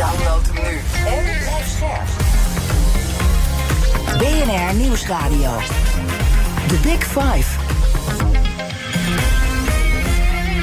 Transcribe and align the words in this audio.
Download 0.00 0.46
hem 0.46 0.64
nu. 0.64 0.80
En 1.06 1.24
blijf 1.24 1.68
scherp. 1.68 2.08
BNR 4.18 4.74
Nieuwsradio. 4.74 5.56
The 6.68 6.78
Big 6.82 7.04
Five. 7.04 8.49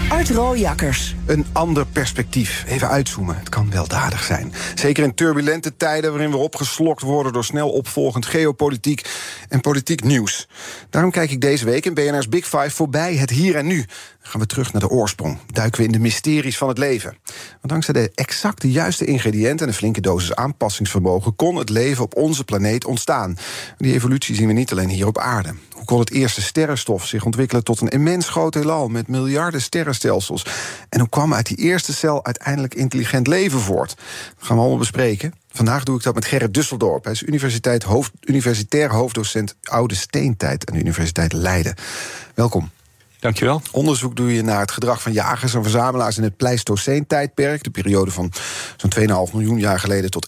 Art 0.10 0.30
Rooijakkers. 0.30 1.16
Een 1.26 1.46
ander 1.52 1.86
perspectief. 1.86 2.64
Even 2.68 2.90
uitzoomen. 2.90 3.38
Het 3.38 3.50
kan 3.50 3.70
weldadig 3.70 4.24
zijn. 4.24 4.54
Zeker 4.76 5.04
in 5.04 5.14
turbulente 5.14 5.78
tijden 5.78 6.12
waarin 6.12 6.32
we 6.32 6.38
opgeslokt 6.38 7.02
worden 7.02 7.34
door 7.34 7.44
snel 7.44 7.70
opvolgend 7.70 8.26
geopolitiek 8.26 9.10
en 9.50 9.62
politiek 9.62 10.04
nieuws. 10.04 10.48
Daarom 10.90 11.12
kijk 11.12 11.32
ik 11.32 11.42
deze 11.42 11.66
week 11.66 11.86
in 11.86 11.94
BNR's 11.94 12.30
Big 12.30 12.46
Five 12.46 12.70
voorbij 12.70 13.16
het 13.16 13.30
hier 13.30 13.56
en 13.56 13.66
nu. 13.66 13.76
Dan 13.76 14.32
gaan 14.32 14.42
we 14.42 14.48
terug 14.48 14.74
naar 14.74 14.82
de 14.82 14.90
oorsprong. 14.90 15.38
Duiken 15.52 15.80
we 15.80 15.86
in 15.86 15.92
de 15.92 16.00
mysteries 16.00 16.58
van 16.58 16.68
het 16.68 16.78
leven. 16.78 17.18
Want 17.26 17.68
dankzij 17.68 17.94
de 17.94 18.12
exact 18.16 18.62
de 18.62 18.72
juiste 18.72 19.06
ingrediënten 19.06 19.66
en 19.66 19.72
een 19.72 19.78
flinke 19.78 20.02
dosis 20.02 20.36
aanpassingsvermogen 20.36 21.36
kon 21.36 21.56
het 21.56 21.70
leven 21.70 22.04
op 22.04 22.16
onze 22.16 22.44
planeet 22.44 22.86
ontstaan. 22.86 23.38
Die 23.78 23.94
evolutie 23.94 24.36
zien 24.36 24.48
we 24.48 24.54
niet 24.54 24.72
alleen 24.72 24.90
hier 24.90 25.08
op 25.08 25.18
aarde. 25.18 25.54
Kon 25.86 26.00
het 26.00 26.12
eerste 26.12 26.42
sterrenstof 26.42 27.06
zich 27.06 27.26
ontwikkelen 27.26 27.64
tot 27.64 27.82
een 27.82 27.88
immens 27.88 28.30
groot 28.30 28.54
heelal 28.54 28.88
met 28.88 29.08
miljarden 29.08 29.62
sterrenstelsels? 29.62 30.46
En 30.90 31.00
hoe 31.00 31.10
kwam 31.10 31.34
uit 31.34 31.46
die 31.46 31.58
eerste 31.58 31.94
cel 31.94 32.26
uiteindelijk 32.26 32.76
intelligent 32.76 33.28
leven 33.28 33.60
voort? 33.60 33.96
Dat 34.38 34.46
gaan 34.48 34.56
we 34.56 34.62
allemaal 34.62 34.80
bespreken. 34.80 35.34
Vandaag 35.52 35.84
doe 35.84 35.98
ik 35.98 36.04
dat 36.04 36.16
met 36.16 36.26
Gerrit 36.26 36.54
Dusseldorp. 36.54 37.04
Hij 37.04 37.14
is 37.14 37.24
universiteit 37.24 37.84
hoofd, 37.84 38.12
universitair 38.22 38.92
hoofddocent 38.92 39.56
Oude 39.64 39.96
Steentijd 39.96 40.70
aan 40.70 40.74
de 40.76 40.82
Universiteit 40.82 41.34
Leiden. 41.34 41.76
Welkom. 42.34 42.70
Dankjewel. 43.20 43.62
Onderzoek 43.72 44.16
doe 44.16 44.34
je 44.34 44.42
naar 44.42 44.60
het 44.60 44.72
gedrag 44.72 45.02
van 45.02 45.12
jagers 45.12 45.54
en 45.54 45.62
verzamelaars 45.62 46.18
in 46.18 46.24
het 46.24 46.38
Pleistoceen-tijdperk. 46.38 47.64
De 47.64 47.70
periode 47.70 48.12
van 48.12 48.32
zo'n 48.78 49.28
2,5 49.28 49.34
miljoen 49.34 49.60
jaar 49.60 49.80
geleden 49.80 50.12
tot 50.12 50.28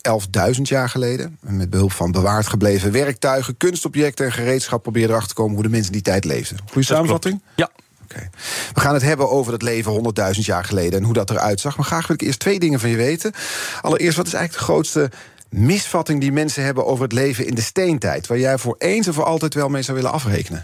11.000 0.55 0.61
jaar 0.61 0.89
geleden. 0.89 1.37
En 1.45 1.57
met 1.57 1.69
behulp 1.69 1.91
van 1.91 2.11
bewaard 2.11 2.47
gebleven 2.47 2.91
werktuigen, 2.91 3.57
kunstobjecten 3.57 4.25
en 4.25 4.31
gereedschap 4.31 4.81
probeer 4.81 5.01
je 5.01 5.07
erachter 5.07 5.29
te 5.29 5.35
komen 5.35 5.53
hoe 5.53 5.63
de 5.63 5.69
mensen 5.69 5.91
die 5.91 6.01
tijd 6.01 6.25
leefden. 6.25 6.57
Goeie 6.71 6.87
samenvatting? 6.87 7.41
Ja. 7.55 7.69
Okay. 8.03 8.29
We 8.73 8.79
gaan 8.79 8.93
het 8.93 9.03
hebben 9.03 9.29
over 9.29 9.53
het 9.53 9.61
leven 9.61 10.13
100.000 10.35 10.39
jaar 10.39 10.65
geleden 10.65 10.99
en 10.99 11.05
hoe 11.05 11.13
dat 11.13 11.29
eruit 11.29 11.59
zag. 11.59 11.77
Maar 11.77 11.85
graag 11.85 12.07
wil 12.07 12.15
ik 12.15 12.21
eerst 12.21 12.39
twee 12.39 12.59
dingen 12.59 12.79
van 12.79 12.89
je 12.89 12.95
weten. 12.95 13.33
Allereerst, 13.81 14.17
wat 14.17 14.27
is 14.27 14.33
eigenlijk 14.33 14.65
de 14.65 14.71
grootste 14.71 15.11
misvatting 15.49 16.21
die 16.21 16.31
mensen 16.31 16.63
hebben 16.63 16.85
over 16.85 17.03
het 17.03 17.13
leven 17.13 17.47
in 17.47 17.55
de 17.55 17.61
steentijd, 17.61 18.27
waar 18.27 18.39
jij 18.39 18.57
voor 18.57 18.75
eens 18.77 19.07
en 19.07 19.13
voor 19.13 19.23
altijd 19.23 19.53
wel 19.53 19.69
mee 19.69 19.81
zou 19.81 19.97
willen 19.97 20.11
afrekenen? 20.11 20.63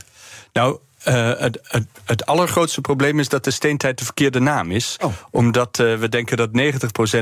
Nou, 0.53 0.77
uh, 1.07 1.39
het, 1.39 1.59
het, 1.63 1.85
het, 2.05 2.25
allergrootste 2.25 2.81
probleem 2.81 3.19
is 3.19 3.29
dat 3.29 3.43
de 3.43 3.51
steentijd 3.51 3.97
de 3.97 4.05
verkeerde 4.05 4.39
naam 4.39 4.71
is. 4.71 4.97
Oh. 5.03 5.13
Omdat 5.31 5.79
uh, 5.79 5.97
we 5.97 6.09
denken 6.09 6.37
dat 6.37 6.49
90% 6.49 6.53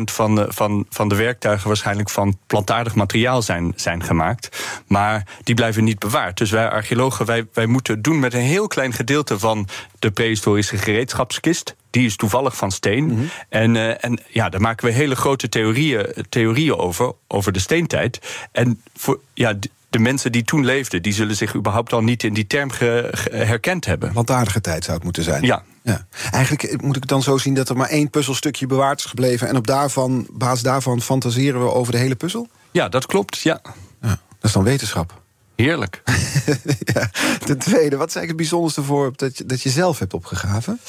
van 0.03 0.35
de, 0.35 0.45
van, 0.49 0.85
van 0.89 1.07
de 1.07 1.15
werktuigen 1.15 1.67
waarschijnlijk 1.67 2.09
van 2.09 2.37
plantaardig 2.47 2.95
materiaal 2.95 3.41
zijn, 3.41 3.73
zijn 3.75 4.03
gemaakt. 4.03 4.63
Maar 4.87 5.27
die 5.43 5.55
blijven 5.55 5.83
niet 5.83 5.99
bewaard. 5.99 6.37
Dus 6.37 6.51
wij 6.51 6.69
archeologen, 6.69 7.25
wij, 7.25 7.47
wij 7.53 7.65
moeten 7.65 8.01
doen 8.01 8.19
met 8.19 8.33
een 8.33 8.39
heel 8.39 8.67
klein 8.67 8.93
gedeelte 8.93 9.39
van 9.39 9.67
de 9.99 10.11
prehistorische 10.11 10.77
gereedschapskist. 10.77 11.75
Die 11.89 12.05
is 12.05 12.15
toevallig 12.15 12.55
van 12.55 12.71
steen. 12.71 13.05
Mhm. 13.05 13.23
En, 13.49 13.75
uh, 13.75 14.03
en 14.03 14.19
ja, 14.27 14.49
daar 14.49 14.61
maken 14.61 14.87
we 14.87 14.93
hele 14.93 15.15
grote 15.15 15.49
theorieën, 15.49 16.13
theorieën 16.29 16.77
over, 16.77 17.11
over 17.27 17.51
de 17.51 17.59
steentijd. 17.59 18.19
En 18.51 18.81
voor, 18.95 19.19
ja, 19.33 19.53
de 19.93 19.99
mensen 19.99 20.31
die 20.31 20.43
toen 20.43 20.65
leefden, 20.65 21.01
die 21.01 21.13
zullen 21.13 21.35
zich 21.35 21.55
überhaupt 21.55 21.93
al 21.93 22.01
niet 22.01 22.23
in 22.23 22.33
die 22.33 22.47
term 22.47 22.71
ge, 22.71 23.09
ge, 23.11 23.29
herkend 23.29 23.85
hebben. 23.85 24.11
Plantaardige 24.11 24.61
tijd 24.61 24.83
zou 24.83 24.95
het 24.95 25.03
moeten 25.03 25.23
zijn. 25.23 25.43
Ja. 25.43 25.63
ja. 25.81 26.05
Eigenlijk 26.31 26.81
moet 26.81 26.95
ik 26.95 27.01
het 27.01 27.09
dan 27.09 27.23
zo 27.23 27.37
zien 27.37 27.53
dat 27.53 27.69
er 27.69 27.77
maar 27.77 27.89
één 27.89 28.09
puzzelstukje 28.09 28.67
bewaard 28.67 28.99
is 28.99 29.05
gebleven. 29.05 29.47
En 29.47 29.55
op 29.55 29.67
daarvan, 29.67 30.27
basis 30.31 30.61
daarvan 30.61 31.01
fantaseren 31.01 31.63
we 31.63 31.71
over 31.71 31.91
de 31.91 31.97
hele 31.97 32.15
puzzel? 32.15 32.47
Ja, 32.71 32.89
dat 32.89 33.05
klopt. 33.05 33.39
Ja. 33.39 33.61
ja 34.01 34.07
dat 34.09 34.17
is 34.41 34.51
dan 34.51 34.63
wetenschap. 34.63 35.21
Heerlijk. 35.55 36.01
ja. 36.93 37.09
Ten 37.45 37.57
tweede, 37.57 37.97
wat 37.97 38.07
is 38.07 38.15
eigenlijk 38.15 38.27
het 38.27 38.35
bijzonderste 38.35 38.83
voorbeeld 38.83 39.19
dat 39.19 39.37
je, 39.37 39.45
dat 39.45 39.61
je 39.61 39.69
zelf 39.69 39.99
hebt 39.99 40.13
opgegraven? 40.13 40.79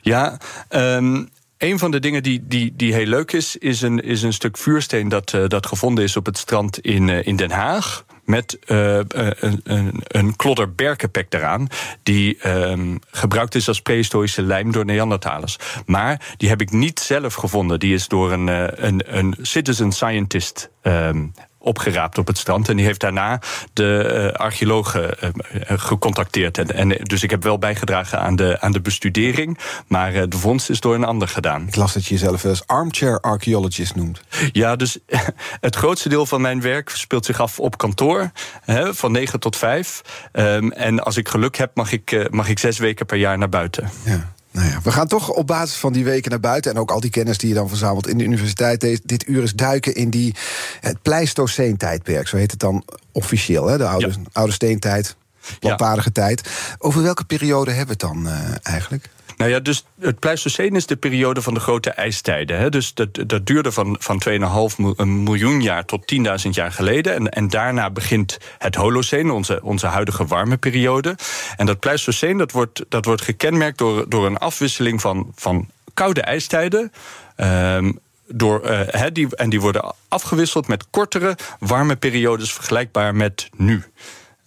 Ja, 0.00 0.38
um, 0.70 1.28
een 1.58 1.78
van 1.78 1.90
de 1.90 2.00
dingen 2.00 2.22
die, 2.22 2.44
die, 2.46 2.72
die 2.76 2.94
heel 2.94 3.06
leuk 3.06 3.32
is, 3.32 3.56
is 3.56 3.82
een, 3.82 4.00
is 4.00 4.22
een 4.22 4.32
stuk 4.32 4.56
vuursteen 4.56 5.08
dat, 5.08 5.32
uh, 5.32 5.48
dat 5.48 5.66
gevonden 5.66 6.04
is 6.04 6.16
op 6.16 6.26
het 6.26 6.38
strand 6.38 6.78
in, 6.78 7.08
uh, 7.08 7.26
in 7.26 7.36
Den 7.36 7.50
Haag. 7.50 8.04
Met 8.32 8.58
uh, 8.66 8.96
een, 8.96 9.60
een, 9.64 10.02
een 10.02 10.36
klodder 10.36 10.74
berkenpek 10.74 11.34
eraan. 11.34 11.66
Die 12.02 12.48
um, 12.48 12.98
gebruikt 13.10 13.54
is 13.54 13.68
als 13.68 13.80
prehistorische 13.82 14.42
lijm 14.42 14.72
door 14.72 14.84
Neandertalers. 14.84 15.56
Maar 15.86 16.34
die 16.36 16.48
heb 16.48 16.60
ik 16.60 16.70
niet 16.70 17.00
zelf 17.00 17.34
gevonden. 17.34 17.80
Die 17.80 17.94
is 17.94 18.08
door 18.08 18.32
een, 18.32 18.46
een, 18.86 19.16
een 19.16 19.36
citizen 19.42 19.92
scientist 19.92 20.70
um, 20.82 21.32
opgeraapt 21.62 22.18
op 22.18 22.26
het 22.26 22.38
strand. 22.38 22.68
En 22.68 22.76
die 22.76 22.84
heeft 22.84 23.00
daarna 23.00 23.40
de 23.72 24.30
uh, 24.32 24.40
archeologen 24.40 25.16
uh, 25.22 25.30
gecontacteerd. 25.66 26.58
En, 26.58 26.74
en, 26.74 26.88
dus 26.88 27.22
ik 27.22 27.30
heb 27.30 27.42
wel 27.42 27.58
bijgedragen 27.58 28.20
aan 28.20 28.36
de, 28.36 28.60
aan 28.60 28.72
de 28.72 28.80
bestudering. 28.80 29.58
Maar 29.86 30.14
uh, 30.14 30.22
de 30.28 30.38
vondst 30.38 30.70
is 30.70 30.80
door 30.80 30.94
een 30.94 31.04
ander 31.04 31.28
gedaan. 31.28 31.66
Ik 31.66 31.76
las 31.76 31.92
dat 31.92 32.04
je 32.04 32.14
jezelf 32.14 32.44
als 32.44 32.66
armchair 32.66 33.20
archaeologist 33.20 33.94
noemt. 33.94 34.22
Ja, 34.52 34.76
dus 34.76 34.98
het 35.60 35.76
grootste 35.76 36.08
deel 36.08 36.26
van 36.26 36.40
mijn 36.40 36.60
werk 36.60 36.88
speelt 36.88 37.24
zich 37.24 37.40
af 37.40 37.58
op 37.58 37.78
kantoor. 37.78 38.30
Hè, 38.64 38.94
van 38.94 39.12
9 39.12 39.40
tot 39.40 39.56
5. 39.56 40.02
Um, 40.32 40.72
en 40.72 41.00
als 41.04 41.16
ik 41.16 41.28
geluk 41.28 41.56
heb, 41.56 41.70
mag 41.74 41.92
ik, 41.92 42.28
mag 42.30 42.48
ik 42.48 42.58
zes 42.58 42.78
weken 42.78 43.06
per 43.06 43.18
jaar 43.18 43.38
naar 43.38 43.48
buiten. 43.48 43.90
Ja. 44.04 44.32
Nou 44.52 44.68
ja, 44.68 44.80
we 44.82 44.92
gaan 44.92 45.06
toch 45.06 45.28
op 45.30 45.46
basis 45.46 45.76
van 45.76 45.92
die 45.92 46.04
weken 46.04 46.30
naar 46.30 46.40
buiten... 46.40 46.70
en 46.70 46.78
ook 46.78 46.90
al 46.90 47.00
die 47.00 47.10
kennis 47.10 47.38
die 47.38 47.48
je 47.48 47.54
dan 47.54 47.68
verzamelt 47.68 48.06
in 48.06 48.18
de 48.18 48.24
universiteit... 48.24 48.80
dit, 48.80 49.00
dit 49.04 49.28
uur 49.28 49.40
eens 49.40 49.54
duiken 49.54 49.94
in 49.94 50.10
die, 50.10 50.34
het 50.80 51.02
Pleistoceen-tijdperk. 51.02 52.28
Zo 52.28 52.36
heet 52.36 52.50
het 52.50 52.60
dan 52.60 52.84
officieel, 53.12 53.66
hè? 53.66 53.78
de 53.78 53.86
oude, 53.86 54.08
ja. 54.08 54.14
oude 54.32 54.52
steentijd, 54.52 55.16
plantaardige 55.60 56.10
ja. 56.12 56.22
tijd. 56.22 56.48
Over 56.78 57.02
welke 57.02 57.24
periode 57.24 57.70
hebben 57.70 57.98
we 57.98 58.06
het 58.06 58.14
dan 58.14 58.26
uh, 58.26 58.54
eigenlijk? 58.62 59.08
Nou 59.42 59.54
ja, 59.54 59.60
dus 59.60 59.84
het 60.00 60.18
Pleistoceen 60.18 60.76
is 60.76 60.86
de 60.86 60.96
periode 60.96 61.42
van 61.42 61.54
de 61.54 61.60
grote 61.60 61.90
ijstijden. 61.90 62.58
Hè? 62.58 62.68
Dus 62.68 62.94
dat, 62.94 63.08
dat 63.26 63.46
duurde 63.46 63.72
van, 63.72 63.96
van 64.00 64.22
2,5 64.28 65.04
miljoen 65.04 65.62
jaar 65.62 65.84
tot 65.84 66.14
10.000 66.44 66.50
jaar 66.50 66.72
geleden. 66.72 67.14
En, 67.14 67.28
en 67.28 67.48
daarna 67.48 67.90
begint 67.90 68.38
het 68.58 68.74
Holoceen, 68.74 69.30
onze, 69.30 69.62
onze 69.62 69.86
huidige 69.86 70.26
warme 70.26 70.56
periode. 70.56 71.16
En 71.56 71.66
dat 71.66 71.78
Pleistoceen 71.78 72.38
dat 72.38 72.52
wordt, 72.52 72.84
dat 72.88 73.04
wordt 73.04 73.22
gekenmerkt 73.22 73.78
door, 73.78 74.08
door 74.08 74.26
een 74.26 74.38
afwisseling 74.38 75.00
van, 75.00 75.32
van 75.34 75.68
koude 75.94 76.22
ijstijden. 76.22 76.92
Um, 77.36 77.98
door, 78.26 78.66
he, 78.90 79.12
die, 79.12 79.36
en 79.36 79.50
die 79.50 79.60
worden 79.60 79.94
afgewisseld 80.08 80.68
met 80.68 80.86
kortere, 80.90 81.36
warme 81.58 81.96
periodes 81.96 82.52
vergelijkbaar 82.52 83.14
met 83.14 83.48
nu. 83.56 83.82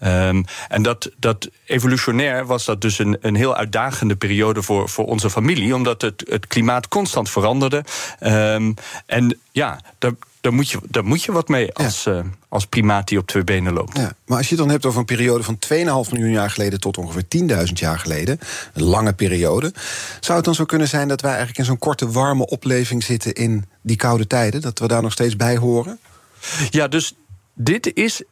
Um, 0.04 0.46
en 0.68 0.82
dat, 0.82 1.12
dat 1.18 1.50
evolutionair 1.66 2.46
was 2.46 2.66
dat 2.66 2.82
dus 2.82 3.00
een, 3.00 3.18
een 3.22 3.36
heel 3.36 3.56
uitdagende 3.56 4.16
periode 4.16 4.62
voor, 4.62 4.90
voor 4.90 5.06
onze 5.06 5.30
familie, 5.30 5.76
omdat 5.76 6.02
het, 6.02 6.24
het 6.30 6.48
klimaat 6.48 6.88
constant 6.88 7.30
veranderde. 7.30 7.84
Um, 8.20 8.74
en 9.06 9.40
ja, 9.52 9.80
daar, 9.98 10.12
daar, 10.42 10.54
moet 10.54 10.70
je, 10.70 10.80
daar 10.90 11.06
moet 11.06 11.24
je 11.24 11.32
wat 11.32 11.48
mee 11.48 11.74
als, 11.74 12.04
ja. 12.04 12.14
uh, 12.14 12.24
als 12.50 12.66
primaat 12.66 13.08
die 13.08 13.18
op 13.18 13.28
twee 13.28 13.44
benen 13.44 13.74
loopt. 13.74 13.98
Ja, 13.98 14.14
maar 14.26 14.38
als 14.38 14.50
je 14.50 14.56
het 14.56 14.64
dan 14.64 14.74
hebt 14.74 14.86
over 14.86 15.00
een 15.00 15.06
periode 15.06 15.44
van 15.44 15.60
2,5 15.74 15.76
miljoen 16.12 16.32
jaar 16.32 16.50
geleden 16.50 16.80
tot 16.80 16.98
ongeveer 16.98 17.26
10.000 17.68 17.74
jaar 17.74 18.00
geleden, 18.00 18.40
een 18.74 18.84
lange 18.84 19.14
periode, 19.14 19.74
zou 20.20 20.36
het 20.36 20.46
dan 20.46 20.56
zo 20.56 20.66
kunnen 20.66 20.88
zijn 20.88 21.08
dat 21.08 21.22
wij 21.22 21.30
eigenlijk 21.30 21.60
in 21.60 21.66
zo'n 21.66 21.80
korte, 21.80 22.12
warme 22.12 22.46
opleving 22.46 23.04
zitten 23.04 23.34
in 23.34 23.66
die 23.82 23.98
koude 23.98 24.28
tijden, 24.28 24.62
dat 24.62 24.80
we 24.80 24.88
daar 24.88 25.02
nog 25.02 25.12
steeds 25.12 25.36
bij 25.36 25.58
horen? 25.58 26.00
Ja, 26.70 26.88
dus 26.88 27.14
dit 27.54 27.94
is 27.94 28.24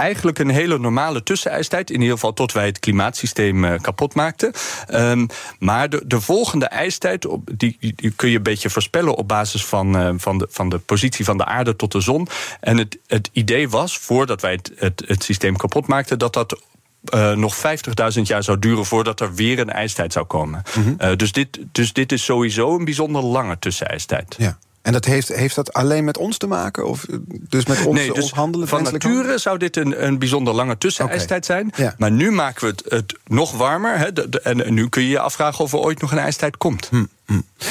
eigenlijk 0.00 0.38
een 0.38 0.50
hele 0.50 0.78
normale 0.78 1.22
tussenijstijd. 1.22 1.90
In 1.90 2.00
ieder 2.00 2.14
geval 2.14 2.32
tot 2.32 2.52
wij 2.52 2.66
het 2.66 2.78
klimaatsysteem 2.78 3.64
uh, 3.64 3.74
kapot 3.80 4.14
maakten. 4.14 4.52
Um, 4.94 5.26
maar 5.58 5.88
de, 5.88 6.02
de, 6.06 6.20
volgende 6.20 6.66
ijstijd, 6.66 7.26
die, 7.44 7.76
die, 7.80 8.10
kun 8.16 8.30
je 8.30 8.36
een 8.36 8.42
beetje 8.42 8.70
voorspellen 8.70 9.14
op 9.14 9.28
basis 9.28 9.64
van, 9.64 9.96
uh, 9.96 10.10
van, 10.16 10.38
de, 10.38 10.46
van 10.50 10.68
de 10.68 10.78
positie 10.78 11.24
van 11.24 11.36
de 11.36 11.44
aarde 11.44 11.76
tot 11.76 11.92
de 11.92 12.00
zon. 12.00 12.28
En 12.60 12.78
het, 12.78 12.98
het 13.06 13.30
idee 13.32 13.68
was, 13.68 13.98
voordat 13.98 14.40
wij 14.40 14.52
het, 14.52 14.72
het, 14.76 15.02
het 15.06 15.24
systeem 15.24 15.56
kapot 15.56 15.86
maakten, 15.86 16.18
dat 16.18 16.32
dat 16.32 16.60
uh, 17.14 17.32
nog 17.32 17.56
50.000 17.56 18.22
jaar 18.22 18.42
zou 18.42 18.58
duren 18.58 18.86
voordat 18.86 19.20
er 19.20 19.34
weer 19.34 19.58
een 19.58 19.70
ijstijd 19.70 20.12
zou 20.12 20.26
komen. 20.26 20.62
Mhm. 20.68 20.80
Mm 20.80 20.96
-hmm. 20.98 21.10
uh, 21.10 21.16
dus, 21.16 21.32
dit, 21.32 21.58
dus 21.72 21.92
dit 21.92 22.12
is 22.12 22.24
sowieso 22.24 22.76
een 22.78 22.84
bijzonder 22.84 23.22
lange 23.22 23.58
tussenijstijd. 23.58 24.34
Ja. 24.38 24.58
En 24.90 24.96
dat 24.96 25.04
heeft, 25.04 25.28
heeft 25.28 25.54
dat 25.54 25.72
alleen 25.72 26.04
met 26.04 26.18
ons 26.18 26.36
te 26.36 26.46
maken? 26.46 26.86
Of 26.86 27.06
dus 27.48 27.66
met 27.66 27.86
ons, 27.86 27.96
nee, 27.98 28.12
dus 28.12 28.22
ons 28.22 28.32
handelen? 28.32 28.68
Van 28.68 28.82
nature 28.82 29.38
zou 29.38 29.58
dit 29.58 29.76
een, 29.76 30.04
een 30.04 30.18
bijzonder 30.18 30.54
lange 30.54 30.78
tussenijstijd 30.78 31.46
zijn. 31.46 31.72
Ja. 31.76 31.94
Maar 31.98 32.10
nu 32.10 32.30
maken 32.30 32.60
we 32.60 32.66
het, 32.66 32.82
het 32.88 33.18
nog 33.26 33.52
warmer. 33.56 33.98
Hè, 33.98 34.12
de- 34.12 34.28
de- 34.28 34.40
en 34.40 34.74
nu 34.74 34.88
kun 34.88 35.02
je 35.02 35.08
je 35.08 35.18
afvragen 35.18 35.64
of 35.64 35.72
er 35.72 35.78
ooit 35.78 36.00
nog 36.00 36.12
een 36.12 36.18
ijstijd 36.18 36.56
komt. 36.56 36.86
Hm. 36.90 37.04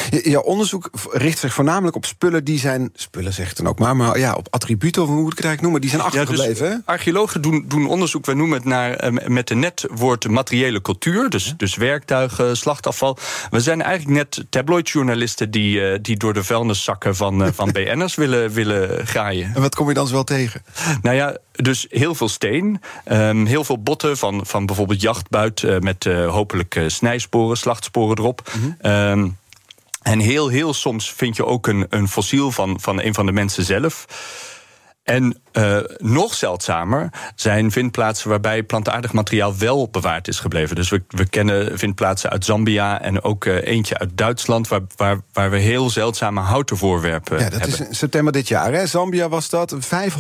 Je- 0.10 0.30
Jouw 0.30 0.42
onderzoek 0.42 0.90
richt 1.12 1.40
zich 1.40 1.54
voornamelijk 1.54 1.96
op 1.96 2.06
spullen 2.06 2.44
die 2.44 2.60
zijn... 2.60 2.90
spullen 2.96 3.34
zegt 3.34 3.58
dan 3.58 3.68
ook 3.68 3.80
maar, 3.80 3.96
maar 3.96 4.20
ja, 4.20 4.34
op 4.34 4.48
attributen, 4.50 5.02
of 5.02 5.08
hoe 5.08 5.22
moet 5.22 5.32
ik 5.32 5.38
het 5.38 5.46
eigenlijk 5.46 5.62
noemen... 5.62 5.82
die 5.82 5.90
zijn 5.90 6.02
Ja, 6.02 6.10
dus 6.10 6.20
achtergebleven, 6.20 6.82
archeologen 6.86 7.42
doen, 7.42 7.66
doen 7.68 7.88
onderzoek, 7.88 8.26
wij 8.26 8.36
noemen 8.36 8.58
het 8.58 8.66
naar, 8.68 8.92
eh, 8.94 9.28
met 9.28 9.48
de 9.48 9.56
netwoord 9.56 10.28
materiële 10.30 10.82
cultuur. 10.82 11.30
Dus, 11.30 11.54
dus 11.58 11.76
werktuigen, 11.76 12.58
slachtafval. 12.58 13.18
We 13.50 13.60
zijn 13.60 13.82
eigenlijk 13.82 14.18
net 14.18 14.46
tabloidjournalisten 14.50 15.52
die, 15.52 15.82
eh, 15.90 16.00
die 16.02 16.18
door 16.18 16.34
de 16.34 16.44
vuilniszakken 16.44 17.16
van, 17.16 17.44
eh, 17.44 17.52
van 17.54 17.72
BN'ers 17.76 18.16
willen, 18.16 18.52
willen 18.52 19.08
graaien. 19.08 19.52
En 19.56 19.62
wat 19.62 19.76
kom 19.76 19.88
je 19.88 19.94
dan 19.94 20.08
zo 20.08 20.14
wel 20.14 20.24
tegen? 20.24 20.64
Nou 21.02 21.16
ja, 21.16 21.38
dus 21.52 21.86
heel 21.90 22.16
veel 22.16 22.30
steen. 22.30 22.82
ehm, 23.06 23.46
heel 23.46 23.64
veel 23.64 23.84
botten 23.84 24.18
van, 24.18 24.46
van 24.46 24.66
bijvoorbeeld 24.66 25.02
jachtbuit 25.02 25.82
met 25.82 26.04
hopelijk 26.28 26.84
snijsporen, 26.88 27.58
slachtsporen 27.58 28.18
erop. 28.18 28.52
Ehm, 28.82 29.28
en 30.10 30.20
heel, 30.20 30.48
heel 30.48 30.74
soms 30.74 31.14
vind 31.14 31.36
je 31.36 31.46
ook 31.46 31.68
een, 31.68 31.86
een 31.90 32.08
fossiel 32.08 32.52
van, 32.52 32.80
van 32.80 33.02
een 33.02 33.14
van 33.14 33.26
de 33.26 33.32
mensen 33.32 33.64
zelf. 33.64 34.06
En 35.10 35.38
eh, 35.52 35.78
nog 35.98 36.34
zeldzamer 36.34 37.10
zijn 37.36 37.72
vindplaatsen 37.72 38.30
waarbij 38.30 38.64
plantaardig 38.64 39.14
materiaal 39.14 39.58
wel 39.58 39.90
bewaard 39.90 40.28
is 40.28 40.40
gebleven. 40.40 40.76
Dus 40.76 40.90
we, 40.90 41.04
we 41.08 41.30
kennen 41.30 41.78
vindplaatsen 41.78 42.30
uit 42.30 42.46
Zambia 42.46 43.02
en 43.02 43.24
ook 43.24 43.46
eh, 43.46 43.68
eentje 43.68 43.98
uit 43.98 44.10
Duitsland, 44.14 44.68
waar, 44.68 44.82
waar, 44.96 45.22
waar 45.34 45.50
we 45.50 45.58
heel 45.58 45.90
zeldzame 45.90 46.40
houten 46.40 46.78
voorwerpen 46.78 47.38
Ja, 47.38 47.44
dat 47.44 47.52
hebben. 47.60 47.70
is 47.70 47.88
in 47.88 47.96
september 47.96 48.34
dit 48.34 48.48
jaar, 48.48 48.74
hè? 48.74 48.88
Zambia 48.88 49.30
was 49.30 49.50
dat. 49.50 49.72
Een 49.72 50.12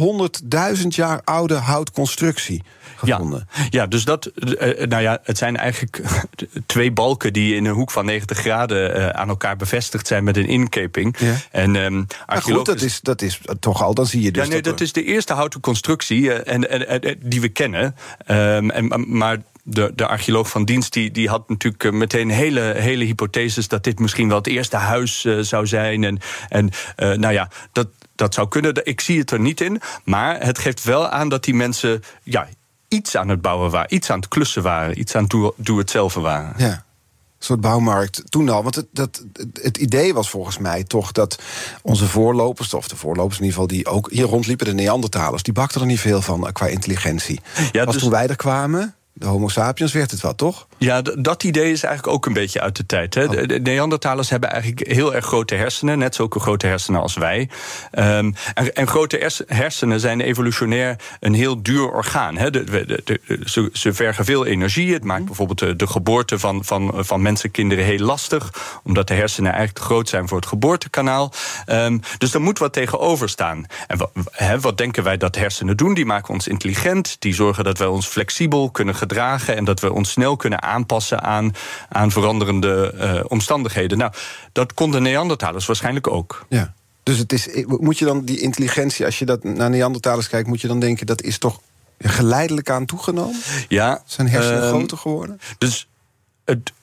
500.000 0.81 0.87
jaar 0.87 1.21
oude 1.23 1.55
houtconstructie 1.55 2.63
gevonden. 2.95 3.47
Ja, 3.55 3.63
ja 3.69 3.87
dus 3.87 4.05
dat, 4.05 4.25
eh, 4.25 4.87
nou 4.87 5.01
ja, 5.01 5.19
het 5.23 5.37
zijn 5.37 5.57
eigenlijk 5.57 6.01
twee 6.65 6.91
balken 6.91 7.33
die 7.33 7.55
in 7.55 7.65
een 7.65 7.73
hoek 7.73 7.91
van 7.91 8.05
90 8.05 8.37
graden 8.37 9.15
aan 9.15 9.29
elkaar 9.29 9.55
bevestigd 9.55 10.07
zijn 10.07 10.23
met 10.23 10.37
een 10.37 10.47
inkeping. 10.47 11.15
Ja. 11.19 11.33
En 11.51 11.75
ehm 11.75 12.03
Maar 12.27 12.41
goed, 12.41 12.65
dat 12.65 12.81
is, 12.81 12.99
dat 13.01 13.21
is 13.21 13.39
toch 13.59 13.83
al, 13.83 13.93
dan 13.93 14.05
zie 14.05 14.21
je 14.21 14.31
dus... 14.31 14.43
ja, 14.43 14.49
nee, 14.49 14.61
dat 14.61 14.78
dat 14.78 14.78
is 14.81 14.93
de 14.93 15.03
eerste 15.03 15.33
houten 15.33 15.59
constructie 15.59 16.33
eh, 16.33 16.53
en, 16.53 16.69
en, 16.69 17.01
en- 17.03 17.17
die 17.23 17.41
we 17.41 17.49
kennen. 17.49 17.95
Ehm, 18.25 18.69
en, 18.69 19.17
maar 19.17 19.37
de, 19.63 19.91
de 19.95 20.07
archeoloog 20.07 20.49
van 20.49 20.65
dienst 20.65 20.93
die, 20.93 21.11
die 21.11 21.29
had 21.29 21.49
natuurlijk 21.49 21.83
eh, 21.83 21.91
meteen 21.91 22.29
hele, 22.29 22.61
hele 22.61 23.03
hypotheses 23.05 23.67
dat 23.67 23.83
dit 23.83 23.99
misschien 23.99 24.27
wel 24.27 24.37
het 24.37 24.47
eerste 24.47 24.75
huis 24.77 25.25
eh, 25.25 25.39
zou 25.39 25.67
zijn. 25.67 26.03
En, 26.03 26.19
en 26.49 26.69
eh, 26.95 27.11
nou 27.11 27.33
ja, 27.33 27.49
dat, 27.71 27.87
dat 28.15 28.33
zou 28.33 28.47
kunnen. 28.47 28.85
Ik 28.85 29.01
zie 29.01 29.19
het 29.19 29.31
er 29.31 29.39
niet 29.39 29.61
in. 29.61 29.81
Maar 30.03 30.39
het 30.45 30.59
geeft 30.59 30.83
wel 30.83 31.07
aan 31.09 31.29
dat 31.29 31.43
die 31.43 31.53
mensen 31.53 32.01
ja, 32.23 32.47
iets 32.87 33.15
aan 33.17 33.29
het 33.29 33.41
bouwen 33.41 33.69
waren, 33.71 33.93
iets 33.93 34.09
aan 34.09 34.19
het 34.19 34.27
klussen 34.27 34.63
waren, 34.63 34.99
iets 34.99 35.15
aan 35.15 35.21
het 35.21 35.31
doe- 35.31 35.53
doe-het-zelf 35.55 36.13
waren. 36.13 36.53
Ja. 36.57 36.83
Soort 37.39 37.61
bouwmarkt 37.61 38.23
toen 38.29 38.49
al. 38.49 38.63
Want 38.63 38.75
het, 38.75 38.85
dat, 38.91 39.23
het 39.61 39.77
idee 39.77 40.13
was 40.13 40.29
volgens 40.29 40.57
mij 40.57 40.83
toch 40.83 41.11
dat 41.11 41.39
onze 41.81 42.07
voorlopers, 42.07 42.73
of 42.73 42.87
de 42.87 42.95
voorlopers 42.95 43.39
in 43.39 43.45
ieder 43.45 43.59
geval, 43.59 43.75
die 43.75 43.87
ook 43.87 44.11
hier 44.11 44.25
rondliepen, 44.25 44.65
de 44.65 44.73
Neandertalers, 44.73 45.43
die 45.43 45.53
bakten 45.53 45.81
er 45.81 45.87
niet 45.87 45.99
veel 45.99 46.21
van 46.21 46.51
qua 46.51 46.65
intelligentie. 46.65 47.39
Ja, 47.71 47.83
Was 47.83 47.93
dus- 47.93 48.03
toen 48.03 48.11
wij 48.11 48.27
er 48.27 48.35
kwamen, 48.35 48.95
de 49.13 49.25
Homo 49.25 49.47
sapiens, 49.47 49.93
werd 49.93 50.11
het 50.11 50.21
wat, 50.21 50.37
toch? 50.37 50.67
Ja, 50.79 51.01
dat 51.01 51.43
idee 51.43 51.71
is 51.71 51.83
eigenlijk 51.83 52.15
ook 52.15 52.25
een 52.25 52.33
beetje 52.33 52.61
uit 52.61 52.75
de 52.75 52.85
tijd. 52.85 53.13
Hè. 53.13 53.27
De, 53.27 53.45
de 53.47 53.59
Neandertalers 53.59 54.29
hebben 54.29 54.49
eigenlijk 54.51 54.87
heel 54.87 55.15
erg 55.15 55.25
grote 55.25 55.55
hersenen, 55.55 55.97
net 55.97 56.15
zulke 56.15 56.39
grote 56.39 56.67
hersenen 56.67 57.01
als 57.01 57.15
wij. 57.15 57.49
Ehm, 57.91 58.31
en, 58.53 58.73
en 58.75 58.87
grote 58.87 59.17
hers- 59.17 59.41
hersenen 59.47 59.99
zijn 59.99 60.21
evolutionair 60.21 60.95
een 61.19 61.33
heel 61.33 61.63
duur 61.63 61.91
orgaan. 61.91 62.37
Hè. 62.37 62.49
De, 62.51 62.63
de- 63.03 63.39
ze, 63.45 63.69
ze 63.73 63.93
vergen 63.93 64.25
veel 64.25 64.45
energie. 64.45 64.93
Het 64.93 65.03
maakt 65.03 65.25
bijvoorbeeld 65.25 65.79
de, 65.79 65.87
geboorte 65.87 66.39
van, 66.39 66.65
van, 66.65 66.93
van 66.95 67.21
mensenkinderen 67.21 67.85
heel 67.85 67.99
lastig, 67.99 68.53
omdat 68.83 69.07
de 69.07 69.13
hersenen 69.13 69.51
eigenlijk 69.51 69.79
te 69.79 69.85
groot 69.85 70.09
zijn 70.09 70.27
voor 70.27 70.37
het 70.37 70.47
geboortekanaal. 70.47 71.33
Ehm, 71.65 71.97
dus 72.17 72.33
er 72.33 72.41
moet 72.41 72.59
wat 72.59 72.73
tegenover 72.73 73.29
staan. 73.29 73.65
En 73.87 73.97
wat, 73.97 74.11
hè, 74.31 74.59
wat 74.59 74.77
denken 74.77 75.03
wij 75.03 75.17
dat 75.17 75.35
hersenen 75.35 75.77
doen? 75.77 75.93
Die 75.93 76.05
maken 76.05 76.33
ons 76.33 76.47
intelligent, 76.47 77.15
die 77.19 77.33
zorgen 77.33 77.63
dat 77.63 77.77
wij 77.77 77.87
ons 77.87 78.07
flexibel 78.07 78.71
kunnen 78.71 78.95
gedragen 78.95 79.55
en 79.55 79.63
dat 79.65 79.79
we 79.79 79.93
ons 79.93 80.11
snel 80.11 80.35
kunnen 80.35 80.61
aanpassen 80.61 80.67
aan, 81.21 81.55
aan 81.89 82.11
veranderende 82.11 82.93
eh, 82.97 83.23
omstandigheden. 83.27 83.97
Nou, 83.97 84.11
dat 84.51 84.73
konden 84.73 85.01
Neandertalers 85.01 85.65
waarschijnlijk 85.65 86.07
ook. 86.07 86.45
Ja. 86.49 86.73
Dus 87.03 87.17
het 87.17 87.33
is, 87.33 87.47
moet 87.65 87.97
je 87.97 88.05
dan 88.05 88.25
die 88.25 88.39
intelligentie, 88.39 89.05
als 89.05 89.19
je 89.19 89.25
dat 89.25 89.43
naar 89.43 89.69
Neandertalers 89.69 90.27
kijkt, 90.27 90.47
moet 90.47 90.61
je 90.61 90.67
dan 90.67 90.79
denken 90.79 91.05
dat 91.05 91.21
is 91.21 91.37
toch 91.37 91.61
geleidelijk 91.99 92.69
aan 92.69 92.85
toegenomen? 92.85 93.41
Ja, 93.67 94.01
Zijn 94.05 94.29
hersenen 94.29 94.61
ehm, 94.61 94.69
groter 94.69 94.97
geworden? 94.97 95.39
Dus 95.57 95.87
het, 96.45 96.73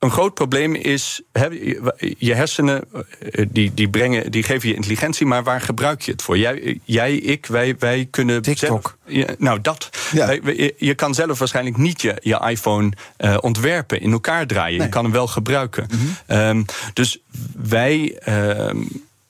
een 0.00 0.10
groot 0.10 0.34
probleem 0.34 0.74
is, 0.74 1.22
je- 2.18 2.34
hersenen 2.34 2.84
eh, 3.30 3.46
die, 3.50 3.74
die, 3.74 3.88
brengen, 3.88 4.30
die 4.30 4.42
geven 4.42 4.68
je 4.68 4.74
intelligentie, 4.74 5.26
maar 5.26 5.42
waar 5.42 5.60
gebruik 5.60 6.00
je 6.02 6.12
het 6.12 6.22
voor? 6.22 6.38
Jij, 6.38 6.80
jij 6.84 7.14
ik, 7.14 7.46
wij, 7.46 7.74
wij 7.78 8.08
kunnen 8.10 8.42
TikTok. 8.42 8.96
zelf... 9.06 9.26
Nou, 9.38 9.60
dat. 9.60 9.90
Ja. 10.12 10.26
Wij- 10.26 10.42
wij- 10.42 10.56
je, 10.56 10.74
je 10.78 10.94
kan 10.94 11.14
zelf 11.14 11.38
waarschijnlijk 11.38 11.76
niet 11.76 12.02
je, 12.02 12.14
je 12.22 12.46
iPhone 12.48 12.92
eh, 13.16 13.36
ontwerpen, 13.40 14.00
in 14.00 14.12
elkaar 14.12 14.46
draaien. 14.46 14.76
Nee. 14.78 14.86
Je 14.86 14.92
kan 14.92 15.04
hem 15.04 15.12
wel 15.12 15.26
gebruiken. 15.26 15.86
Ehm, 16.26 16.62
dus 16.92 17.18
wij... 17.62 18.18
ehm, 18.18 18.82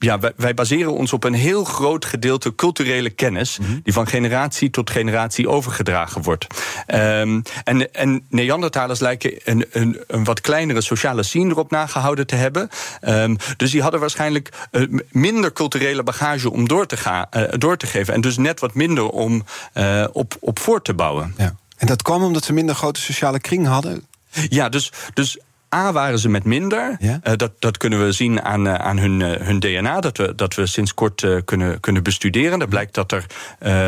ja, 0.03 0.19
wij, 0.19 0.33
wij 0.37 0.55
baseren 0.55 0.95
ons 0.95 1.13
op 1.13 1.25
een 1.25 1.35
heel 1.35 1.65
groot 1.65 2.05
gedeelte 2.05 2.55
culturele 2.55 3.11
kennis... 3.11 3.59
die 3.83 3.93
van 3.93 4.07
generatie 4.07 4.71
tot 4.71 4.91
generatie 4.91 5.49
overgedragen 5.49 6.23
wordt. 6.23 6.47
Ehm, 6.87 7.41
en, 7.65 7.95
en 7.95 8.25
Neandertalers 8.29 9.01
lijken 9.01 9.33
een, 9.45 9.65
een, 9.71 10.01
een 10.07 10.25
wat 10.25 10.41
kleinere 10.41 10.81
sociale 10.81 11.23
scene 11.23 11.51
erop 11.51 11.71
nagehouden 11.71 12.27
te 12.27 12.35
hebben. 12.35 12.69
Ehm, 13.01 13.37
dus 13.57 13.71
die 13.71 13.83
hadden 13.83 14.01
waarschijnlijk 14.01 14.53
eh, 14.71 14.83
minder 15.11 15.53
culturele 15.53 16.03
bagage 16.03 16.51
om 16.51 16.69
door 16.69 16.87
te, 16.87 16.97
gaan, 16.97 17.27
eh, 17.31 17.43
door 17.59 17.77
te 17.77 17.87
geven. 17.87 18.15
En 18.15 18.21
dus 18.21 18.37
net 18.37 18.61
wat 18.61 18.75
minder 18.75 19.09
om 19.09 19.45
eh, 19.73 20.05
op, 20.13 20.37
op 20.41 20.59
voor 20.59 20.83
te 20.83 20.95
bouwen. 20.95 21.35
Ja. 21.37 21.55
En 21.77 21.87
dat 21.87 22.03
kwam 22.03 22.23
omdat 22.23 22.45
ze 22.45 22.53
minder 22.53 22.75
grote 22.75 23.01
sociale 23.01 23.41
kring 23.41 23.67
hadden? 23.67 24.05
Ja, 24.49 24.69
dus, 24.69 24.93
dus 25.15 25.39
A 25.75 25.93
waren 25.93 26.19
ze 26.19 26.29
met 26.29 26.45
minder. 26.45 26.97
Ja? 26.99 27.21
Eh, 27.23 27.37
dat, 27.37 27.53
dat 27.59 27.77
kunnen 27.77 28.05
we 28.05 28.13
zien 28.13 28.43
aan, 28.43 28.67
eh, 28.67 28.75
aan 28.75 28.99
hun, 28.99 29.23
eh, 29.23 29.47
hun 29.47 29.61
DNA, 29.61 30.01
dat 30.01 30.17
we, 30.17 30.35
dat 30.35 30.55
we 30.55 30.67
sinds 30.67 30.95
kort 30.95 31.27
kunnen, 31.45 31.81
kunnen 31.81 32.03
bestuderen. 32.03 32.59
Daar 32.59 32.69
blijkt 32.69 32.95
dat 32.95 33.13
er 33.13 33.27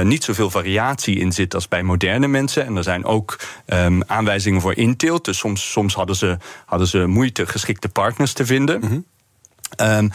niet 0.04 0.24
zoveel 0.24 0.50
variatie 0.50 1.18
in 1.18 1.32
zit 1.32 1.54
als 1.54 1.68
bij 1.68 1.82
moderne 1.82 2.28
mensen. 2.28 2.66
En 2.66 2.76
er 2.76 2.82
zijn 2.82 3.04
ook 3.04 3.38
ehm, 3.66 4.00
aanwijzingen 4.06 4.60
voor 4.60 4.76
inteelt. 4.76 5.24
Dus 5.24 5.38
soms, 5.38 5.70
soms 5.70 5.94
hadden, 5.94 6.16
ze, 6.16 6.36
hadden 6.66 6.88
ze 6.88 7.06
moeite 7.06 7.46
geschikte 7.46 7.88
partners 7.88 8.32
te 8.32 8.46
vinden. 8.46 9.04
Ehm, 9.76 10.08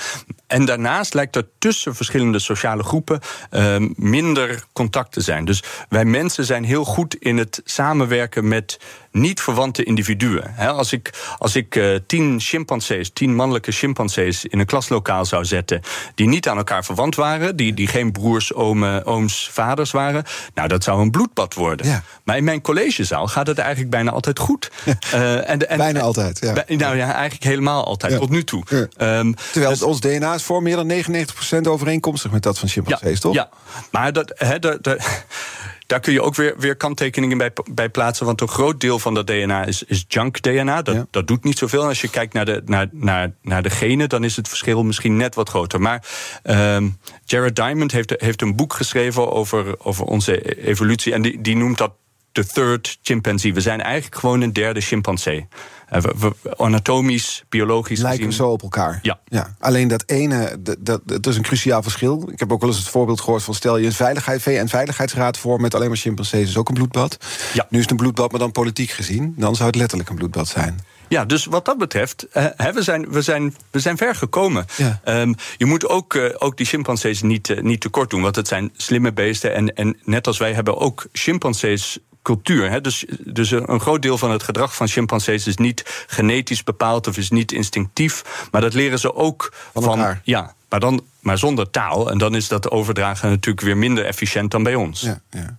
en 0.47 0.65
daarnaast 0.65 1.13
lijkt 1.13 1.35
er 1.35 1.47
tussen 1.57 1.95
verschillende 1.95 2.39
sociale 2.39 2.83
groepen 2.83 3.19
ehm, 3.49 3.87
minder 3.95 4.63
contact 4.73 5.11
te 5.11 5.21
zijn. 5.21 5.45
Dus 5.45 5.63
wij 5.89 6.05
mensen 6.05 6.45
zijn 6.45 6.63
heel 6.63 6.85
goed 6.85 7.15
in 7.15 7.37
het 7.37 7.61
samenwerken 7.63 8.47
met 8.47 8.79
niet 9.11 9.41
verwante 9.41 9.83
individuen. 9.83 10.55
Als 10.57 10.91
ik, 10.91 11.13
als 11.37 11.55
ik 11.55 11.75
eh, 11.75 11.95
tien 12.07 12.39
chimpansees, 12.39 13.09
tien 13.13 13.35
mannelijke 13.35 13.71
chimpansees 13.71 14.45
in 14.45 14.59
een 14.59 14.65
klaslokaal 14.65 15.25
zou 15.25 15.45
zetten, 15.45 15.81
die 16.15 16.27
niet 16.27 16.47
aan 16.47 16.57
elkaar 16.57 16.85
verwant 16.85 17.15
waren, 17.15 17.55
die, 17.55 17.73
die 17.73 17.87
geen 17.87 18.11
broers, 18.11 18.53
omen, 18.53 19.05
ooms, 19.05 19.49
vaders 19.51 19.91
waren, 19.91 20.23
nou 20.53 20.67
dat 20.67 20.83
zou 20.83 21.01
een 21.01 21.11
bloedbad 21.11 21.53
worden. 21.53 21.87
Ja. 21.87 22.03
Maar 22.23 22.37
in 22.37 22.43
mijn 22.43 22.61
collegezaal 22.61 23.27
gaat 23.27 23.47
het 23.47 23.57
eigenlijk 23.57 23.89
bijna 23.89 24.11
altijd 24.11 24.39
goed. 24.39 24.71
Eh, 25.11 25.49
en, 25.49 25.69
en, 25.69 25.77
Bijna 25.77 25.99
altijd, 25.99 26.39
ja. 26.39 26.53
Nou 26.67 26.97
ja, 26.97 27.13
eigenlijk 27.13 27.43
helemaal 27.43 27.85
altijd, 27.85 28.11
Ja. 28.11 28.19
tot 28.19 28.29
nu 28.29 28.43
toe. 28.43 28.63
Ehm, 28.97 29.33
Terwijl 29.51 29.73
dus- 29.73 29.81
ons 29.81 29.99
DNA 29.99 30.37
is 30.39 30.44
voor 30.44 30.62
meer 30.62 30.75
dan 30.75 30.88
99% 30.88 31.67
overeenkomstig 31.67 32.32
met 32.32 32.44
dat 32.44 32.60
van 32.60 32.70
chimpansees, 32.70 33.20
toch? 33.20 33.34
Ja, 33.34 33.50
maar 33.91 34.13
dat, 34.13 34.34
hè, 34.36 34.60
daar- 34.60 34.82
daar- 34.82 35.25
daar 35.88 36.00
kun 36.00 36.13
je 36.13 36.22
ook 36.22 36.36
weer, 36.36 36.53
weer 36.58 36.75
kanttekeningen 36.75 37.38
bij, 37.38 37.51
bij 37.72 37.89
plaatsen. 37.89 38.25
Want 38.25 38.41
een 38.41 38.48
groot 38.48 38.79
deel 38.79 39.00
van 39.00 39.13
dat 39.13 39.27
DNA 39.27 39.65
is, 39.65 39.84
is 39.84 40.06
junk-DNA. 40.08 40.82
Dat, 40.82 40.96
Ja. 40.96 41.06
dat 41.12 41.27
doet 41.27 41.44
niet 41.44 41.58
zoveel. 41.58 41.82
En 41.82 41.88
als 41.88 42.01
je 42.01 42.10
kijkt 42.10 42.34
naar 42.34 42.46
de, 42.46 42.62
naar, 42.65 42.88
naar, 42.91 43.32
naar 43.41 43.63
de 43.63 43.70
genen, 43.70 44.10
dan 44.10 44.24
is 44.24 44.36
het 44.36 44.48
verschil 44.48 44.84
misschien 44.84 45.17
net 45.17 45.36
wat 45.36 45.50
groter. 45.50 45.82
Maar 45.82 46.08
ehm, 46.44 46.89
Jared 47.25 47.56
Diamond 47.56 47.91
heeft, 47.91 48.13
heeft 48.17 48.41
een 48.41 48.56
boek 48.56 48.74
geschreven 48.74 49.32
over, 49.32 49.86
over 49.86 50.06
onze 50.06 50.65
evolutie. 50.67 51.13
En 51.13 51.22
die, 51.22 51.41
die 51.41 51.56
noemt 51.56 51.77
dat 51.77 51.91
de 52.32 52.46
third 52.48 52.98
chimpanzee. 53.01 53.53
We 53.53 53.62
zijn 53.62 53.82
eigenlijk 53.82 54.15
gewoon 54.15 54.41
een 54.41 54.53
derde 54.53 54.82
chimpansee. 54.82 55.48
Eh, 55.88 56.01
we- 56.01 56.13
we- 56.41 56.58
anatomisch, 56.58 57.44
biologisch 57.50 58.00
Lijken 58.00 58.17
gezien. 58.17 58.34
zo 58.34 58.50
op 58.50 58.62
elkaar. 58.62 59.00
Ja. 59.01 59.20
ja. 59.25 59.56
Alleen 59.60 59.88
dat 59.88 60.03
ene, 60.06 60.58
dat, 60.60 60.77
dat, 60.79 61.01
dat 61.06 61.27
is 61.27 61.36
een 61.36 61.44
cruciaal 61.44 61.84
verschil. 61.84 62.29
Ik 62.32 62.39
heb 62.39 62.51
ook 62.51 62.60
wel 62.62 62.70
eens 62.70 62.79
het 62.79 62.88
voorbeeld 62.88 63.22
gehoord 63.22 63.44
van... 63.44 63.53
stel 63.53 63.77
je 63.77 63.86
een 63.86 63.91
veiligheid, 63.94 64.41
VN-veiligheidsraad 64.41 65.38
voor... 65.38 65.62
met 65.62 65.75
alleen 65.75 65.88
maar 65.88 65.98
chimpansees, 65.98 66.50
is 66.50 66.58
ook 66.58 66.67
een 66.67 66.74
bloedbad. 66.74 67.17
Ja. 67.53 67.65
Nu 67.70 67.77
is 67.77 67.84
het 67.84 67.91
een 67.91 67.98
bloedbad, 67.98 68.32
maar 68.32 68.39
dan 68.39 68.51
politiek 68.51 68.89
gezien. 68.89 69.34
Dan 69.38 69.56
zou 69.56 69.67
het 69.67 69.77
letterlijk 69.77 70.10
een 70.10 70.15
bloedbad 70.15 70.48
zijn. 70.48 70.79
Ja, 71.10 71.25
dus 71.25 71.46
wat 71.46 71.65
dat 71.65 71.77
betreft, 71.77 72.27
uh, 72.34 72.46
we, 72.74 72.84
zijn, 72.84 73.10
we, 73.10 73.22
zijn, 73.22 73.56
we 73.72 73.79
zijn 73.79 73.98
ver 73.98 74.15
gekomen. 74.15 74.65
Ja. 74.77 75.01
Um, 75.06 75.36
je 75.58 75.65
moet 75.65 75.88
ook, 75.88 76.13
uh, 76.13 76.29
ook 76.38 76.58
die 76.58 76.65
chimpansees 76.65 77.22
niet, 77.22 77.50
uh, 77.50 77.62
niet 77.62 77.82
tekort 77.82 78.10
doen, 78.10 78.22
want 78.22 78.36
het 78.36 78.48
zijn 78.48 78.72
slimme 78.75 79.13
beesten. 79.13 79.53
En, 79.53 79.74
en 79.74 79.98
net 80.03 80.27
als 80.27 80.38
wij 80.38 80.53
hebben 80.53 80.77
ook 80.77 81.08
chimpansees 81.12 82.00
cultuur. 82.27 82.69
Hè? 82.69 82.81
Dus, 82.81 83.05
dus 83.19 83.51
een 83.51 83.79
groot 83.79 84.01
deel 84.01 84.17
van 84.17 84.31
het 84.31 84.43
gedrag 84.43 84.75
van 84.75 84.88
chimpansees 84.88 85.48
is 85.48 85.57
niet 85.57 86.05
genetisch 86.07 86.63
bepaald 86.63 87.07
of 87.07 87.17
is 87.17 87.29
niet 87.29 87.51
instinctief. 87.51 88.48
Maar 88.51 88.62
dat 88.62 88.74
leren 88.74 89.00
ze 89.00 89.15
ook 89.15 89.53
van. 89.74 89.84
van 89.84 90.19
ja, 90.24 90.53
maar, 90.69 90.79
dan, 90.79 91.01
maar 91.19 91.38
zonder 91.38 91.69
taal. 91.69 92.12
En 92.12 92.17
dan 92.17 92.36
is 92.36 92.48
dat 92.48 92.72
overdragen 92.72 93.29
natuurlijk 93.29 93.65
weer 93.65 93.77
minder 93.77 94.05
efficiënt 94.05 94.51
dan 94.51 94.63
bij 94.63 94.75
ons. 94.75 95.01
Ja, 95.01 95.19
ja. 95.29 95.57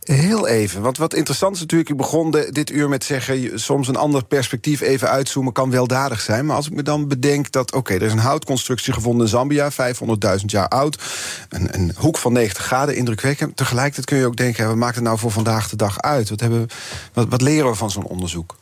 Heel 0.00 0.48
even, 0.48 0.82
want 0.82 0.98
wat 0.98 1.14
interessant 1.14 1.54
is 1.54 1.60
natuurlijk... 1.60 1.90
ik 1.90 1.96
begon 1.96 2.30
dit 2.30 2.70
uur 2.70 2.88
met 2.88 3.04
zeggen... 3.04 3.60
soms 3.60 3.88
een 3.88 3.96
ander 3.96 4.24
perspectief 4.24 4.80
even 4.80 5.08
uitzoomen 5.08 5.52
kan 5.52 5.70
weldadig 5.70 6.20
zijn. 6.20 6.46
Maar 6.46 6.56
als 6.56 6.66
ik 6.66 6.74
me 6.74 6.82
dan 6.82 7.08
bedenk 7.08 7.52
dat... 7.52 7.72
oké, 7.72 7.94
er 7.94 8.02
is 8.02 8.12
een 8.12 8.18
houtconstructie 8.18 8.92
gevonden 8.92 9.22
in 9.22 9.28
Zambia... 9.28 9.70
500.000 9.72 10.44
jaar 10.46 10.68
oud, 10.68 11.02
een, 11.48 11.74
een, 11.74 11.92
hoek 11.96 12.18
van 12.18 12.32
90 12.32 12.64
graden, 12.64 12.96
indrukwekkend. 12.96 13.56
Tegelijkertijd 13.56 14.06
kun 14.06 14.16
je 14.16 14.26
ook 14.26 14.36
denken... 14.36 14.66
wat 14.66 14.76
maakt 14.76 14.94
het 14.94 15.04
nou 15.04 15.18
voor 15.18 15.30
vandaag 15.30 15.68
de 15.68 15.76
dag 15.76 16.00
uit? 16.00 16.30
Wat, 16.30 16.40
hebben, 16.40 16.66
wat, 17.12 17.26
wat 17.28 17.40
leren 17.40 17.70
we 17.70 17.76
van 17.76 17.90
zo'n 17.90 18.06
onderzoek? 18.06 18.56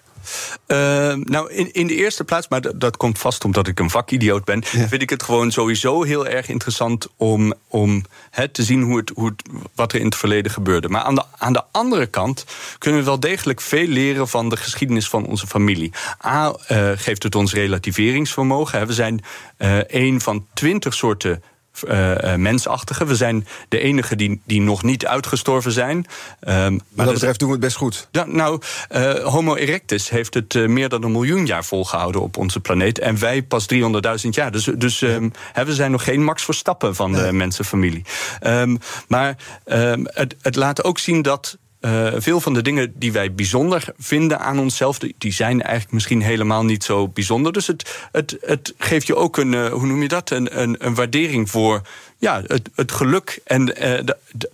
Uh, 0.67 1.15
nou, 1.15 1.53
in, 1.53 1.73
in 1.73 1.87
de 1.87 1.95
eerste 1.95 2.25
plaats, 2.25 2.49
maar 2.49 2.61
dat, 2.61 2.81
dat 2.81 2.97
komt 2.97 3.19
vast 3.19 3.45
omdat 3.45 3.67
ik 3.67 3.81
een 3.81 3.91
vakidioot 3.91 4.45
ben, 4.45 4.63
ja. 4.71 4.89
vind 4.89 5.03
ik 5.03 5.11
het 5.11 5.23
gewoon 5.23 5.51
sowieso 5.51 6.03
heel 6.03 6.27
erg 6.27 6.49
interessant 6.49 7.09
om, 7.17 7.55
om 7.69 8.05
he, 8.31 8.49
te 8.49 8.63
zien 8.63 8.83
hoe 8.83 8.97
het, 8.97 9.13
hoe 9.15 9.27
het, 9.27 9.43
wat 9.75 9.93
er 9.93 9.99
in 9.99 10.05
het 10.05 10.17
verleden 10.17 10.53
gebeurde. 10.53 10.89
Maar 10.89 11.03
aan 11.03 11.15
de, 11.15 11.25
aan 11.39 11.53
de 11.53 11.63
andere 11.71 12.07
kant 12.07 12.45
kunnen 12.79 13.01
we 13.01 13.07
wel 13.07 13.21
degelijk 13.21 13.61
veel 13.61 13.87
leren 13.87 14.29
van 14.29 14.49
de 14.49 14.57
geschiedenis 14.57 15.09
van 15.09 15.27
onze 15.27 15.47
familie. 15.47 15.93
A, 16.25 16.57
uh, 16.73 16.91
geeft 16.95 17.23
het 17.23 17.35
ons 17.35 17.53
relativeringsvermogen. 17.53 18.87
We 18.87 18.93
zijn 18.93 19.25
uh, 19.59 19.79
een 19.87 20.21
van 20.21 20.47
twintig 20.55 20.95
soorten 20.95 21.43
uh, 21.89 22.35
mensachtige. 22.35 23.05
We 23.05 23.17
zijn 23.17 23.47
de 23.69 23.79
enige 23.79 24.17
die, 24.17 24.41
die 24.45 24.61
nog 24.61 24.83
niet 24.83 25.07
uitgestorven 25.07 25.73
zijn. 25.73 25.97
Um, 25.97 26.05
maar 26.41 26.81
wat 26.95 27.05
dat 27.05 27.15
betreft 27.15 27.39
doen 27.39 27.49
we 27.49 27.55
het 27.55 27.65
best 27.65 27.77
goed. 27.77 28.09
Ja, 28.11 28.25
nou, 28.25 28.61
uh, 28.91 29.13
Homo 29.13 29.55
erectus 29.55 30.09
heeft 30.09 30.35
het 30.35 30.55
uh, 30.55 30.69
meer 30.69 30.89
dan 30.89 31.03
een 31.03 31.13
miljoen 31.13 31.47
jaar 31.47 31.65
volgehouden 31.65 32.21
op 32.21 32.37
onze 32.37 32.61
planeet. 32.61 32.99
En 32.99 33.19
wij 33.19 33.43
pas 33.43 33.67
300.000 33.75 34.29
jaar. 34.31 34.53
Dus, 34.53 34.65
dus 34.65 35.01
um, 35.01 35.33
we 35.55 35.75
zijn 35.75 35.91
nog 35.91 36.05
geen 36.05 36.25
Max 36.25 36.45
Verstappen 36.45 36.95
van 36.95 37.13
de 37.13 37.33
mensenfamilie. 37.33 38.05
Um, 38.43 38.79
maar 39.09 39.37
het, 39.65 40.37
het 40.43 40.57
laat 40.57 40.85
ook 40.85 40.99
zien 40.99 41.23
dat 41.23 41.59
uh, 41.81 42.13
veel 42.17 42.41
van 42.41 42.55
de 42.55 42.63
dingen 42.63 42.93
die 42.97 43.13
wij 43.13 43.35
bijzonder 43.35 43.85
vinden 43.99 44.41
aan 44.41 44.59
onszelf, 44.59 44.99
die 44.99 45.33
zijn 45.33 45.63
eigenlijk 45.63 45.93
misschien 45.93 46.23
helemaal 46.23 46.65
niet 46.65 46.85
zo 46.85 47.09
bijzonder. 47.09 47.53
Dus 47.53 47.67
het, 47.67 48.09
het, 48.13 48.37
het 48.41 48.75
geeft 48.79 49.07
je 49.07 49.17
ook 49.17 49.37
een, 49.37 49.53
uh, 49.53 49.67
hoe 49.67 49.87
noem 49.87 50.03
je 50.03 50.09
dat, 50.09 50.31
een, 50.31 50.61
een, 50.87 50.95
waardering 50.95 51.51
voor 51.51 51.83
ja, 52.19 52.43
het, 52.47 52.69
het 52.75 52.93
geluk 52.93 53.41
en 53.45 53.85
uh, 53.87 54.01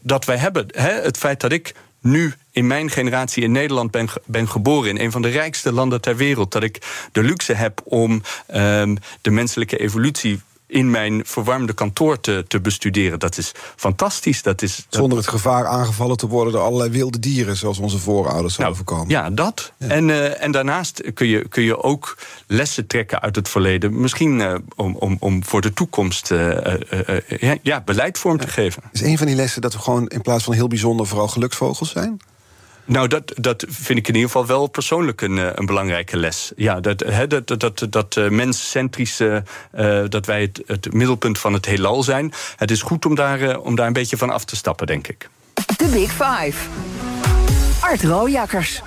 dat 0.01 0.25
wij 0.25 0.37
hebben. 0.37 0.67
Hè? 0.71 0.91
Het 0.91 1.17
feit 1.17 1.41
dat 1.41 1.53
ik 1.53 1.75
nu 2.01 2.35
in 2.51 2.67
mijn 2.67 2.91
generatie 2.91 3.43
in 3.43 3.53
Nederland 3.53 3.91
ben, 3.91 4.09
ben 4.25 4.49
geboren, 4.49 4.91
in 4.91 5.05
een 5.05 5.13
van 5.13 5.23
de 5.23 5.29
rijkste 5.29 5.73
landen 5.73 6.01
ter 6.01 6.17
wereld, 6.17 6.53
dat 6.53 6.63
ik 6.63 6.79
de 7.13 7.23
luxe 7.23 7.55
heb 7.55 7.81
om 7.85 8.23
um, 8.55 8.99
de 9.21 9.31
menselijke 9.31 9.79
evolutie 9.79 10.41
in 10.67 10.91
mijn 10.91 11.23
verwarmde 11.25 11.73
kantoor 11.73 12.21
te, 12.21 12.45
te 12.49 12.61
bestuderen. 12.61 13.19
Dat 13.19 13.39
is 13.39 13.53
fantastisch. 13.77 14.43
Dat 14.43 14.63
is, 14.63 14.77
dat... 14.77 15.01
Zonder 15.01 15.19
het 15.19 15.29
gevaar 15.29 15.67
aangevallen 15.67 16.17
te 16.17 16.27
worden 16.27 16.53
door 16.53 16.63
allerlei 16.63 16.91
wilde 16.91 17.19
dieren, 17.19 17.57
zoals 17.57 17.79
onze 17.79 17.99
voorouders 17.99 18.55
zouden 18.55 18.77
nou, 18.77 18.87
voorkomen. 18.87 19.09
Ja, 19.09 19.31
dat. 19.31 19.73
Ja. 19.77 19.89
En, 19.89 20.09
uh, 20.09 20.43
en 20.43 20.53
daarnaast 20.53 21.13
kun 21.15 21.27
je, 21.27 21.49
kun 21.49 21.63
je 21.63 21.83
ook 21.83 22.19
lessen 22.47 22.87
trekken 22.87 23.21
uit 23.21 23.37
het 23.37 23.49
verleden. 23.49 24.01
Misschien 24.01 24.39
uh, 24.39 24.55
om, 24.77 24.97
om, 24.97 25.17
om 25.21 25.45
voor 25.45 25.61
de 25.61 25.73
toekomst 25.73 26.31
uh, 26.31 26.57
ja, 27.29 27.57
ja, 27.63 27.81
beleid 27.81 28.19
vorm 28.19 28.39
te 28.39 28.49
geven. 28.49 28.83
Is 28.93 29.03
een 29.03 29.19
van 29.19 29.27
die 29.27 29.37
lessen 29.37 29.63
dat 29.63 29.73
we 29.73 29.79
gewoon 29.79 30.07
in 30.07 30.21
plaats 30.21 30.45
van 30.45 30.55
heel 30.55 30.69
bijzonder 30.69 31.07
vooral 31.07 31.29
geluksvogels 31.29 31.91
zijn? 31.91 32.21
Nou, 32.85 33.09
dat, 33.09 33.33
dat 33.35 33.65
vind 33.69 33.99
ik 33.99 34.09
in 34.09 34.15
ieder 34.15 34.31
geval 34.31 34.47
wel 34.47 34.67
persoonlijk 34.67 35.21
een, 35.21 35.59
een 35.59 35.67
belangrijke 35.67 36.17
les. 36.17 36.53
Ja, 36.57 36.81
dat, 36.81 37.01
he, 37.01 37.27
dat, 37.27 37.47
dat, 37.47 37.61
dat, 37.61 37.87
dat 37.91 38.17
uh, 38.17 38.29
menscentrische, 38.29 39.43
uh, 39.75 40.03
dat 40.09 40.27
wij 40.27 40.41
het, 40.41 40.63
het, 40.67 40.93
middelpunt 40.93 41.39
van 41.39 41.53
het 41.53 41.67
heelal 41.67 42.03
zijn. 42.03 42.33
Het 42.57 42.71
is 42.71 42.83
goed 42.83 43.07
om 43.07 43.15
daar, 43.15 43.41
uh, 43.41 43.65
om 43.65 43.75
daar 43.75 43.87
een 43.87 43.93
beetje 43.93 44.17
van 44.17 44.31
af 44.31 44.45
te 44.45 44.57
stappen, 44.57 44.87
denk 44.87 45.09
ik. 45.09 45.29
De 45.77 45.87
Big 45.93 46.11
Five. 46.11 46.69
Art 47.81 48.03
Rooijakkers. 48.03 48.83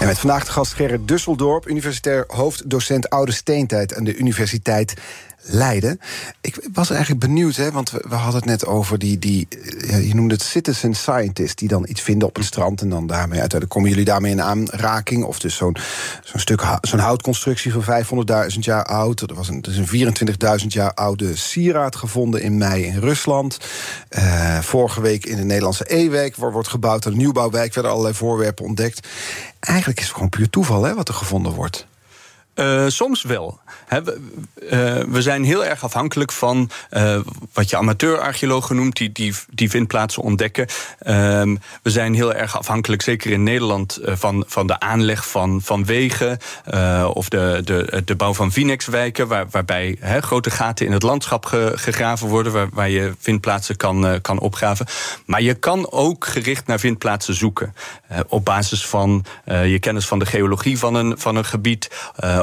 En 0.00 0.06
met 0.06 0.18
vandaag 0.18 0.44
de 0.44 0.50
gast 0.50 0.72
Gerrit 0.72 1.08
Dusseldorp, 1.08 1.68
universitair 1.68 2.24
hoofddocent 2.26 3.10
Oude 3.10 3.32
Steentijd 3.32 3.94
aan 3.94 4.04
de 4.04 4.16
Universiteit 4.16 4.94
Leiden. 5.42 6.00
Ik 6.40 6.68
was 6.72 6.90
eigenlijk 6.90 7.20
benieuwd, 7.20 7.56
hè, 7.56 7.72
want 7.72 7.90
we, 7.90 8.14
hadden 8.14 8.34
het 8.34 8.44
net 8.44 8.66
over 8.66 8.98
die, 8.98 9.18
die 9.18 9.48
ja, 9.86 9.96
je 9.96 10.14
noemde 10.14 10.34
het 10.34 10.42
citizen 10.42 10.94
scientist, 10.94 11.58
die 11.58 11.68
dan 11.68 11.86
iets 11.88 12.00
vinden 12.00 12.28
op 12.28 12.36
een 12.36 12.44
strand 12.44 12.80
en 12.80 12.88
dan 12.88 13.06
daarmee 13.06 13.40
uiteindelijk 13.40 13.70
komen 13.70 13.88
jullie 13.88 14.04
daarmee 14.04 14.32
in 14.32 14.42
aanraking. 14.42 15.24
Of 15.24 15.38
dus 15.38 15.56
zo'n 15.56 15.76
zo'n 16.22 16.40
stuk 16.40 16.62
zo'n 16.80 16.98
houtconstructie 16.98 17.72
van 17.72 18.04
500.000 18.52 18.58
jaar 18.58 18.84
oud. 18.84 19.20
Er 19.20 19.34
was 19.34 19.48
een, 19.48 19.64
een 19.68 20.12
24.000 20.60 20.66
jaar 20.66 20.94
oude 20.94 21.36
sieraad 21.36 21.96
gevonden 21.96 22.42
in 22.42 22.58
mei 22.58 22.84
in 22.84 22.98
Rusland. 22.98 23.58
Uh, 24.18 24.58
vorige 24.58 25.00
week 25.00 25.26
in 25.26 25.36
de 25.36 25.44
Nederlandse 25.44 25.94
E-week 25.94 26.36
wordt 26.36 26.68
gebouwd 26.68 27.04
een 27.04 27.16
nieuwbouwwijk, 27.16 27.74
werden 27.74 27.92
allerlei 27.92 28.14
voorwerpen 28.14 28.64
ontdekt. 28.64 29.08
Eigenlijk 29.60 29.98
is 29.98 30.04
het 30.04 30.14
gewoon 30.14 30.28
puur 30.28 30.50
toeval 30.50 30.84
hè, 30.84 30.94
wat 30.94 31.08
er 31.08 31.14
gevonden 31.14 31.52
wordt. 31.52 31.86
Uh, 32.58 32.84
soms 32.86 33.22
wel. 33.22 33.60
We, 33.88 34.20
uh, 34.62 35.12
we, 35.12 35.22
zijn 35.22 35.44
heel 35.44 35.64
erg 35.64 35.84
afhankelijk 35.84 36.32
van 36.32 36.70
uh, 36.90 37.18
wat 37.52 37.70
je 37.70 37.76
amateurarcheologen 37.76 38.76
noemt, 38.76 38.96
die, 38.96 39.12
die, 39.12 39.34
die 39.50 39.70
vindplaatsen 39.70 40.22
ontdekken. 40.22 40.66
Um, 41.06 41.58
we 41.82 41.90
zijn 41.90 42.14
heel 42.14 42.34
erg 42.34 42.58
afhankelijk, 42.58 43.02
zeker 43.02 43.30
in 43.30 43.42
Nederland, 43.42 43.98
van, 44.02 44.44
van 44.46 44.66
de 44.66 44.80
aanleg 44.80 45.28
van, 45.28 45.60
van 45.62 45.84
wegen 45.84 46.38
of 47.12 47.28
de, 47.28 47.60
de, 47.64 48.02
de 48.04 48.16
bouw 48.16 48.34
van 48.34 48.52
Vinex-wijken, 48.52 49.28
waar, 49.28 49.46
waarbij 49.50 49.98
grote 50.20 50.50
gaten 50.50 50.86
in 50.86 50.92
het 50.92 51.02
landschap 51.02 51.46
ge, 51.46 51.72
gegraven 51.74 52.28
worden, 52.28 52.52
waar, 52.52 52.68
waar 52.72 52.90
je 52.90 53.14
vindplaatsen 53.18 53.76
kan, 53.76 54.18
kan 54.22 54.38
opgraven. 54.38 54.86
Maar 55.26 55.42
je 55.42 55.54
kan 55.54 55.90
ook 55.90 56.26
gericht 56.26 56.66
naar 56.66 56.80
vindplaatsen 56.80 57.34
zoeken. 57.34 57.74
op 58.28 58.44
basis 58.44 58.86
van 58.86 59.24
je 59.44 59.78
kennis 59.80 60.06
van 60.06 60.18
de 60.18 60.26
geologie 60.26 60.78
van 60.78 60.94
een, 60.94 61.18
van 61.18 61.36
een 61.36 61.44
gebied 61.44 61.90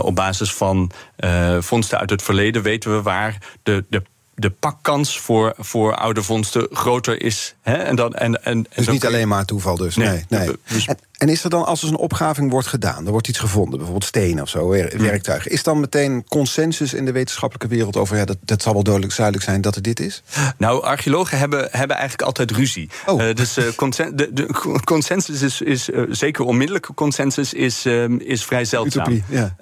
op 0.06 0.16
basis 0.16 0.54
van 0.54 0.92
uh, 1.20 1.58
vondsten 1.62 2.00
uit 2.00 2.10
het 2.10 2.24
verleden 2.24 2.62
weten 2.62 2.96
we 2.96 3.02
waar 3.02 3.38
de, 3.64 3.86
de 3.90 4.02
de 4.36 4.50
pakkans 4.50 5.20
voor, 5.20 5.54
voor 5.58 5.96
oude 5.96 6.24
vondsten 6.24 6.68
groter 6.72 7.22
is. 7.22 7.56
Hè? 7.62 7.74
En 7.74 7.96
dan, 7.96 8.14
en, 8.14 8.44
en, 8.44 8.66
dus 8.76 8.88
niet 8.88 9.06
alleen 9.06 9.28
maar 9.28 9.46
toeval 9.46 9.76
dus. 9.76 9.96
Nee, 9.96 10.08
nee. 10.08 10.26
nee. 10.30 10.56
Dus... 10.68 10.86
En, 10.86 10.98
en, 11.18 11.30
is 11.30 11.44
er 11.44 11.50
dan, 11.50 11.66
als 11.66 11.84
er 11.84 11.90
een 11.90 11.98
opgraving 11.98 12.52
wordt 12.52 12.68
gedaan... 12.68 13.06
er 13.06 13.12
wordt 13.12 13.28
iets 13.28 13.40
gevonden, 13.40 13.78
bijvoorbeeld 13.78 14.06
stenen 14.06 14.44
of 14.44 14.50
zo, 14.50 14.70
werktuigen... 14.70 15.52
is 15.52 15.64
dan 15.64 15.80
meteen 15.80 16.24
consensus 16.28 16.94
in 16.94 17.06
de 17.06 17.12
wetenschappelijke 17.12 17.76
wereld 17.76 17.98
over... 17.98 18.18
ja, 18.18 18.26
dat, 18.26 18.38
dat 18.42 18.62
zal 18.62 18.74
wel 18.74 18.84
duidelijk, 18.84 19.16
duidelijk 19.16 19.46
zijn 19.46 19.62
dat 19.62 19.76
er 19.76 19.82
dit 19.82 20.00
is? 20.00 20.24
Nou, 20.58 20.84
archeologen 20.84 21.38
hebben, 21.38 21.68
hebben 21.72 21.96
eigenlijk 21.98 22.28
altijd 22.28 22.52
ruzie. 22.52 22.90
Oh. 23.06 23.22
Uh, 23.22 23.36
dus 23.36 23.58
uh, 23.58 23.66
consen 23.76 24.16
de, 24.16 24.34
de, 24.34 24.80
consensus 24.84 25.42
is, 25.42 25.62
is 25.62 25.90
uh, 25.90 26.04
zeker 26.10 26.46
onmiddellijke 26.46 26.94
consensus... 26.94 27.54
is, 27.54 27.86
um, 27.86 28.20
is 28.20 28.46
vrij 28.46 28.66
zeldzaam. 28.66 29.12
Utopie, 29.12 29.24
ja. 29.38 29.56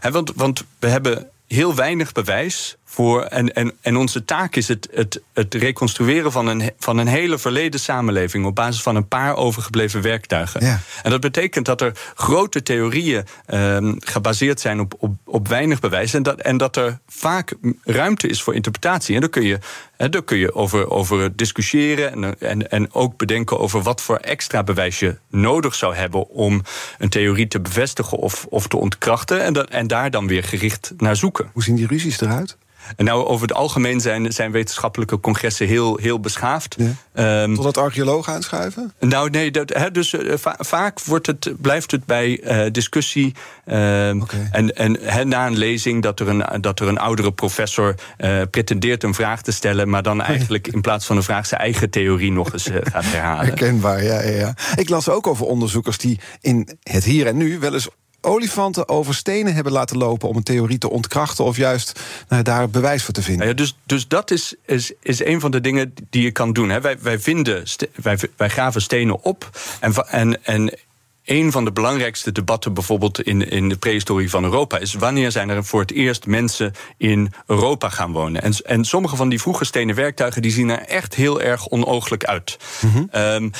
hè, 0.00 0.10
want, 0.10 0.32
want 0.34 0.64
we 0.78 0.88
hebben 0.88 1.28
heel 1.46 1.74
weinig 1.74 2.12
bewijs 2.12 2.76
voor. 2.92 3.22
En, 3.22 3.54
en, 3.54 3.72
en 3.80 3.96
onze 3.96 4.24
taak 4.24 4.56
is 4.56 4.68
het, 4.68 4.88
het, 4.92 5.20
het 5.32 5.54
reconstrueren 5.54 6.32
van 6.32 6.46
een, 6.46 6.70
van 6.78 6.98
een 6.98 7.06
hele 7.06 7.38
verleden 7.38 7.80
samenleving 7.80 8.46
op 8.46 8.54
basis 8.54 8.82
van 8.82 8.96
een 8.96 9.08
paar 9.08 9.36
overgebleven 9.36 10.02
werktuigen. 10.02 10.64
Ja. 10.64 10.80
En 11.02 11.10
dat 11.10 11.20
betekent 11.20 11.66
dat 11.66 11.80
er 11.80 11.92
grote 12.14 12.62
theorieën 12.62 13.24
um, 13.54 13.96
gebaseerd 13.98 14.60
zijn 14.60 14.80
op, 14.80 14.94
op, 14.98 15.12
op 15.24 15.48
weinig 15.48 15.80
bewijs. 15.80 16.14
En 16.14 16.22
dat, 16.22 16.40
en 16.40 16.56
dat 16.56 16.76
er 16.76 16.98
vaak 17.06 17.54
ruimte 17.84 18.28
is 18.28 18.42
voor 18.42 18.54
interpretatie. 18.54 19.14
En 19.14 19.20
daar 19.20 19.30
kun 19.30 19.44
je, 19.44 19.58
hè, 19.96 20.08
daar 20.08 20.24
kun 20.24 20.38
je 20.38 20.54
over, 20.54 20.90
over 20.90 21.36
discussiëren. 21.36 22.12
En, 22.12 22.40
en, 22.40 22.70
en 22.70 22.94
ook 22.94 23.16
bedenken 23.16 23.58
over 23.58 23.82
wat 23.82 24.00
voor 24.00 24.16
extra 24.16 24.62
bewijs 24.62 24.98
je 24.98 25.16
nodig 25.28 25.74
zou 25.74 25.94
hebben 25.94 26.28
om 26.28 26.62
een 26.98 27.08
theorie 27.08 27.48
te 27.48 27.60
bevestigen 27.60 28.18
of, 28.18 28.46
of 28.48 28.66
te 28.66 28.76
ontkrachten. 28.76 29.44
En, 29.44 29.52
dat, 29.52 29.68
en 29.68 29.86
daar 29.86 30.10
dan 30.10 30.26
weer 30.26 30.44
gericht 30.44 30.92
naar 30.96 31.16
zoeken. 31.16 31.50
Hoe 31.52 31.62
zien 31.62 31.76
die 31.76 31.86
ruzies 31.86 32.20
eruit? 32.20 32.56
Nou, 32.96 33.24
over 33.24 33.48
het 33.48 33.56
algemeen 33.56 34.00
zijn, 34.00 34.32
zijn 34.32 34.52
wetenschappelijke 34.52 35.20
congressen 35.20 35.66
heel, 35.66 35.96
heel 35.96 36.20
beschaafd. 36.20 36.76
Ja. 37.14 37.42
Um, 37.42 37.54
Totdat 37.54 37.76
archeologen 37.76 38.32
aanschuiven? 38.32 38.92
Nou, 39.00 39.30
nee, 39.30 39.50
dat, 39.50 39.72
dus 39.92 40.12
uh, 40.12 40.34
vaak 40.58 41.00
wordt 41.00 41.26
het, 41.26 41.52
blijft 41.58 41.90
het 41.90 42.04
bij 42.04 42.40
uh, 42.42 42.70
discussie. 42.72 43.34
Um, 43.66 44.22
okay. 44.22 44.48
En, 44.50 44.76
en 44.76 45.28
na 45.28 45.46
een 45.46 45.58
lezing 45.58 46.02
dat 46.02 46.20
er 46.20 46.28
een, 46.28 46.60
dat 46.60 46.80
er 46.80 46.88
een 46.88 46.98
oudere 46.98 47.32
professor 47.32 47.94
uh, 48.18 48.42
pretendeert 48.50 49.02
een 49.02 49.14
vraag 49.14 49.42
te 49.42 49.52
stellen, 49.52 49.88
maar 49.88 50.02
dan 50.02 50.22
eigenlijk 50.22 50.68
in 50.68 50.80
plaats 50.80 51.06
van 51.06 51.16
een 51.16 51.22
vraag 51.22 51.46
zijn 51.46 51.60
eigen 51.60 51.90
theorie 51.90 52.32
nog 52.32 52.52
eens 52.52 52.68
gaat 52.92 53.04
herhalen. 53.04 53.46
Herkenbaar, 53.46 54.04
ja, 54.04 54.22
ja, 54.22 54.30
ja. 54.30 54.54
Ik 54.74 54.88
las 54.88 55.08
ook 55.08 55.26
over 55.26 55.46
onderzoekers 55.46 55.98
die 55.98 56.20
in 56.40 56.68
het 56.82 57.04
hier 57.04 57.26
en 57.26 57.36
nu 57.36 57.58
wel 57.58 57.74
eens 57.74 57.88
olifanten 58.20 58.88
over 58.88 59.14
stenen 59.14 59.54
hebben 59.54 59.72
laten 59.72 59.96
lopen 59.96 60.28
om 60.28 60.36
een 60.36 60.42
theorie 60.42 60.78
te 60.78 60.90
ontkrachten 60.90 61.44
of 61.44 61.56
juist 61.56 62.00
nou, 62.28 62.42
daar 62.42 62.70
bewijs 62.70 63.04
voor 63.04 63.14
te 63.14 63.22
vinden. 63.22 63.46
Ja, 63.46 63.52
dus, 63.52 63.76
dus 63.84 64.08
dat 64.08 64.30
is, 64.30 64.54
is, 64.66 64.92
is 65.00 65.24
een 65.24 65.40
van 65.40 65.50
de 65.50 65.60
dingen 65.60 65.94
die 66.10 66.22
je 66.22 66.30
kan 66.30 66.52
doen. 66.52 66.68
Hè. 66.68 66.80
Wij, 66.80 66.98
wij, 67.00 67.18
vinden, 67.18 67.64
wij, 67.94 68.18
wij 68.36 68.48
graven 68.48 68.82
stenen 68.82 69.22
op 69.22 69.50
en, 69.80 69.94
en, 70.08 70.44
en 70.44 70.78
een 71.24 71.52
van 71.52 71.64
de 71.64 71.72
belangrijkste 71.72 72.32
debatten 72.32 72.74
bijvoorbeeld 72.74 73.22
in, 73.22 73.50
in 73.50 73.68
de 73.68 73.76
prehistorie 73.76 74.30
van 74.30 74.44
Europa 74.44 74.78
is 74.78 74.94
wanneer 74.94 75.30
zijn 75.30 75.48
er 75.48 75.64
voor 75.64 75.80
het 75.80 75.92
eerst 75.92 76.26
mensen 76.26 76.72
in 76.96 77.32
Europa 77.46 77.88
gaan 77.88 78.12
wonen. 78.12 78.42
En, 78.42 78.52
en 78.64 78.84
sommige 78.84 79.16
van 79.16 79.28
die 79.28 79.40
vroege 79.40 79.64
stenen 79.64 79.94
werktuigen 79.94 80.42
die 80.42 80.52
zien 80.52 80.70
er 80.70 80.78
echt 80.78 81.14
heel 81.14 81.40
erg 81.40 81.68
onooglijk 81.68 82.24
uit. 82.24 82.58
Mm 82.80 82.90
-hmm. 82.90 83.08
um, 83.20 83.50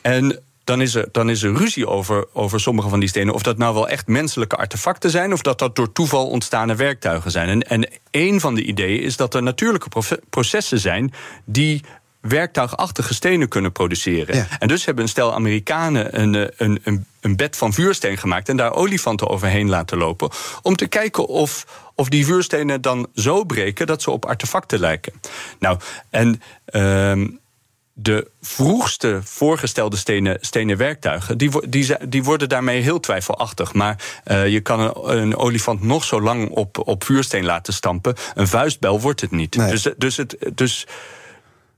en 0.00 0.40
dan 0.66 0.80
is 0.80 0.94
er, 0.94 1.08
dan 1.12 1.30
is 1.30 1.42
er 1.42 1.56
ruzie 1.56 1.88
over, 1.88 2.26
over 2.32 2.60
sommige 2.60 2.88
van 2.88 3.00
die 3.00 3.08
stenen. 3.08 3.34
Of 3.34 3.42
dat 3.42 3.58
nou 3.58 3.74
wel 3.74 3.88
echt 3.88 4.06
menselijke 4.06 4.56
artefacten 4.56 5.10
zijn, 5.10 5.32
of 5.32 5.42
dat 5.42 5.58
dat 5.58 5.76
door 5.76 5.92
toeval 5.92 6.26
ontstane 6.26 6.74
werktuigen 6.74 7.30
zijn. 7.30 7.48
En, 7.48 7.62
en 7.62 7.88
een 8.10 8.40
van 8.40 8.54
de 8.54 8.62
ideeën 8.62 9.02
is 9.02 9.16
dat 9.16 9.34
er 9.34 9.42
natuurlijke 9.42 9.88
processen 10.30 10.78
zijn 10.78 11.12
die 11.44 11.82
werktuigachtige 12.20 13.14
stenen 13.14 13.48
kunnen 13.48 13.72
produceren. 13.72 14.36
Ja. 14.36 14.46
En 14.58 14.68
dus 14.68 14.84
hebben 14.84 15.04
een 15.04 15.10
stel 15.10 15.34
Amerikanen 15.34 16.20
een, 16.20 16.34
een, 16.56 16.80
een, 16.84 17.06
een 17.20 17.36
bed 17.36 17.56
van 17.56 17.72
vuursteen 17.72 18.18
gemaakt 18.18 18.48
en 18.48 18.56
daar 18.56 18.74
olifanten 18.74 19.28
overheen 19.28 19.68
laten 19.68 19.98
lopen. 19.98 20.30
Om 20.62 20.76
te 20.76 20.86
kijken 20.86 21.26
of, 21.26 21.66
of 21.94 22.08
die 22.08 22.24
vuurstenen 22.24 22.80
dan 22.80 23.06
zo 23.14 23.44
breken 23.44 23.86
dat 23.86 24.02
ze 24.02 24.10
op 24.10 24.24
artefacten 24.24 24.80
lijken. 24.80 25.12
Nou, 25.58 25.78
en. 26.10 26.42
Uh, 26.66 27.28
de 27.98 28.30
vroegste 28.40 29.20
voorgestelde 29.24 29.96
stenen, 29.96 30.38
stenen 30.40 30.76
werktuigen, 30.76 31.38
die, 31.38 31.68
die, 31.68 32.08
die 32.08 32.24
worden 32.24 32.48
daarmee 32.48 32.82
heel 32.82 33.00
twijfelachtig. 33.00 33.72
Maar 33.72 34.04
uh, 34.24 34.48
je 34.48 34.60
kan 34.60 34.80
een, 34.80 35.18
een, 35.18 35.36
olifant 35.36 35.82
nog 35.82 36.04
zo 36.04 36.20
lang 36.20 36.50
op, 36.50 36.88
op 36.88 37.04
vuursteen 37.04 37.44
laten 37.44 37.72
stampen. 37.72 38.14
Een 38.34 38.48
vuistbel 38.48 39.00
wordt 39.00 39.20
het 39.20 39.30
niet. 39.30 39.56
Nee. 39.56 39.70
Dus, 39.70 39.88
dus, 39.96 40.16
het, 40.16 40.36
dus 40.54 40.86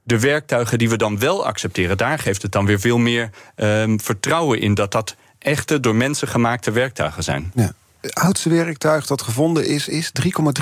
de 0.02 0.20
werktuigen 0.20 0.78
die 0.78 0.88
we 0.88 0.96
dan 0.96 1.18
wel 1.18 1.46
accepteren, 1.46 1.96
daar 1.96 2.18
geeft 2.18 2.42
het 2.42 2.52
dan 2.52 2.66
weer 2.66 2.80
veel 2.80 2.98
meer 2.98 3.30
um, 3.56 4.00
vertrouwen 4.00 4.60
in 4.60 4.74
dat 4.74 4.92
dat 4.92 5.16
echte 5.38 5.80
door 5.80 5.94
mensen 5.94 6.28
gemaakte 6.28 6.70
werktuigen 6.70 7.22
zijn. 7.22 7.52
Ja. 7.54 7.72
Het 8.00 8.14
oudste 8.14 8.48
werktuig 8.48 9.06
dat 9.06 9.22
gevonden 9.22 9.66
is, 9.66 9.88
is 9.88 10.12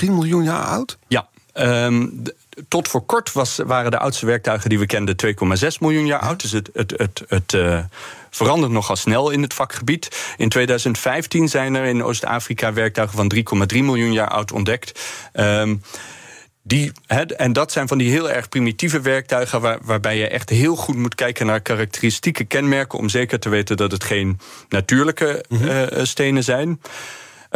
3,3 0.02 0.08
miljoen 0.10 0.44
jaar 0.44 0.64
oud? 0.64 0.98
Ja. 1.08 1.28
Um, 1.54 2.22
tot 2.68 2.88
voor 2.88 3.06
kort 3.06 3.32
was, 3.32 3.60
waren 3.66 3.90
de 3.90 3.98
oudste 3.98 4.26
werktuigen 4.26 4.68
die 4.68 4.78
we 4.78 4.86
kenden 4.86 5.16
2,6 5.26 5.68
miljoen 5.80 6.06
jaar 6.06 6.20
oud. 6.20 6.42
Dus 6.42 6.52
het, 6.52 6.70
het, 6.72 6.94
het, 6.96 7.22
het 7.28 7.52
uh, 7.52 7.78
verandert 8.30 8.72
nogal 8.72 8.96
snel 8.96 9.30
in 9.30 9.42
het 9.42 9.54
vakgebied. 9.54 10.34
In 10.36 10.48
2015 10.48 11.48
zijn 11.48 11.74
er 11.74 11.84
in 11.84 12.02
Oost-Afrika 12.02 12.72
werktuigen 12.72 13.16
van 13.16 13.32
3,3 13.74 13.78
miljoen 13.78 14.12
jaar 14.12 14.28
oud 14.28 14.52
ontdekt. 14.52 15.00
Um, 15.32 15.82
die, 16.62 16.92
he, 17.06 17.22
en 17.22 17.52
dat 17.52 17.72
zijn 17.72 17.88
van 17.88 17.98
die 17.98 18.10
heel 18.10 18.30
erg 18.30 18.48
primitieve 18.48 19.00
werktuigen, 19.00 19.60
waar, 19.60 19.78
waarbij 19.82 20.16
je 20.16 20.28
echt 20.28 20.50
heel 20.50 20.76
goed 20.76 20.96
moet 20.96 21.14
kijken 21.14 21.46
naar 21.46 21.60
karakteristieke 21.60 22.44
kenmerken 22.44 22.98
om 22.98 23.08
zeker 23.08 23.38
te 23.38 23.48
weten 23.48 23.76
dat 23.76 23.92
het 23.92 24.04
geen 24.04 24.40
natuurlijke 24.68 25.44
mm 25.48 25.58
-hmm. 25.58 25.68
uh, 25.68 26.04
stenen 26.04 26.44
zijn. 26.44 26.80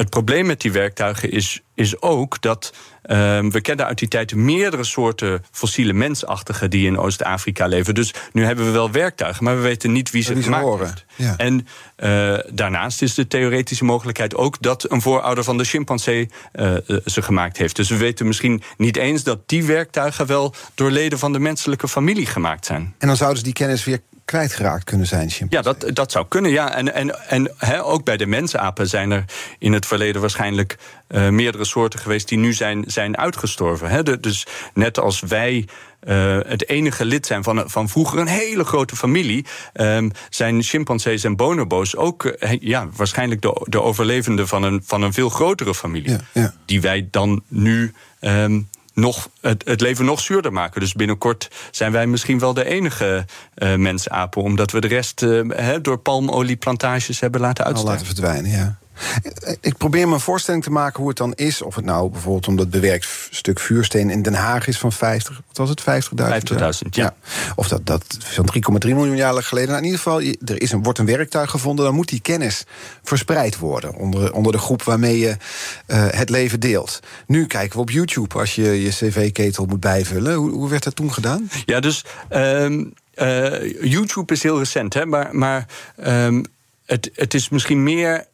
Het 0.01 0.11
probleem 0.11 0.47
met 0.47 0.61
die 0.61 0.73
werktuigen 0.73 1.31
is, 1.31 1.63
is 1.75 2.03
ook 2.03 2.41
dat 2.41 2.73
um, 3.11 3.51
we 3.51 3.61
kennen 3.61 3.87
uit 3.87 3.99
die 3.99 4.09
tijd 4.09 4.35
meerdere 4.35 4.85
soorten 4.85 5.45
fossiele 5.51 5.93
mensachtigen 5.93 6.71
die 6.71 6.87
in 6.87 6.99
Oost-Afrika 6.99 7.67
leven. 7.67 7.95
Dus 7.95 8.15
nu 8.33 8.45
hebben 8.45 8.65
we 8.65 8.71
wel 8.71 8.91
werktuigen, 8.91 9.45
maar 9.45 9.57
we 9.57 9.63
weten 9.63 9.93
niet 9.93 10.11
wie 10.11 10.23
ze 10.23 10.43
gemaakt. 10.43 11.05
Ja. 11.17 11.37
En 11.37 11.67
uh, 11.97 12.39
daarnaast 12.53 13.03
is 13.03 13.15
de 13.15 13.27
theoretische 13.27 13.85
mogelijkheid 13.85 14.35
ook 14.35 14.63
dat 14.63 14.91
een 14.91 15.01
voorouder 15.03 15.45
van 15.45 15.59
de 15.59 15.65
chimpansee 15.65 16.29
uh, 16.53 16.77
ze 17.05 17.23
gemaakt 17.23 17.57
heeft. 17.57 17.77
Dus 17.77 17.89
we 17.89 17.97
weten 17.97 18.27
misschien 18.27 18.63
niet 18.77 18.97
eens 18.97 19.23
dat 19.23 19.49
die 19.49 19.65
werktuigen 19.65 20.27
wel 20.27 20.55
door 20.75 20.91
leden 20.91 21.19
van 21.19 21.33
de 21.33 21.41
menselijke 21.41 21.89
familie 21.89 22.27
gemaakt 22.27 22.67
zijn. 22.67 22.95
En 22.99 23.07
dan 23.07 23.17
zouden 23.17 23.39
ze 23.39 23.45
die 23.45 23.53
kennis 23.53 23.85
weer 23.85 24.01
kwijtgeraakt 24.31 24.85
kunnen 24.85 25.07
zijn. 25.07 25.31
Ja, 25.49 25.63
dat, 25.63 25.91
dat 25.93 26.13
zou 26.13 26.27
kunnen. 26.29 26.51
Ja. 26.51 26.75
En, 26.75 26.95
en, 26.95 27.29
en 27.29 27.53
he, 27.57 27.85
ook 27.85 28.05
bij 28.05 28.17
de 28.17 28.27
mensapen 28.27 28.89
zijn 28.89 29.11
er 29.11 29.25
in 29.59 29.73
het 29.73 29.87
verleden 29.87 30.21
waarschijnlijk 30.21 30.79
uh, 31.09 31.29
meerdere 31.29 31.65
soorten 31.65 31.99
geweest 31.99 32.29
die 32.29 32.39
nu 32.39 32.53
zijn, 32.53 32.85
zijn 32.87 33.17
uitgestorven. 33.17 33.89
He. 33.89 34.03
De, 34.03 34.21
dus 34.21 34.47
net 34.75 34.99
als 34.99 35.21
wij. 35.21 35.69
Uh, 36.05 36.39
het 36.47 36.69
enige 36.69 37.05
lid 37.05 37.27
zijn 37.27 37.43
van, 37.43 37.63
van 37.67 37.89
vroeger 37.89 38.19
een 38.19 38.27
hele 38.27 38.65
grote 38.65 38.97
familie. 38.97 39.47
Um, 39.75 40.11
zijn 40.31 40.63
chimpansees 40.63 41.25
en 41.25 41.37
bonobo's 41.37 41.97
ook 41.97 42.25
uh, 42.25 42.53
ja, 42.61 42.89
waarschijnlijk 42.97 43.43
de, 43.43 43.67
de 43.69 43.83
overlevenden 43.83 44.49
van 44.49 44.63
een, 44.63 44.83
van 44.85 45.03
een 45.03 45.13
veel 45.13 45.29
grotere 45.29 45.75
familie. 45.75 46.11
Ja, 46.11 46.21
ja. 46.33 46.55
Die 46.65 46.81
wij 46.81 47.09
dan 47.11 47.43
nu 47.49 47.93
um, 48.21 48.69
nog, 48.95 49.29
het, 49.41 49.63
het, 49.65 49.81
leven 49.81 50.05
nog 50.05 50.21
zuurder 50.21 50.53
maken. 50.53 50.81
Dus 50.81 50.93
binnenkort 50.93 51.49
zijn 51.71 51.93
wij 51.93 52.07
misschien 52.07 52.39
wel 52.39 52.55
de 52.55 52.65
enige 52.65 53.25
uh, 53.57 53.75
mensapen, 53.75 54.43
omdat 54.43 54.71
we 54.71 54.81
de 54.81 54.89
rest 54.89 55.23
uh, 55.23 55.51
he, 55.57 55.81
door 55.81 55.99
palmolieplantages 55.99 57.21
hebben 57.21 57.41
laten 57.41 57.65
uitsterven. 57.65 57.99
laten 57.99 58.15
verdwijnen, 58.15 58.51
ja. 58.51 58.79
Ik 59.61 59.77
probeer 59.77 60.09
me 60.09 60.15
een 60.15 60.21
voorstelling 60.21 60.63
te 60.63 60.71
maken 60.71 60.99
hoe 60.99 61.09
het 61.09 61.19
dan 61.19 61.33
is. 61.35 61.63
Of 61.63 61.75
het 61.75 61.85
nou 61.85 62.11
bijvoorbeeld 62.11 62.49
om 62.49 62.57
dat 62.57 62.71
bewerkt 62.71 63.29
stuk 63.31 63.61
vuursteen 63.61 64.11
in 64.11 64.23
Den 64.23 64.35
Haag 64.35 64.67
is 64.67 64.79
van 64.79 64.93
50, 64.93 65.41
wat 65.47 65.57
was 65.57 65.69
het, 65.69 65.81
50.000? 65.81 66.57
50.000, 66.57 66.89
ja. 66.91 67.05
ja. 67.05 67.15
Of 67.55 67.69
dat, 67.69 67.87
dat 67.87 68.05
van 68.19 68.49
3,3 68.87 68.95
miljoen 68.95 69.17
jaar 69.17 69.43
geleden. 69.43 69.69
Nou, 69.69 69.81
in 69.81 69.85
ieder 69.85 70.01
geval, 70.01 70.21
er 70.21 70.63
is 70.63 70.73
een, 70.73 70.83
wordt 70.83 70.99
een 70.99 71.07
werktuig 71.07 71.51
gevonden, 71.51 71.85
dan 71.85 71.95
moet 71.95 72.09
die 72.09 72.21
kennis 72.21 72.65
verspreid 73.03 73.59
worden 73.59 73.95
onder, 73.95 74.33
onder 74.33 74.53
de 74.53 74.59
groep 74.59 74.83
waarmee 74.83 75.19
je 75.19 75.29
uh, 75.29 75.37
het 76.11 76.31
leven 76.31 76.61
deelt. 76.61 77.01
Nu 77.27 77.47
kijken 77.47 77.77
we 77.77 77.83
op 77.83 77.91
YouTube 77.91 78.39
als 78.39 78.55
je 78.55 78.83
je 78.83 78.89
cv-ketel 78.89 79.65
moet 79.65 79.81
bijvullen. 79.81 80.35
Hoe, 80.35 80.51
hoe 80.51 80.69
werd 80.69 80.85
dat 80.85 80.97
toen 80.97 81.13
gedaan? 81.13 81.51
Ja, 81.65 81.81
dus 81.81 82.05
um, 82.31 82.93
uh, 83.15 83.83
YouTube 83.83 84.33
is 84.33 84.43
heel 84.43 84.59
recent, 84.59 84.95
hè, 84.95 85.07
maar, 85.07 85.29
maar 85.37 85.67
um, 86.07 86.45
het, 86.87 87.11
het 87.15 87.35
is 87.35 87.49
misschien 87.49 87.83
meer 87.83 88.25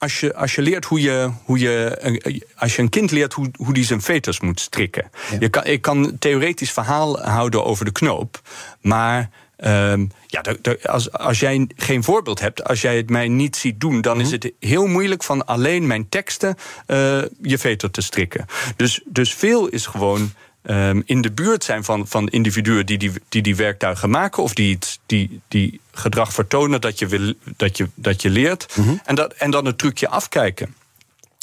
als 0.00 0.20
je, 0.20 0.34
als 0.34 0.54
je 0.54 0.62
leert 0.62 0.84
hoe 0.84 1.00
je, 1.00 1.30
hoe 1.44 1.58
je. 1.58 2.44
Als 2.56 2.76
je 2.76 2.82
een 2.82 2.88
kind 2.88 3.10
leert 3.10 3.32
hoe, 3.32 3.50
hoe 3.56 3.74
die 3.74 3.84
zijn 3.84 4.02
veters 4.02 4.40
moet 4.40 4.60
strikken. 4.60 5.10
Ja. 5.30 5.36
Je 5.40 5.48
kan, 5.48 5.64
ik 5.64 5.82
kan 5.82 6.18
theoretisch 6.18 6.72
verhaal 6.72 7.20
houden 7.20 7.64
over 7.64 7.84
de 7.84 7.92
knoop. 7.92 8.40
Maar 8.80 9.30
um, 9.56 10.10
ja, 10.26 10.42
als, 10.82 11.12
als 11.12 11.40
jij 11.40 11.66
geen 11.76 12.04
voorbeeld 12.04 12.40
hebt, 12.40 12.64
als 12.64 12.80
jij 12.80 12.96
het 12.96 13.10
mij 13.10 13.28
niet 13.28 13.56
ziet 13.56 13.80
doen, 13.80 14.00
dan 14.00 14.20
is 14.20 14.30
het 14.30 14.52
heel 14.58 14.86
moeilijk 14.86 15.22
van 15.22 15.46
alleen 15.46 15.86
mijn 15.86 16.08
teksten 16.08 16.56
uh, 16.86 17.22
je 17.42 17.58
veter 17.58 17.90
te 17.90 18.02
strikken. 18.02 18.46
Dus, 18.76 19.00
dus 19.04 19.34
veel 19.34 19.68
is 19.68 19.86
gewoon. 19.86 20.32
Um, 20.62 21.02
in 21.04 21.20
de 21.20 21.32
buurt 21.32 21.64
zijn 21.64 21.84
van, 21.84 22.06
van 22.06 22.28
individuen 22.28 22.86
die 22.86 22.98
die, 22.98 23.12
die 23.28 23.42
die 23.42 23.56
werktuigen 23.56 24.10
maken 24.10 24.42
of 24.42 24.54
die, 24.54 24.78
die, 25.06 25.40
die 25.48 25.80
gedrag 25.92 26.32
vertonen 26.32 26.80
dat 26.80 26.98
je, 26.98 27.06
wil, 27.06 27.34
dat 27.56 27.76
je, 27.76 27.88
dat 27.94 28.22
je 28.22 28.30
leert. 28.30 28.76
Mm 28.76 28.84
-hmm. 28.84 29.00
en, 29.04 29.14
dat, 29.14 29.32
en 29.32 29.50
dan 29.50 29.64
het 29.64 29.78
trucje 29.78 30.08
afkijken. 30.08 30.74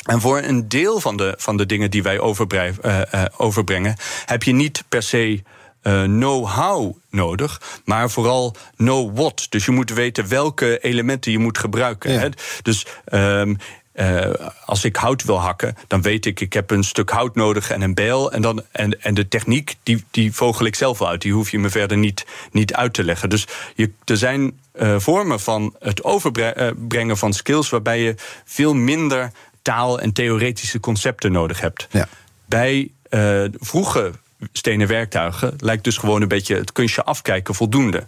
En 0.03 0.21
voor 0.21 0.41
een 0.41 0.67
deel 0.67 0.99
van 0.99 1.17
de, 1.17 1.33
van 1.37 1.57
de 1.57 1.65
dingen 1.65 1.91
die 1.91 2.03
wij 2.03 2.15
uh, 2.15 2.71
uh, 2.85 3.25
overbrengen, 3.37 3.95
heb 4.25 4.43
je 4.43 4.53
niet 4.53 4.83
per 4.89 5.03
se 5.03 5.41
uh, 5.83 6.03
know-how 6.03 6.95
nodig, 7.09 7.61
maar 7.85 8.09
vooral 8.09 8.55
know 8.75 9.17
what. 9.17 9.45
Dus 9.49 9.65
je 9.65 9.71
moet 9.71 9.93
weten 9.93 10.27
welke 10.27 10.79
elementen 10.79 11.31
je 11.31 11.39
moet 11.39 11.57
gebruiken. 11.57 12.11
Ja. 12.11 12.19
Hè? 12.19 12.29
Dus. 12.61 12.85
Um, 13.13 13.57
uh, 13.99 14.33
als 14.65 14.83
ik 14.83 14.95
hout 14.95 15.23
wil 15.23 15.39
hakken, 15.39 15.75
dan 15.87 16.01
weet 16.01 16.25
ik, 16.25 16.39
ik 16.39 16.53
heb 16.53 16.71
een 16.71 16.83
stuk 16.83 17.09
hout 17.09 17.35
nodig 17.35 17.69
en 17.69 17.81
een 17.81 17.93
bijl. 17.93 18.31
En, 18.31 18.41
dan, 18.41 18.63
en, 18.71 19.01
en 19.01 19.13
de 19.13 19.27
techniek, 19.27 19.75
die, 19.83 20.03
die 20.11 20.33
vogel 20.33 20.65
ik 20.65 20.75
zelf 20.75 21.03
uit. 21.03 21.21
Die 21.21 21.33
hoef 21.33 21.51
je 21.51 21.59
me 21.59 21.69
verder 21.69 21.97
niet, 21.97 22.25
niet 22.51 22.73
uit 22.73 22.93
te 22.93 23.03
leggen. 23.03 23.29
Dus 23.29 23.47
je, 23.75 23.91
er 24.05 24.17
zijn 24.17 24.59
uh, 24.81 24.95
vormen 24.99 25.39
van 25.39 25.75
het 25.79 26.03
overbrengen 26.03 27.17
van 27.17 27.33
skills 27.33 27.69
waarbij 27.69 28.01
je 28.01 28.15
veel 28.45 28.73
minder 28.73 29.31
taal 29.61 29.99
en 29.99 30.13
theoretische 30.13 30.79
concepten 30.79 31.31
nodig 31.31 31.59
hebt. 31.59 31.87
Ja. 31.91 32.07
Bij 32.45 32.91
uh, 33.09 33.43
vroege 33.59 34.11
stenen 34.51 34.87
werktuigen 34.87 35.53
lijkt 35.59 35.83
dus 35.83 35.97
gewoon 35.97 36.21
een 36.21 36.27
beetje 36.27 36.55
het 36.55 36.71
kunstje 36.71 37.03
afkijken 37.03 37.55
voldoende. 37.55 38.05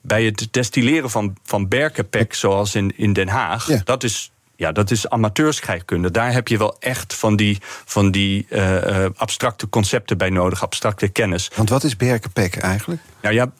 Bij 0.00 0.24
het 0.24 0.48
destilleren 0.50 1.10
van, 1.10 1.36
van 1.44 1.68
berkenpek, 1.68 2.34
zoals 2.34 2.74
in, 2.74 2.92
in 2.96 3.12
Den 3.12 3.28
Haag, 3.28 3.68
Ja. 3.68 3.80
dat 3.84 4.04
is 4.04 4.31
ja, 4.56 4.72
dat 4.72 4.90
is 4.90 5.08
amateurscheikunde. 5.08 6.10
Daar 6.10 6.32
heb 6.32 6.48
je 6.48 6.58
wel 6.58 6.76
echt 6.78 7.14
van 7.14 7.36
die, 7.36 7.58
van 7.84 8.10
die 8.10 8.46
uh, 8.50 9.06
abstracte 9.16 9.68
concepten 9.68 10.18
bij 10.18 10.30
nodig, 10.30 10.62
abstracte 10.62 11.08
kennis. 11.08 11.50
Want 11.56 11.68
wat 11.68 11.84
is 11.84 11.96
berkenpek 11.96 12.56
eigenlijk? 12.56 13.00
Nou 13.20 13.34
ja, 13.34 13.52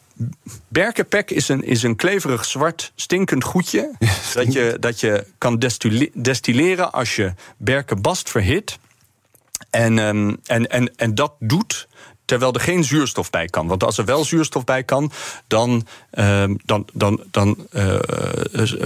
Berkenpek 0.68 1.30
is 1.30 1.48
een, 1.48 1.64
is 1.64 1.82
een 1.82 1.96
kleverig 1.96 2.44
zwart 2.44 2.92
stinkend 2.94 3.44
goedje. 3.44 3.90
dat, 4.34 4.52
je, 4.52 4.76
dat 4.80 5.00
je 5.00 5.26
kan 5.38 5.58
destilleren 6.14 6.92
als 6.92 7.16
je 7.16 7.34
berkenbast 7.56 8.30
verhit. 8.30 8.78
En, 9.70 9.98
um, 9.98 10.36
en, 10.46 10.70
en, 10.70 10.96
en 10.96 11.14
dat 11.14 11.32
doet 11.38 11.88
terwijl 12.38 12.54
er 12.54 12.60
geen 12.60 12.84
zuurstof 12.84 13.30
bij 13.30 13.46
kan. 13.46 13.66
Want 13.66 13.84
als 13.84 13.98
er 13.98 14.04
wel 14.04 14.24
zuurstof 14.24 14.64
bij 14.64 14.82
kan, 14.82 15.12
dan, 15.46 15.86
uh, 16.14 16.44
dan, 16.64 16.88
dan, 16.92 17.22
dan, 17.30 17.66
uh, 17.72 17.98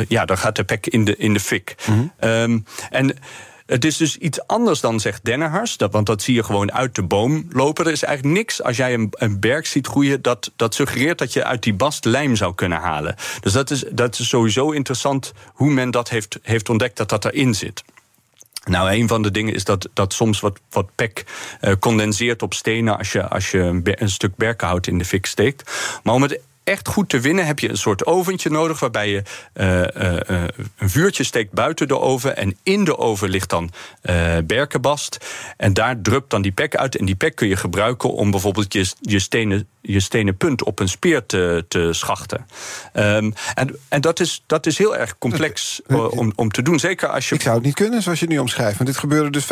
ja, 0.09 0.25
dan 0.25 0.39
gaat 0.39 0.57
de 0.57 0.65
pek 0.65 0.87
in 0.87 1.05
de, 1.05 1.17
in 1.17 1.33
de 1.33 1.41
fik. 1.41 1.75
Mm 1.87 1.95
-hmm. 1.95 2.31
um, 2.31 2.65
en 2.91 3.19
het 3.67 3.85
is 3.85 3.97
dus 3.97 4.17
iets 4.17 4.47
anders 4.47 4.81
dan 4.81 5.01
zegt 5.01 5.25
Dennehars. 5.25 5.77
Dat, 5.77 5.93
want 5.93 6.07
dat 6.07 6.23
zie 6.23 6.35
je 6.35 6.43
gewoon 6.43 6.73
uit 6.73 6.95
de 6.95 7.03
boom 7.03 7.47
lopen. 7.51 7.85
Er 7.85 7.93
is 7.93 8.03
eigenlijk 8.03 8.37
niks 8.37 8.63
als 8.63 8.77
jij 8.77 8.95
een, 8.95 9.09
een 9.11 9.41
berg 9.41 9.67
ziet 9.67 9.87
groeien. 9.87 10.23
Dat, 10.23 10.53
dat 10.57 10.75
suggereert 10.75 11.19
dat 11.19 11.33
je 11.33 11.45
uit 11.45 11.63
die 11.63 11.75
bast 11.75 12.05
lijm 12.05 12.37
zou 12.37 12.55
kunnen 12.55 12.79
halen. 12.79 13.15
Dus 13.41 13.53
dat 13.53 13.71
is, 13.71 13.85
dat 13.91 14.19
is 14.19 14.29
sowieso 14.29 14.71
interessant 14.71 15.33
hoe 15.53 15.71
men 15.71 15.91
dat 15.91 16.09
heeft, 16.09 16.39
heeft 16.43 16.69
ontdekt 16.69 16.97
dat 16.97 17.09
dat 17.09 17.25
erin 17.25 17.55
zit. 17.55 17.85
Nou, 18.71 18.93
een 18.93 19.09
van 19.09 19.23
de 19.23 19.31
dingen 19.31 19.55
is 19.55 19.65
dat, 19.65 19.89
dat 19.93 20.13
soms 20.13 20.41
wat, 20.41 20.61
wat 20.71 20.87
pek 20.95 21.25
uh, 21.61 21.73
condenseert 21.79 22.43
op 22.43 22.55
stenen 22.55 22.99
als 22.99 23.13
je, 23.13 23.29
als 23.29 23.51
je 23.51 23.59
een, 23.59 23.83
een 23.85 24.11
stuk 24.11 24.37
berkenhout 24.37 24.87
in 24.87 24.99
de 24.99 25.05
fik 25.05 25.27
steekt. 25.27 25.71
Maar 26.03 26.15
om 26.15 26.23
het 26.23 26.41
echt 26.67 26.89
goed 26.89 27.09
te 27.09 27.21
winnen 27.21 27.47
heb 27.47 27.59
je 27.59 27.69
een 27.69 27.77
soort 27.77 28.07
oventje 28.07 28.51
nodig 28.51 28.81
waarbij 28.81 29.11
je 29.11 29.23
uh, 29.55 29.81
uh, 29.81 30.45
een 30.77 30.91
vuurtje 30.91 31.25
steekt 31.25 31.53
buiten 31.53 31.89
de 31.89 31.99
oven 31.99 32.37
en 32.37 32.57
in 32.63 32.85
de 32.85 32.99
oven 32.99 33.29
ligt 33.29 33.51
dan 33.51 33.71
berkenbast 34.45 35.27
en 35.57 35.75
daar 35.75 36.01
drupt 36.01 36.31
dan 36.31 36.43
die 36.43 36.53
pek 36.53 36.77
uit 36.77 36.97
en 36.97 37.05
die 37.05 37.15
pek 37.15 37.35
kun 37.35 37.49
je 37.49 37.57
gebruiken 37.57 38.13
om 38.13 38.31
bijvoorbeeld 38.31 38.73
je, 38.73 38.93
je 39.01 39.19
stenen 39.19 39.69
je 39.87 40.01
stenen 40.01 40.37
punt 40.37 40.65
op 40.65 40.81
een 40.81 40.89
speer 40.89 41.27
te, 41.27 41.65
te 41.69 41.93
schachten. 41.93 42.47
Um, 42.95 43.35
en 43.55 43.77
en 43.89 44.01
dat, 44.01 44.21
is, 44.21 44.43
dat 44.47 44.67
is 44.67 44.79
heel 44.79 44.97
erg 44.97 45.19
complex 45.19 45.81
om, 46.11 46.33
om 46.35 46.51
te 46.51 46.63
doen. 46.63 46.79
Zeker 46.79 47.09
als 47.09 47.29
je. 47.29 47.35
Ik 47.35 47.41
zou 47.41 47.55
het 47.55 47.65
niet 47.65 47.75
kunnen 47.75 48.03
zoals 48.03 48.21
je 48.21 48.27
nu 48.27 48.39
omschrijft. 48.39 48.77
Want 48.77 48.89
dit 48.89 48.99
gebeurde 48.99 49.31
dus 49.31 49.45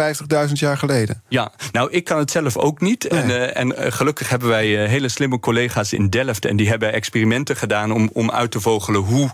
50.000 0.48 0.52
jaar 0.52 0.78
geleden. 0.78 1.22
Ja, 1.28 1.52
nou, 1.72 1.90
ik 1.90 2.04
kan 2.04 2.18
het 2.18 2.30
zelf 2.30 2.56
ook 2.56 2.80
niet. 2.80 3.10
Nee. 3.10 3.38
En, 3.38 3.76
en 3.76 3.92
gelukkig 3.92 4.28
hebben 4.28 4.48
wij 4.48 4.66
hele 4.66 5.08
slimme 5.08 5.40
collega's 5.40 5.92
in 5.92 6.10
Delft. 6.10 6.44
En 6.44 6.56
die 6.56 6.68
hebben 6.68 6.92
experimenten 7.04 7.56
gedaan 7.56 7.92
om, 7.92 8.10
om 8.12 8.30
uit 8.30 8.50
te 8.50 8.60
vogelen 8.60 9.00
hoe, 9.00 9.30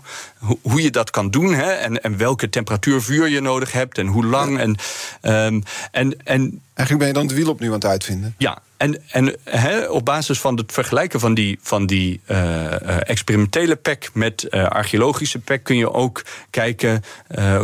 hoe 0.61 0.81
je 0.81 0.89
dat 0.89 1.09
kan 1.09 1.29
doen. 1.29 1.53
Hè? 1.53 1.71
En, 1.71 2.03
en 2.03 2.17
welke 2.17 2.49
temperatuur 2.49 3.01
vuur 3.01 3.29
je 3.29 3.41
nodig 3.41 3.71
hebt 3.71 3.97
en 3.97 4.07
hoe 4.07 4.25
lang. 4.25 4.59
En, 4.59 4.75
um, 5.21 5.63
en, 5.91 6.23
en 6.23 6.61
Eigenlijk 6.73 6.97
ben 6.97 7.07
je 7.07 7.13
dan 7.13 7.23
het 7.23 7.33
wiel 7.33 7.53
opnieuw 7.53 7.69
aan 7.69 7.79
het 7.79 7.85
uitvinden. 7.85 8.35
Ja, 8.37 8.61
en, 8.77 9.01
en 9.11 9.35
he, 9.43 9.89
op 9.89 10.05
basis 10.05 10.39
van 10.39 10.57
het 10.57 10.71
vergelijken 10.71 11.19
van 11.19 11.33
die, 11.33 11.59
van 11.61 11.85
die 11.85 12.21
uh, 12.27 13.09
experimentele 13.09 13.75
pek 13.75 14.09
met 14.13 14.47
uh, 14.49 14.67
archeologische 14.67 15.39
pek 15.39 15.63
kun 15.63 15.77
je 15.77 15.91
ook 15.91 16.25
kijken, 16.49 17.03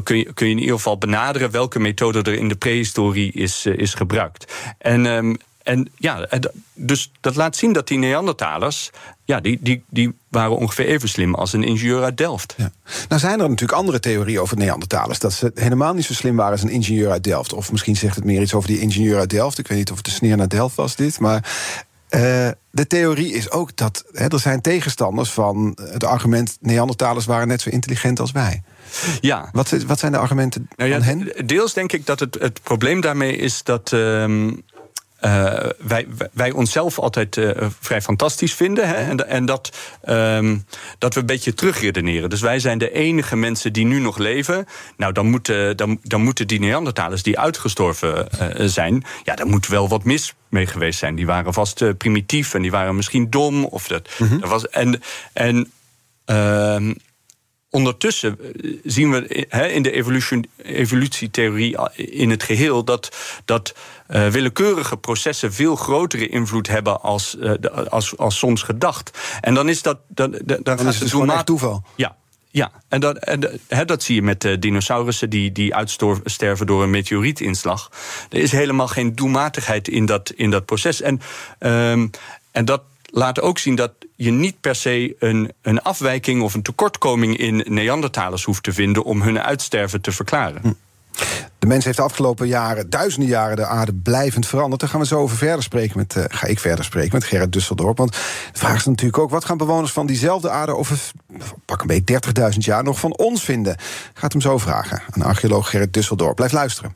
kun, 0.04 0.17
je, 0.17 0.34
kun 0.34 0.48
je 0.48 0.54
in 0.54 0.60
ieder 0.60 0.76
geval 0.76 0.98
benaderen 0.98 1.52
welke 1.52 1.80
methode 1.80 2.22
er 2.22 2.34
in 2.34 2.48
de 2.48 2.56
prehistorie 2.56 3.32
is, 3.32 3.65
is 3.65 3.93
gebruikt. 3.93 4.54
En, 4.78 5.06
um, 5.06 5.38
en 5.67 5.89
ja, 5.97 6.27
dus 6.73 7.12
dat 7.21 7.36
laat 7.36 7.56
zien 7.56 7.73
dat 7.73 7.88
die 7.88 7.97
Neandertalers, 7.97 8.89
ja, 9.25 9.39
die, 9.39 9.58
die, 9.62 9.84
die 9.89 10.13
waren 10.27 10.58
ongeveer 10.58 10.86
even 10.86 11.10
slim 11.10 11.36
als 11.36 11.53
een 11.53 11.63
ingenieur 11.63 12.03
uit 12.03 12.17
Delft. 12.17 12.53
Ja. 12.58 12.71
Nou 13.08 13.21
zijn 13.21 13.39
er 13.39 13.49
natuurlijk 13.49 13.80
andere 13.80 13.99
theorieën 13.99 14.39
over 14.39 14.58
Neandertalers. 14.58 15.19
Dat 15.19 15.34
ze 15.34 15.51
helemaal 15.56 15.93
niet 15.93 16.06
zo 16.06 16.13
slim 16.13 16.36
waren 16.36 16.51
als 16.51 16.62
een 16.62 16.69
ingenieur 16.69 17.12
uit 17.12 17.23
Delft. 17.23 17.53
Of 17.53 17.71
misschien 17.71 17.95
zegt 17.95 18.15
het 18.15 18.23
meer 18.23 18.41
iets 18.41 18.53
over 18.53 18.69
die 18.69 18.80
ingenieur 18.80 19.19
uit 19.19 19.30
Delft. 19.30 19.58
Ik 19.58 19.67
weet 19.67 19.77
niet 19.77 19.91
of 19.91 19.97
het 19.97 20.06
de 20.06 20.12
sneer 20.12 20.38
naar 20.38 20.47
Delft 20.47 20.75
was, 20.75 20.95
dit. 20.95 21.19
Maar 21.19 21.36
uh, 22.10 22.49
de 22.69 22.88
theorie 22.88 23.34
is 23.34 23.51
ook 23.51 23.75
dat 23.75 24.03
hè, 24.12 24.27
er 24.27 24.39
zijn 24.39 24.62
tegenstanders 24.62 25.30
van 25.30 25.77
het 25.82 26.03
argument... 26.03 26.58
Neandertalers 26.62 27.25
waren 27.25 27.47
net 27.47 27.62
zo 27.62 27.69
intelligent 27.69 28.19
als 28.19 28.32
wij. 28.32 28.62
Ja. 29.21 29.49
Wat, 29.51 29.69
wat 29.69 29.99
zijn 29.99 30.12
de 30.12 30.17
argumenten 30.17 30.67
nou 30.75 30.89
ja, 30.89 30.95
van 30.95 31.06
hen? 31.06 31.47
Deels 31.47 31.73
denk 31.73 31.91
ik 31.91 32.06
dat 32.06 32.19
het, 32.19 32.38
het 32.39 32.62
probleem 32.63 33.01
daarmee 33.01 33.36
is 33.36 33.63
dat... 33.63 33.91
Uh, 33.91 34.51
uh, 35.21 35.53
wij, 35.77 36.08
wij 36.34 36.51
onszelf 36.51 36.99
altijd 36.99 37.36
uh, 37.38 37.51
vrij 37.80 38.01
fantastisch 38.01 38.53
vinden. 38.53 38.88
Hè? 38.88 38.95
En, 38.95 39.27
en 39.27 39.45
dat, 39.45 39.77
um, 40.10 40.65
dat 40.97 41.13
we 41.13 41.19
een 41.19 41.25
beetje 41.25 41.53
terugredeneren. 41.53 42.30
Dus 42.30 42.41
wij 42.41 42.60
zijn 42.60 42.77
de 42.77 42.91
enige 42.91 43.36
mensen 43.36 43.73
die 43.73 43.86
nu 43.86 43.99
nog 43.99 44.17
leven. 44.17 44.65
Nou, 44.97 45.13
dan 45.13 45.30
moeten, 45.30 45.77
dan, 45.77 45.99
dan 46.03 46.21
moeten 46.21 46.47
die 46.47 46.60
Neandertalers 46.60 47.23
die 47.23 47.39
uitgestorven 47.39 48.27
uh, 48.41 48.67
zijn. 48.67 49.03
Ja, 49.23 49.36
daar 49.36 49.47
moet 49.47 49.67
wel 49.67 49.88
wat 49.88 50.03
mis 50.03 50.34
mee 50.49 50.67
geweest 50.67 50.99
zijn. 50.99 51.15
Die 51.15 51.25
waren 51.25 51.53
vast 51.53 51.97
primitief 51.97 52.53
en 52.53 52.62
die 52.62 52.71
waren 52.71 52.95
misschien 52.95 53.30
dom. 53.30 53.65
Of 53.65 53.88
dat, 53.88 54.10
mm 54.17 54.27
-hmm. 54.27 54.39
dat 54.39 54.49
was, 54.49 54.69
en 54.69 55.01
en 55.34 55.71
uh, 56.25 56.93
ondertussen 57.78 58.38
zien 58.84 59.12
we 59.12 59.28
in 59.74 59.82
de 59.82 59.92
evolutietheorie 60.63 61.78
in 61.96 62.30
het 62.30 62.44
geheel 62.44 62.84
dat, 62.84 63.16
dat 63.46 63.76
uh, 64.10 64.28
willekeurige 64.28 64.98
processen 64.98 65.54
veel 65.54 65.76
grotere 65.76 66.28
invloed 66.28 66.68
hebben 66.68 67.02
als, 67.02 67.36
uh, 67.40 67.54
als, 67.90 68.18
als 68.18 68.38
soms 68.38 68.62
gedacht. 68.62 69.18
En 69.42 69.54
dan 69.54 69.70
is 69.70 69.82
dat. 69.82 69.98
Dan, 70.08 70.32
dan, 70.46 70.80
gaat 70.80 70.94
is 70.94 71.00
het 71.00 71.10
gewoon 71.10 71.32
echt 71.32 71.46
toeval. 71.46 71.84
Ja. 71.96 72.16
Ja, 72.50 72.72
en 72.88 73.00
dat, 73.00 73.18
en 73.18 73.40
dat 73.86 74.04
zie 74.04 74.16
je 74.16 74.22
met 74.22 74.42
de 74.42 74.60
dinosaurussen 74.60 75.30
die, 75.30 75.52
die 75.52 75.76
uitsterven 75.76 76.66
door 76.66 76.84
een 76.84 76.90
meteorietinslag. 76.90 77.92
Er 78.30 78.40
is 78.40 78.52
helemaal 78.52 78.88
geen 78.88 79.16
doelmatigheid 79.16 79.88
in 79.88 80.06
dat, 80.06 80.32
in 80.36 80.50
dat 80.50 80.66
proces. 80.66 81.02
En, 81.02 81.22
um, 81.60 82.10
en 82.52 82.66
dat, 82.66 82.82
laat 83.06 83.42
ook 83.42 83.60
zien 83.60 83.76
dat 83.76 83.92
je 84.17 84.32
niet 84.32 84.62
per 84.62 84.75
se 84.75 85.15
een, 85.19 85.51
een 85.62 85.82
afwijking 85.82 86.41
of 86.41 86.53
een 86.53 86.62
tekortkoming 86.62 87.38
in 87.38 87.63
Neandertalers 87.67 88.43
hoeft 88.43 88.63
te 88.63 88.73
vinden 88.73 89.03
om 89.03 89.21
hun 89.21 89.39
uitsterven 89.39 90.01
te 90.01 90.12
verklaren. 90.12 90.62
Hm. 90.62 90.71
De 91.60 91.67
mens 91.67 91.86
heeft 91.86 91.97
de 91.97 92.03
afgelopen 92.03 92.47
jaren, 92.47 92.89
duizenden 92.89 93.30
jaren, 93.30 93.56
de 93.56 93.65
aarde 93.65 93.93
blijvend 93.93 94.47
veranderd. 94.47 94.82
Daar 94.82 94.89
gaan 94.89 94.99
we 94.99 95.06
zo 95.06 95.19
over 95.19 95.38
verder 95.38 95.63
spreken 95.63 95.97
met, 95.97 96.15
uh, 96.15 96.23
ga 96.27 96.47
ik 96.47 96.60
verder 96.60 96.86
spreken 96.86 97.13
met 97.13 97.23
Gerrit 97.23 97.51
Dusseldorp. 97.51 97.97
Want 97.97 98.12
de 98.12 98.60
vraag 98.60 98.75
is 98.75 98.86
natuurlijk 98.86 99.17
ook, 99.17 99.30
wat 99.30 99.45
gaan 99.45 99.58
bewoners 99.58 99.91
van 99.91 100.06
diezelfde 100.06 100.49
aarde 100.49 100.75
over 100.75 100.99
pak 101.65 101.82
een 101.82 101.88
beetje 101.88 102.19
30.000 102.53 102.58
jaar 102.58 102.84
nog 102.84 102.99
van 102.99 103.17
ons 103.17 103.43
vinden? 103.43 103.77
Gaat 104.13 104.32
hem 104.32 104.41
zo 104.41 104.58
vragen 104.58 105.01
aan 105.10 105.21
archeoloog 105.21 105.69
Gerrit 105.69 105.93
Dusseldorp. 105.93 106.36
Blijf 106.36 106.51
luisteren. 106.51 106.95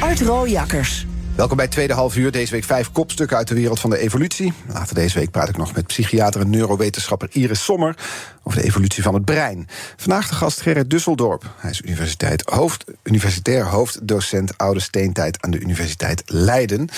Art 0.00 0.20
Rooijakkers. 0.20 1.06
Welkom 1.36 1.56
bij 1.56 1.68
tweede 1.68 1.92
half 1.92 2.16
uur. 2.16 2.30
Deze 2.30 2.52
week 2.52 2.64
vijf 2.64 2.92
kopstukken 2.92 3.36
uit 3.36 3.48
de 3.48 3.54
wereld 3.54 3.80
van 3.80 3.90
de 3.90 3.98
evolutie. 3.98 4.52
Later 4.72 4.94
deze 4.94 5.18
week 5.18 5.30
praat 5.30 5.48
ik 5.48 5.56
nog 5.56 5.74
met 5.74 5.86
psychiater 5.86 6.40
en 6.40 6.50
neurowetenschapper 6.50 7.28
Iris 7.32 7.64
Sommer 7.64 7.96
over 8.42 8.60
de 8.60 8.66
evolutie 8.66 9.02
van 9.02 9.14
het 9.14 9.24
brein. 9.24 9.68
Vandaag 9.96 10.28
de 10.28 10.34
gast 10.34 10.60
Gerrit 10.60 10.90
Dusseldorp. 10.90 11.54
Hij 11.56 11.70
is 11.70 11.80
universiteit 11.80 12.42
hoofd, 12.50 12.84
universitair 13.02 13.66
hoofddocent 13.66 14.58
Oude 14.58 14.80
Steentijd 14.80 15.42
aan 15.42 15.50
de 15.50 15.58
Universiteit 15.60 16.22
Leiden. 16.26 16.88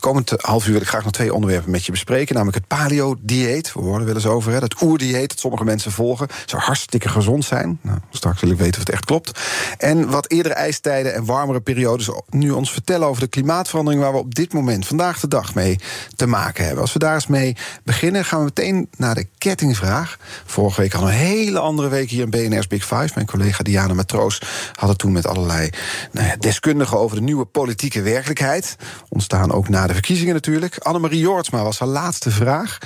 Komend 0.00 0.30
half 0.36 0.66
uur 0.66 0.72
wil 0.72 0.80
ik 0.80 0.88
graag 0.88 1.04
nog 1.04 1.12
twee 1.12 1.34
onderwerpen 1.34 1.70
met 1.70 1.84
je 1.84 1.92
bespreken. 1.92 2.34
Namelijk 2.34 2.58
het 2.58 2.78
paleo-dieet. 2.78 3.72
We 3.72 3.80
horen 3.80 4.04
wel 4.06 4.14
eens 4.14 4.26
over. 4.26 4.52
Hè, 4.52 4.60
dat 4.60 4.82
oerdieet 4.82 5.28
dat 5.28 5.38
sommige 5.38 5.64
mensen 5.64 5.92
volgen. 5.92 6.28
Zou 6.46 6.62
hartstikke 6.62 7.08
gezond 7.08 7.44
zijn. 7.44 7.78
Nou, 7.82 7.98
straks 8.10 8.40
wil 8.40 8.50
ik 8.50 8.58
weten 8.58 8.74
of 8.74 8.86
het 8.86 8.90
echt 8.90 9.04
klopt. 9.04 9.40
En 9.78 10.10
wat 10.10 10.30
eerdere 10.30 10.54
ijstijden 10.54 11.14
en 11.14 11.24
warmere 11.24 11.60
periodes 11.60 12.10
nu 12.28 12.50
ons 12.50 12.72
vertellen 12.72 13.08
over 13.08 13.22
de 13.22 13.28
klimaatverandering 13.28 14.02
waar 14.02 14.12
we 14.12 14.18
op 14.18 14.34
dit 14.34 14.52
moment, 14.52 14.86
vandaag 14.86 15.20
de 15.20 15.28
dag, 15.28 15.54
mee 15.54 15.78
te 16.16 16.26
maken 16.26 16.64
hebben. 16.64 16.82
Als 16.82 16.92
we 16.92 16.98
daar 16.98 17.14
eens 17.14 17.26
mee 17.26 17.56
beginnen, 17.84 18.24
gaan 18.24 18.38
we 18.38 18.44
meteen 18.44 18.88
naar 18.96 19.14
de 19.14 19.26
kettingvraag. 19.38 20.18
Vorige 20.44 20.81
week 20.82 20.92
hadden 20.92 21.10
een 21.10 21.26
hele 21.26 21.58
andere 21.58 21.88
week 21.88 22.10
hier 22.10 22.22
in 22.22 22.30
BNR's 22.30 22.66
Big 22.66 22.82
Five. 22.82 23.10
Mijn 23.14 23.26
collega 23.26 23.62
Diana 23.62 23.94
Matroos 23.94 24.40
had 24.72 24.88
het 24.88 24.98
toen 24.98 25.12
met 25.12 25.26
allerlei 25.26 25.70
nou 26.12 26.26
ja, 26.26 26.36
deskundigen 26.36 26.98
over 26.98 27.16
de 27.16 27.22
nieuwe 27.22 27.44
politieke 27.44 28.02
werkelijkheid. 28.02 28.76
Ontstaan 29.08 29.52
ook 29.52 29.68
na 29.68 29.86
de 29.86 29.92
verkiezingen 29.92 30.34
natuurlijk. 30.34 30.78
Annemarie 30.78 31.20
Jortsma 31.20 31.62
was 31.62 31.78
haar 31.78 31.88
laatste 31.88 32.30
vraag. 32.30 32.78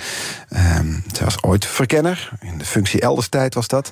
Um, 0.79 1.05
zij 1.13 1.25
was 1.25 1.43
ooit 1.43 1.67
verkenner. 1.67 2.31
In 2.41 2.59
de 2.59 2.65
functie 2.65 3.01
elders 3.01 3.29
tijd 3.29 3.55
was 3.55 3.69
dat. 3.69 3.91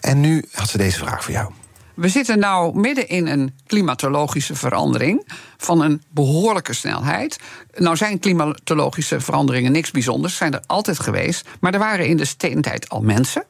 En 0.00 0.20
nu 0.20 0.44
had 0.52 0.68
ze 0.68 0.78
deze 0.78 0.98
vraag 0.98 1.24
voor 1.24 1.32
jou. 1.32 1.52
We 2.00 2.08
zitten 2.08 2.38
nou 2.38 2.78
midden 2.78 3.08
in 3.08 3.26
een 3.26 3.54
klimatologische 3.66 4.54
verandering 4.54 5.28
van 5.56 5.80
een 5.80 6.02
behoorlijke 6.08 6.72
snelheid. 6.72 7.38
Nou 7.74 7.96
zijn 7.96 8.18
klimatologische 8.18 9.20
veranderingen 9.20 9.72
niks 9.72 9.90
bijzonders, 9.90 10.36
zijn 10.36 10.52
er 10.52 10.62
altijd 10.66 11.00
geweest. 11.00 11.48
Maar 11.60 11.72
er 11.72 11.78
waren 11.78 12.06
in 12.06 12.16
de 12.16 12.24
steentijd 12.24 12.88
al 12.88 13.00
mensen. 13.00 13.44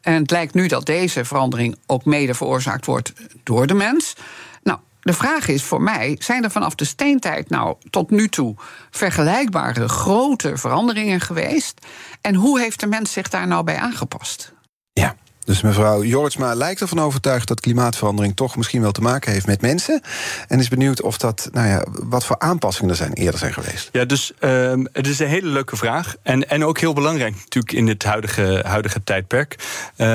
En 0.00 0.12
het 0.12 0.30
lijkt 0.30 0.54
nu 0.54 0.66
dat 0.66 0.86
deze 0.86 1.24
verandering 1.24 1.76
ook 1.86 2.04
mede 2.04 2.34
veroorzaakt 2.34 2.86
wordt 2.86 3.12
door 3.42 3.66
de 3.66 3.74
mens. 3.74 4.14
Nou, 4.62 4.78
de 5.00 5.12
vraag 5.12 5.48
is 5.48 5.62
voor 5.62 5.82
mij: 5.82 6.16
zijn 6.18 6.44
er 6.44 6.50
vanaf 6.50 6.74
de 6.74 6.84
steentijd 6.84 7.50
nou 7.50 7.76
tot 7.90 8.10
nu 8.10 8.28
toe 8.28 8.54
vergelijkbare 8.90 9.88
grote 9.88 10.56
veranderingen 10.56 11.20
geweest? 11.20 11.86
En 12.20 12.34
hoe 12.34 12.60
heeft 12.60 12.80
de 12.80 12.86
mens 12.86 13.12
zich 13.12 13.28
daar 13.28 13.46
nou 13.46 13.64
bij 13.64 13.76
aangepast? 13.76 14.52
Ja. 14.92 15.16
Dus 15.44 15.62
mevrouw 15.62 16.02
Jortsma 16.02 16.54
lijkt 16.54 16.80
ervan 16.80 17.00
overtuigd 17.00 17.48
dat 17.48 17.60
klimaatverandering 17.60 18.36
toch 18.36 18.56
misschien 18.56 18.80
wel 18.80 18.92
te 18.92 19.00
maken 19.00 19.32
heeft 19.32 19.46
met 19.46 19.60
mensen. 19.60 20.00
En 20.48 20.58
is 20.58 20.68
benieuwd 20.68 21.02
of 21.02 21.18
dat, 21.18 21.48
nou 21.52 21.68
ja, 21.68 21.84
wat 21.90 22.24
voor 22.24 22.38
aanpassingen 22.38 22.90
er 22.90 22.96
zijn 22.96 23.12
eerder 23.12 23.38
zijn 23.38 23.52
geweest. 23.52 23.88
Ja, 23.92 24.04
dus 24.04 24.32
uh, 24.40 24.72
het 24.92 25.06
is 25.06 25.18
een 25.18 25.28
hele 25.28 25.48
leuke 25.48 25.76
vraag. 25.76 26.16
En, 26.22 26.48
en 26.48 26.64
ook 26.64 26.78
heel 26.78 26.92
belangrijk 26.92 27.34
natuurlijk 27.34 27.72
in 27.72 27.86
dit 27.86 28.02
huidige, 28.02 28.62
huidige 28.66 29.04
tijdperk. 29.04 29.56
Uh, 29.96 30.06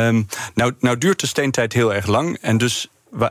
nou, 0.54 0.74
nou 0.80 0.98
duurt 0.98 1.20
de 1.20 1.28
steentijd 1.28 1.74
heel 1.74 1.94
erg 1.94 2.06
lang. 2.06 2.38
En 2.42 2.58
dus 2.58 2.90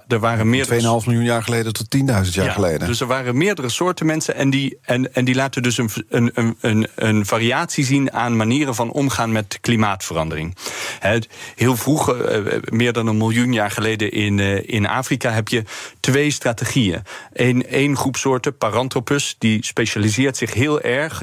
er 0.09 0.19
waren 0.19 0.51
meerdere... 0.51 1.01
2,5 1.01 1.07
miljoen 1.07 1.25
jaar 1.25 1.43
geleden 1.43 1.73
tot 1.73 1.97
10.000 1.97 2.03
jaar 2.05 2.45
ja, 2.45 2.53
geleden. 2.53 2.87
Dus 2.87 3.01
er 3.01 3.07
waren 3.07 3.37
meerdere 3.37 3.69
soorten 3.69 4.07
mensen 4.07 4.35
en 4.35 4.51
die, 4.51 4.79
en, 4.83 5.15
en 5.15 5.25
die 5.25 5.35
laten 5.35 5.63
dus 5.63 5.79
een, 5.79 5.91
een, 6.09 6.57
een, 6.61 6.89
een 6.95 7.27
variatie 7.27 7.85
zien 7.85 8.13
aan 8.13 8.37
manieren 8.37 8.75
van 8.75 8.91
omgaan 8.91 9.33
met 9.33 9.59
klimaatverandering. 9.61 10.57
heel 11.55 11.77
vroeg, 11.77 12.15
eh, 12.15 12.41
meer 12.65 12.93
dan 12.93 13.07
een 13.07 13.17
miljoen 13.17 13.53
jaar 13.53 13.71
geleden 13.71 14.13
in, 14.13 14.39
eh, 14.39 14.69
in 14.69 14.87
Afrika, 14.87 15.31
heb 15.31 15.49
je 15.49 15.65
twee 16.01 16.31
strategieën. 16.31 17.03
Eén 17.33 17.67
één 17.67 17.97
groep 17.97 18.17
soorten, 18.17 18.57
Paranthropus, 18.57 19.37
die 19.39 19.65
specialiseert 19.65 20.37
zich 20.37 20.55
heel 20.55 20.81
erg 20.81 21.23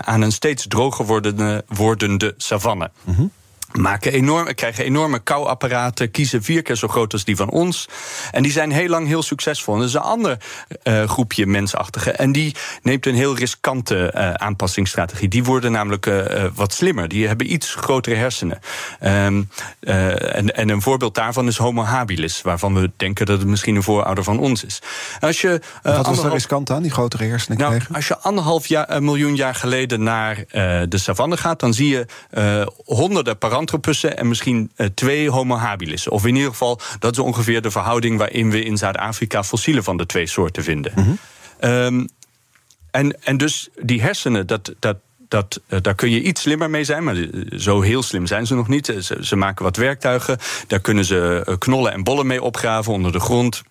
aan 0.00 0.22
een 0.22 0.32
steeds 0.32 0.66
droger 0.68 1.06
wordende, 1.06 1.64
wordende 1.68 2.34
savanne. 2.36 2.90
Mm 3.04 3.32
maken 3.72 4.12
enorm, 4.12 4.54
krijgen 4.54 4.84
enorme 4.84 5.18
kouapparaten, 5.18 6.10
kiezen 6.10 6.42
vier 6.42 6.62
keer 6.62 6.76
zo 6.76 6.88
groot 6.88 7.12
als 7.12 7.24
die 7.24 7.36
van 7.36 7.50
ons. 7.50 7.88
En 8.30 8.42
die 8.42 8.52
zijn 8.52 8.70
heel 8.70 8.88
lang 8.88 9.06
heel 9.06 9.22
succesvol. 9.22 9.74
En 9.74 9.80
er 9.80 9.86
is 9.86 9.94
een 9.94 10.00
ander 10.00 10.36
uh, 10.84 11.08
groepje 11.08 11.46
mensachtigen. 11.46 12.18
En 12.18 12.32
die 12.32 12.56
neemt 12.82 13.06
een 13.06 13.14
heel 13.14 13.36
riskante 13.36 14.12
uh, 14.16 14.34
aanpassingsstrategie. 14.34 15.28
Die 15.28 15.44
worden 15.44 15.72
namelijk 15.72 16.06
uh, 16.06 16.44
wat 16.54 16.72
slimmer. 16.72 17.08
Die 17.08 17.26
hebben 17.26 17.52
iets 17.52 17.74
grotere 17.74 18.16
hersenen. 18.16 18.58
Um, 19.00 19.48
en, 19.80 20.54
en, 20.54 20.68
een 20.68 20.82
voorbeeld 20.82 21.14
daarvan 21.14 21.46
is 21.46 21.56
Homo 21.56 21.82
habilis, 21.82 22.42
waarvan 22.42 22.74
we 22.74 22.90
denken 22.96 23.26
dat 23.26 23.38
het 23.38 23.48
misschien 23.48 23.76
een 23.76 23.82
vooroudер 23.82 24.24
van 24.24 24.38
ons 24.38 24.64
is. 24.64 24.82
Als 25.20 25.40
je, 25.40 25.60
wat 25.82 26.06
was 26.06 26.24
riskant 26.24 26.70
aan, 26.70 26.82
die 26.82 26.90
grotere 26.90 27.24
hersenen 27.24 27.58
nou, 27.58 27.80
Als 27.92 28.08
je 28.08 28.18
anderhalf 28.18 28.66
jaar, 28.66 29.02
miljoen 29.02 29.36
jaar 29.36 29.54
geleden 29.54 30.02
naar 30.02 30.44
de 30.88 30.98
savanne 30.98 31.36
gaat, 31.36 31.60
dan 31.60 31.74
zie 31.74 31.88
je 31.88 32.06
honderden 32.84 33.38
parameters 33.38 33.61
En 34.16 34.28
misschien 34.28 34.70
uh, 34.76 34.86
twee 34.94 35.30
Homo 35.30 35.56
habilissen. 35.56 36.12
Of 36.12 36.26
in 36.26 36.34
ieder 36.34 36.50
geval, 36.50 36.80
dat 36.98 37.12
is 37.12 37.18
ongeveer 37.18 37.62
de 37.62 37.70
verhouding 37.70 38.18
waarin 38.18 38.50
we 38.50 38.64
in 38.64 38.76
Zuid-Afrika 38.76 39.44
fossielen 39.44 39.84
van 39.84 39.96
de 39.96 40.06
twee 40.06 40.26
soorten 40.26 40.62
vinden. 40.62 40.92
Mm 40.96 41.18
um, 41.64 42.08
en, 42.90 43.24
en 43.24 43.36
dus 43.36 43.68
die 43.82 44.02
hersenen, 44.02 44.46
dat, 44.46 44.74
dat, 44.78 44.96
dat, 45.28 45.60
uh, 45.68 45.78
daar 45.80 45.94
kun 45.94 46.10
je 46.10 46.22
iets 46.22 46.40
slimmer 46.40 46.70
mee 46.70 46.84
zijn, 46.84 47.04
maar 47.04 47.16
zo 47.56 47.80
heel 47.80 48.02
slim 48.02 48.26
zijn 48.26 48.46
ze 48.46 48.54
nog 48.54 48.68
niet. 48.68 48.86
Ze, 48.86 49.18
ze 49.20 49.36
maken 49.36 49.64
wat 49.64 49.76
werktuigen, 49.76 50.38
daar 50.66 50.80
kunnen 50.80 51.04
ze 51.04 51.54
knollen 51.58 51.92
en 51.92 52.04
bollen 52.04 52.26
mee 52.26 52.42
opgraven 52.42 52.92
onder 52.92 53.12
de 53.12 53.20
grond. 53.20 53.62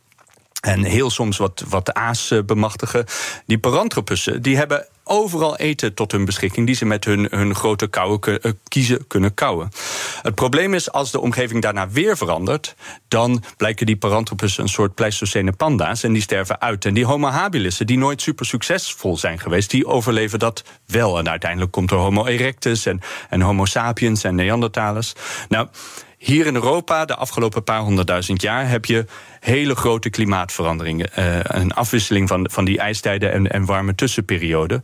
En 0.61 0.83
heel 0.83 1.09
soms 1.09 1.37
wat, 1.37 1.63
wat 1.67 1.93
aas 1.93 2.33
bemachtigen. 2.45 3.05
Die 3.45 3.57
paranthropussen 3.57 4.41
die 4.41 4.57
hebben 4.57 4.87
overal 5.03 5.57
eten 5.57 5.93
tot 5.93 6.11
hun 6.11 6.25
beschikking 6.25 6.65
die 6.65 6.75
ze 6.75 6.85
met 6.85 7.05
hun, 7.05 7.27
hun 7.29 7.55
grote 7.55 7.87
kauwen 7.87 8.19
uh, 8.25 8.51
kiezen 8.67 9.07
kunnen 9.07 9.33
kauwen. 9.33 9.69
Het 10.21 10.35
probleem 10.35 10.73
is, 10.73 10.91
als 10.91 11.11
de 11.11 11.19
omgeving 11.19 11.61
daarna 11.61 11.89
weer 11.89 12.17
verandert, 12.17 12.75
dan 13.07 13.43
blijken 13.57 13.85
die 13.85 13.95
Paranthropussen 13.95 14.63
een 14.63 14.69
soort 14.69 14.95
Pleistocene 14.95 15.51
panda's 15.51 16.03
en 16.03 16.13
die 16.13 16.21
sterven 16.21 16.61
uit. 16.61 16.85
En 16.85 16.93
die 16.93 17.05
Homo 17.05 17.27
habilissen, 17.27 17.87
die 17.87 17.97
nooit 17.97 18.21
super 18.21 18.45
succesvol 18.45 19.17
zijn 19.17 19.39
geweest, 19.39 19.69
die 19.69 19.85
overleven 19.85 20.39
dat 20.39 20.63
wel. 20.85 21.17
En 21.17 21.29
uiteindelijk 21.29 21.71
komt 21.71 21.91
er 21.91 21.97
Homo 21.97 22.25
erectus 22.25 22.85
en, 22.85 22.99
en 23.29 23.41
Homo 23.41 23.65
sapiens 23.65 24.23
en 24.23 24.35
Neandertalers. 24.35 25.13
Nou. 25.49 25.67
Hier 26.23 26.45
in 26.45 26.55
Europa, 26.55 27.05
de 27.05 27.15
afgelopen 27.15 27.63
paar 27.63 27.79
honderdduizend 27.79 28.41
jaar, 28.41 28.69
heb 28.69 28.85
je 28.85 29.05
hele 29.39 29.75
grote 29.75 30.09
klimaatveranderingen. 30.09 31.09
Uh, 31.19 31.39
een 31.43 31.73
afwisseling 31.73 32.27
van, 32.27 32.49
van 32.51 32.65
die 32.65 32.79
ijstijden 32.79 33.31
en, 33.31 33.51
en 33.51 33.65
warme 33.65 33.95
tussenperioden. 33.95 34.83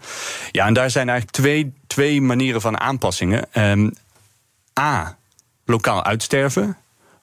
Ja, 0.52 0.66
en 0.66 0.74
daar 0.74 0.90
zijn 0.90 1.10
eigenlijk 1.10 1.38
twee, 1.38 1.74
twee 1.88 2.22
manieren 2.22 2.62
van 2.62 2.80
aanpassingen. 2.80 3.46
Um, 3.54 3.94
A, 4.80 5.18
lokaal 5.66 6.04
uitsterven. 6.04 6.78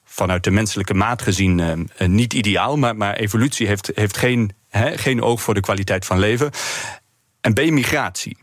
Vanuit 0.05 0.43
de 0.43 0.51
menselijke 0.51 0.93
maat 0.93 1.21
gezien 1.21 1.59
uh, 1.59 2.07
niet 2.07 2.33
ideaal, 2.33 2.77
maar, 2.77 2.95
maar 2.95 3.15
evolutie 3.15 3.67
heeft, 3.67 3.91
heeft 3.95 4.17
geen, 4.17 4.51
geen 4.95 5.21
oog 5.21 5.41
voor 5.41 5.53
de 5.53 5.59
kwaliteit 5.59 6.05
van 6.05 6.19
leven. 6.19 6.51
En 7.41 7.53
B, 7.53 7.69
migratie. 7.69 8.37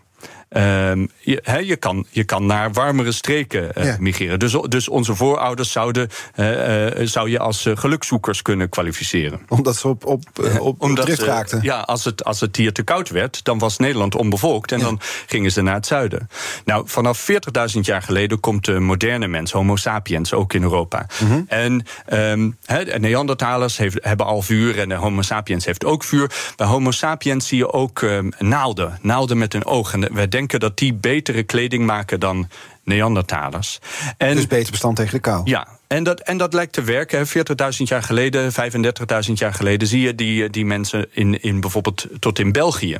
Um, 0.56 1.10
je, 1.18 1.62
je, 1.64 1.76
kan, 1.76 2.06
je 2.10 2.24
kan 2.24 2.46
naar 2.46 2.72
warmere 2.72 3.12
streken 3.12 3.70
uh, 3.78 3.96
migreren. 3.98 4.38
Dus, 4.38 4.56
dus 4.68 4.88
onze 4.88 5.14
voorouders 5.14 5.72
zouden, 5.72 6.08
uh, 6.36 6.98
uh, 7.00 7.06
zou 7.06 7.30
je 7.30 7.38
als 7.38 7.68
gelukzoekers 7.74 8.42
kunnen 8.42 8.68
kwalificeren. 8.68 9.40
Omdat 9.48 9.76
ze 9.76 9.88
op, 9.88 10.06
op, 10.06 10.22
op, 10.58 10.82
Omdat, 10.82 11.04
drift 11.04 11.22
raakten? 11.22 11.62
ja, 11.62 11.80
als 11.80 12.04
het, 12.04 12.24
als 12.24 12.40
het 12.40 12.56
hier 12.56 12.72
te 12.72 12.82
koud 12.82 13.10
werd, 13.10 13.44
dan 13.44 13.58
was 13.58 13.76
Nederland 13.76 14.14
onbevolkt. 14.14 14.72
En 14.72 14.80
dan 14.80 15.00
gingen 15.26 15.52
ze 15.52 15.62
naar 15.62 15.74
het 15.74 15.86
zuiden. 15.86 16.28
Nou, 16.64 16.82
vanaf 16.86 17.30
40.000 17.74 17.80
jaar 17.80 18.02
geleden 18.02 18.40
komt 18.40 18.64
de 18.64 18.78
moderne 18.78 19.26
mens, 19.26 19.52
Homo 19.52 19.76
sapiens, 19.76 20.32
ook 20.32 20.52
in 20.52 20.62
Europa. 20.62 21.06
Mm 21.20 21.28
-hmm. 21.28 21.44
En 21.48 21.86
um, 22.12 22.56
he, 22.64 22.98
Neandertalers 22.98 23.76
heeft, 23.76 23.98
hebben 24.00 24.26
al 24.26 24.42
vuur 24.42 24.78
en 24.78 24.92
Homo 24.92 25.22
sapiens 25.22 25.64
heeft 25.64 25.84
ook 25.84 26.04
vuur. 26.04 26.30
Bij 26.56 26.66
Homo 26.66 26.90
sapiens 26.90 27.46
zie 27.46 27.58
je 27.58 27.72
ook 27.72 28.00
um, 28.00 28.32
naalden. 28.38 28.98
Naalden 29.02 29.38
met 29.38 29.54
een 29.54 29.64
oog. 29.64 29.92
En 29.92 30.14
wij 30.14 30.28
denken 30.28 30.40
dat 30.46 30.78
die 30.78 30.94
betere 30.94 31.42
kleding 31.42 31.86
maken 31.86 32.20
dan 32.20 32.48
Neandertalers. 32.84 33.78
En, 34.16 34.36
dus 34.36 34.46
beter 34.46 34.70
bestand 34.70 34.96
tegen 34.96 35.12
de 35.12 35.20
kou. 35.20 35.40
Ja, 35.44 35.68
en 35.86 36.04
dat, 36.04 36.20
en 36.20 36.36
dat 36.36 36.54
lijkt 36.54 36.72
te 36.72 36.82
werken. 36.82 37.26
40.000 37.26 37.32
jaar 37.76 38.02
geleden, 38.02 38.52
35.000 38.52 39.32
jaar 39.32 39.54
geleden 39.54 39.88
zie 39.88 40.00
je 40.00 40.14
die, 40.14 40.50
die 40.50 40.64
mensen 40.64 41.06
in, 41.10 41.42
in 41.42 41.60
bijvoorbeeld 41.60 42.06
tot 42.18 42.38
in 42.38 42.52
België. 42.52 42.98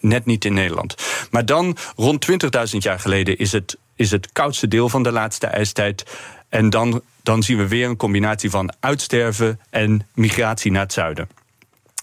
Net 0.00 0.26
niet 0.26 0.44
in 0.44 0.54
Nederland. 0.54 0.94
Maar 1.30 1.46
dan, 1.46 1.76
rond 1.96 2.26
20.000 2.30 2.76
jaar 2.78 3.00
geleden, 3.00 3.38
is 3.38 3.52
het, 3.52 3.76
is 3.94 4.10
het 4.10 4.32
koudste 4.32 4.68
deel 4.68 4.88
van 4.88 5.02
de 5.02 5.12
laatste 5.12 5.46
ijstijd. 5.46 6.04
En 6.48 6.70
dan, 6.70 7.02
dan 7.22 7.42
zien 7.42 7.56
we 7.56 7.68
weer 7.68 7.88
een 7.88 7.96
combinatie 7.96 8.50
van 8.50 8.72
uitsterven 8.80 9.60
en 9.70 10.06
migratie 10.14 10.70
naar 10.70 10.82
het 10.82 10.92
zuiden. 10.92 11.28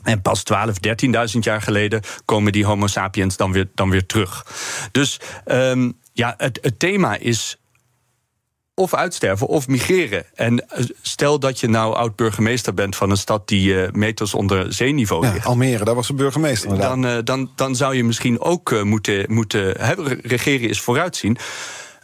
En 0.07 0.21
pas 0.21 0.43
12, 0.43 0.75
13.000 1.33 1.39
jaar 1.39 1.61
geleden 1.61 2.01
komen 2.25 2.51
die 2.51 2.65
Homo 2.65 2.87
sapiens 2.87 3.37
dan 3.37 3.51
weer, 3.51 3.69
dan 3.75 3.89
weer 3.89 4.05
terug. 4.05 4.45
Dus 4.91 5.19
um, 5.45 5.97
ja, 6.13 6.33
het, 6.37 6.59
het 6.61 6.79
thema 6.79 7.17
is 7.17 7.57
of 8.73 8.93
uitsterven 8.93 9.47
of 9.47 9.67
migreren. 9.67 10.23
En 10.35 10.69
eh, 10.69 10.85
stel 11.01 11.39
dat 11.39 11.59
je 11.59 11.67
nou 11.67 11.95
oud-burgemeester 11.95 12.73
bent 12.73 12.95
van 12.95 13.09
een 13.09 13.17
stad 13.17 13.47
die 13.47 13.73
uh, 13.73 13.89
meters 13.91 14.33
onder 14.33 14.73
zeeniveau 14.73 15.21
ligt. 15.25 15.43
Ja, 15.43 15.43
Almere, 15.43 15.83
daar 15.83 15.95
was 15.95 16.07
de 16.07 16.13
burgemeester. 16.13 16.77
Dan, 16.77 17.05
uh, 17.05 17.17
dan, 17.23 17.51
dan 17.55 17.75
zou 17.75 17.95
je 17.95 18.03
misschien 18.03 18.39
ook 18.39 18.83
moeten, 18.83 19.33
moeten 19.33 19.71
regeren 20.21 20.69
is 20.69 20.81
vooruitzien. 20.81 21.37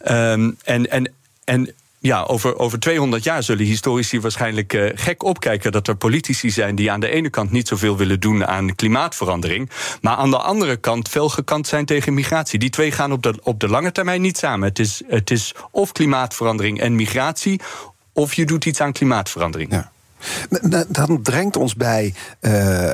Um, 0.08 0.56
en, 0.64 0.90
en, 0.90 1.12
en 1.44 1.74
ja, 2.06 2.22
over, 2.22 2.58
over 2.58 2.80
200 2.80 3.24
jaar 3.24 3.42
zullen 3.42 3.66
historici 3.66 4.20
waarschijnlijk 4.20 4.72
uh, 4.72 4.90
gek 4.94 5.22
opkijken 5.22 5.72
dat 5.72 5.88
er 5.88 5.96
politici 5.96 6.50
zijn 6.50 6.74
die 6.74 6.90
aan 6.90 7.00
de 7.00 7.08
ene 7.08 7.30
kant 7.30 7.50
niet 7.50 7.68
zoveel 7.68 7.96
willen 7.96 8.20
doen 8.20 8.46
aan 8.46 8.74
klimaatverandering, 8.74 9.70
maar 10.00 10.16
aan 10.16 10.30
de 10.30 10.38
andere 10.38 10.76
kant 10.76 11.08
fel 11.08 11.28
gekant 11.28 11.66
zijn 11.66 11.84
tegen 11.84 12.14
migratie. 12.14 12.58
Die 12.58 12.70
twee 12.70 12.92
gaan 12.92 13.12
op 13.12 13.22
de, 13.22 13.34
op 13.42 13.60
de 13.60 13.68
lange 13.68 13.92
termijn 13.92 14.20
niet 14.20 14.38
samen. 14.38 14.68
Het 14.68 14.78
is, 14.78 15.02
het 15.06 15.30
is 15.30 15.54
of 15.70 15.92
klimaatverandering 15.92 16.80
en 16.80 16.94
migratie, 16.94 17.60
of 18.12 18.34
je 18.34 18.44
doet 18.44 18.64
iets 18.64 18.80
aan 18.80 18.92
klimaatverandering. 18.92 19.72
Ja. 19.72 19.92
Dan 20.88 21.22
drengt 21.22 21.56
ons 21.56 21.74
bij 21.74 22.14
uh, 22.40 22.52
uh, 22.52 22.92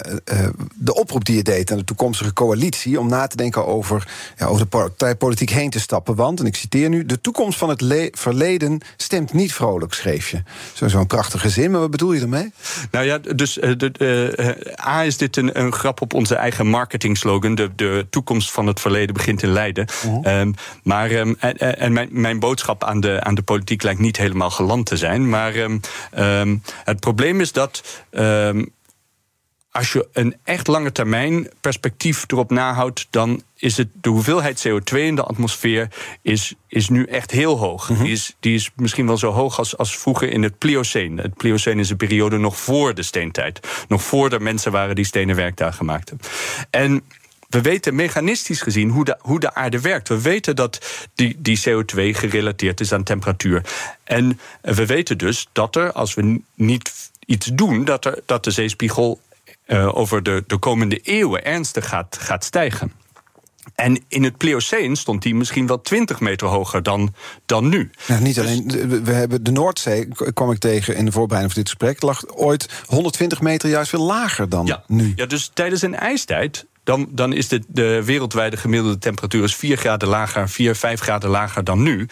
de 0.75 0.95
oproep 0.95 1.25
die 1.25 1.37
je 1.37 1.43
deed 1.43 1.71
aan 1.71 1.79
de 1.79 1.85
toekomstige 1.85 2.33
coalitie 2.33 3.01
om 3.01 3.09
na 3.09 3.27
te 3.27 3.37
denken 3.37 3.67
over, 3.67 4.09
ja, 4.37 4.47
over 4.47 4.63
de 4.63 4.67
partijpolitiek 4.67 5.51
heen 5.51 5.71
te 5.71 5.81
stappen. 5.81 6.15
Want, 6.15 6.41
en 6.41 6.47
ik 6.47 6.57
citeer 6.57 6.89
nu: 6.89 7.07
de 7.07 7.21
toekomst 7.21 7.59
van 7.59 7.69
het 7.69 8.11
verleden 8.13 8.81
stemt 8.97 9.33
niet 9.33 9.53
vrolijk, 9.53 9.95
schreef 9.95 10.29
je. 10.29 10.43
Zo'n 10.73 11.07
prachtige 11.07 11.49
zin, 11.49 11.71
maar 11.71 11.81
wat 11.81 11.91
bedoel 11.91 12.13
je 12.13 12.21
ermee? 12.21 12.53
Nou 12.91 13.05
ja, 13.05 13.19
dus 13.19 13.55
de, 13.55 14.77
A 14.87 15.05
is 15.05 15.17
dit 15.17 15.37
een, 15.37 15.61
een, 15.61 15.73
grap 15.73 16.01
op 16.01 16.15
onze 16.15 16.35
eigen 16.35 16.67
marketingslogan: 16.67 17.55
de, 17.55 17.71
de 17.77 18.07
toekomst 18.11 18.51
van 18.51 18.67
het 18.67 18.81
verleden 18.81 19.15
begint 19.15 19.43
in 19.43 19.53
Leiden. 19.53 19.87
Um, 20.23 20.55
maar 20.83 21.11
um, 21.11 21.37
en, 21.39 21.59
en 21.59 21.93
mijn, 21.93 22.09
mijn, 22.13 22.39
boodschap 22.39 22.85
aan 22.85 23.01
de, 23.01 23.21
aan 23.23 23.35
de 23.35 23.43
politiek 23.43 23.83
lijkt 23.83 24.01
niet 24.01 24.17
helemaal 24.17 24.51
geland 24.51 24.87
te 24.87 24.97
zijn. 24.97 25.29
Maar 25.29 25.57
um, 25.57 25.81
het 26.85 27.01
probleem 27.01 27.20
probleem 27.21 27.41
is 27.41 27.53
dat. 27.53 28.05
ehm, 28.11 28.65
als 29.73 29.93
je 29.93 30.09
een 30.13 30.37
echt 30.45 30.67
lange 30.67 30.93
termijn 30.93 31.49
perspectief 31.61 32.25
erop 32.27 32.51
nahoudt, 32.51 33.07
dan 33.11 33.43
is 33.57 33.77
het 33.77 33.89
de 33.93 34.09
hoeveelheid 34.09 34.69
CO2 34.69 34.97
in 34.97 35.15
de 35.15 35.23
atmosfeer 35.23 35.89
is, 36.23 36.55
is 36.69 36.89
nu 36.89 37.05
echt 37.05 37.31
heel 37.31 37.59
hoog. 37.59 37.87
die, 37.87 38.13
is, 38.13 38.37
die 38.41 38.55
is 38.55 38.71
misschien 38.77 39.07
wel 39.07 39.19
zo 39.19 39.31
hoog 39.31 39.59
als, 39.59 39.77
als 39.77 39.99
vroeger 39.99 40.31
in 40.31 40.43
het 40.43 40.59
Plioceen. 40.59 41.19
Het 41.19 41.35
Plioceen 41.35 41.79
is 41.79 41.91
een 41.91 41.97
periode 41.97 42.39
nog 42.39 42.59
voor 42.59 42.95
de 42.95 43.03
steentijd. 43.03 43.61
Nog 43.89 44.03
voor 44.03 44.31
er 44.31 44.43
mensen 44.43 44.73
waren 44.73 44.95
die 44.95 45.05
stenen 45.05 45.37
werktuigen 45.37 45.85
maakten. 45.85 46.19
En 46.71 47.03
we 47.51 47.61
weten 47.61 47.95
mechanistisch 47.95 48.61
gezien 48.61 48.91
hoe 48.91 49.05
de, 49.05 49.17
hoe 49.21 49.41
de 49.41 49.55
aarde 49.55 49.81
werkt. 49.81 50.09
We 50.09 50.21
weten 50.21 50.57
dat 50.57 51.09
die, 51.15 51.37
die 51.39 51.61
CO2 51.69 51.95
gerelateerd 51.95 52.81
is 52.81 52.93
aan 52.93 53.03
temperatuur. 53.03 53.63
En 54.05 54.41
we 54.61 54.87
weten 54.87 55.19
dus 55.19 55.49
dat 55.53 55.77
er, 55.77 55.93
als 55.93 56.15
we 56.15 56.41
niet 56.55 57.10
iets 57.31 57.47
doen, 57.47 57.85
dat, 57.85 58.05
er, 58.05 58.19
dat 58.27 58.45
de 58.45 58.51
zeespiegel 58.51 59.21
uh, 59.67 59.97
over 59.97 60.23
de, 60.23 60.45
de 60.47 60.59
komende 60.59 60.99
eeuwen 60.99 61.45
ernstig 61.45 61.89
gaat, 61.89 62.19
gaat 62.21 62.45
stijgen. 62.45 62.93
En 63.75 64.05
in 64.09 64.23
het 64.23 64.37
Plioceen 64.37 64.97
stond 64.97 65.23
die 65.23 65.35
misschien 65.35 65.67
wel 65.67 65.81
20 65.81 66.21
meter 66.21 66.47
hoger 66.47 66.83
dan, 66.83 67.15
dan 67.47 67.69
nu. 67.69 67.91
Ja, 68.07 68.19
niet 68.19 68.39
alleen, 68.41 68.67
we 69.05 69.13
hebben 69.13 69.43
de 69.45 69.51
Noordzee, 69.51 70.09
kwam 70.35 70.51
ik 70.51 70.59
tegen 70.59 70.97
in 70.97 71.05
de 71.05 71.13
voorbereiding 71.13 71.55
van 71.55 71.63
dit 71.63 71.73
gesprek, 71.73 72.03
lag 72.03 72.27
ooit 72.29 72.69
120 72.87 73.41
meter 73.41 73.69
juist 73.69 73.91
veel 73.91 74.05
lager 74.05 74.49
dan 74.49 74.67
ja, 74.67 74.85
nu. 74.87 75.13
Ja, 75.17 75.27
dus 75.27 75.51
tijdens 75.55 75.83
een 75.83 75.95
ijstijd 75.95 76.67
dan, 76.91 77.09
dan 77.11 77.33
is 77.33 77.49
de, 77.49 77.63
de 77.67 78.05
wereldwijde 78.05 78.57
gemiddelde 78.57 78.99
temperatuur 78.99 79.45
is 79.45 79.55
4 79.55 79.77
graden 79.77 80.09
lager, 80.09 80.49
4, 80.49 80.77
5 80.77 81.01
graden 81.01 81.31
lager 81.31 81.65
dan 81.65 81.83
nu. 81.83 82.09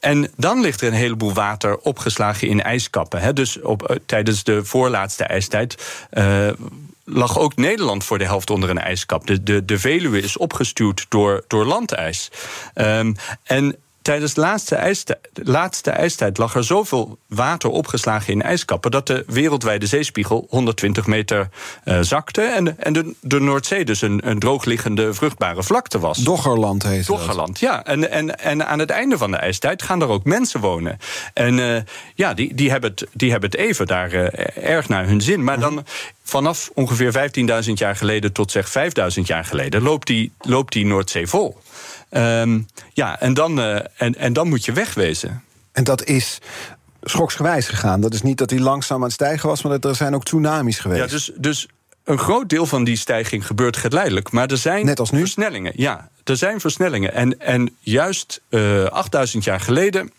En 0.00 0.30
dan 0.36 0.60
ligt 0.60 0.80
er 0.80 0.88
een 0.88 0.94
heleboel 0.94 1.32
water 1.32 1.78
opgeslagen 1.78 2.48
in 2.48 2.62
ijskappen. 2.62 3.20
Hè. 3.20 3.32
Dus 3.32 3.60
op, 3.60 3.98
tijdens 4.06 4.44
de 4.44 4.64
voorlaatste 4.64 5.24
ijstijd. 5.24 6.04
Uh, 6.12 6.48
lag 7.04 7.38
ook 7.38 7.56
Nederland 7.56 8.04
voor 8.04 8.18
de 8.18 8.24
helft 8.24 8.50
onder 8.50 8.70
een 8.70 8.78
ijskap. 8.78 9.26
De, 9.26 9.42
de, 9.42 9.64
de 9.64 9.78
Veluwe 9.78 10.20
is 10.20 10.36
opgestuwd 10.36 11.06
door, 11.08 11.44
door 11.46 11.64
landijs. 11.64 12.30
Um, 12.74 13.14
en 13.44 13.76
tijdens 14.08 14.34
de 14.34 14.40
laatste, 14.40 14.74
ijstijd, 14.74 15.18
de 15.32 15.42
laatste 15.44 15.90
ijstijd 15.90 16.38
lag 16.38 16.54
er 16.54 16.64
zoveel 16.64 17.18
water 17.26 17.70
opgeslagen 17.70 18.32
in 18.32 18.42
ijskappen 18.42 18.90
dat 18.90 19.06
de 19.06 19.24
wereldwijde 19.26 19.86
zeespiegel 19.86 20.46
120 20.48 21.06
meter 21.06 21.48
uh, 21.84 21.98
zakte. 22.00 22.42
En, 22.42 22.78
en 22.78 22.92
de, 22.92 23.14
de 23.20 23.40
Noordzee 23.40 23.84
dus 23.84 24.02
een, 24.02 24.28
een 24.28 24.38
droogliggende 24.38 25.14
vruchtbare 25.14 25.62
vlakte 25.62 25.98
was. 25.98 26.18
Doggerland 26.18 26.82
heet 26.82 27.06
Doggerland, 27.06 27.58
ja. 27.58 27.84
En, 27.84 28.10
en, 28.10 28.38
en 28.38 28.66
aan 28.66 28.78
het 28.78 28.90
einde 28.90 29.18
van 29.18 29.30
de 29.30 29.36
ijstijd 29.36 29.82
gaan 29.82 30.02
er 30.02 30.08
ook 30.08 30.24
mensen 30.24 30.60
wonen. 30.60 30.98
En 31.34 31.58
uh, 31.58 31.76
ja, 32.14 32.34
die, 32.34 32.54
die, 32.54 32.70
hebben 32.70 32.90
het, 32.90 33.06
die 33.12 33.30
hebben 33.30 33.50
het 33.50 33.58
even 33.58 33.86
daar 33.86 34.12
uh, 34.12 34.28
erg 34.56 34.88
naar 34.88 35.06
hun 35.06 35.20
zin. 35.20 35.44
Maar 35.44 35.60
dan 35.60 35.84
vanaf 36.22 36.70
ongeveer 36.74 37.30
15.000 37.66 37.72
jaar 37.72 37.96
geleden 37.96 38.32
tot 38.32 38.50
zeg 38.50 38.68
5.000 38.68 39.22
jaar 39.22 39.44
geleden 39.44 39.82
loopt 39.82 40.06
die, 40.06 40.32
loopt 40.40 40.72
die 40.72 40.86
Noordzee 40.86 41.26
vol. 41.26 41.56
Um, 42.10 42.66
ja, 42.92 43.20
en 43.20 43.34
dan, 43.34 43.58
uh, 43.58 43.76
en, 43.96 44.14
en 44.14 44.32
dan 44.32 44.48
moet 44.48 44.64
je 44.64 44.72
wegwezen. 44.72 45.42
En 45.72 45.84
dat 45.84 46.04
is 46.04 46.38
schoksgewijs 47.02 47.68
gegaan. 47.68 48.00
Dat 48.00 48.14
is 48.14 48.22
niet 48.22 48.38
dat 48.38 48.50
hij 48.50 48.58
langzaam 48.58 48.96
aan 48.96 49.02
het 49.02 49.12
stijgen 49.12 49.48
was, 49.48 49.62
maar 49.62 49.72
dat 49.72 49.90
er 49.90 49.96
zijn 49.96 50.14
ook 50.14 50.24
tsunamis 50.24 50.78
geweest. 50.78 51.00
Ja, 51.00 51.06
dus, 51.06 51.30
dus 51.36 51.68
een 52.04 52.18
groot 52.18 52.48
deel 52.48 52.66
van 52.66 52.84
die 52.84 52.96
stijging 52.96 53.46
gebeurt 53.46 53.76
geleidelijk. 53.76 54.30
Maar 54.30 54.50
er 54.50 54.56
zijn 54.56 54.84
Net 54.84 55.00
als 55.00 55.10
nu? 55.10 55.18
versnellingen. 55.18 55.72
Ja, 55.76 56.08
er 56.24 56.36
zijn 56.36 56.60
versnellingen. 56.60 57.14
En, 57.14 57.40
en 57.40 57.76
juist 57.80 58.42
uh, 58.50 58.84
8000 58.84 59.44
jaar 59.44 59.60
geleden 59.60 60.10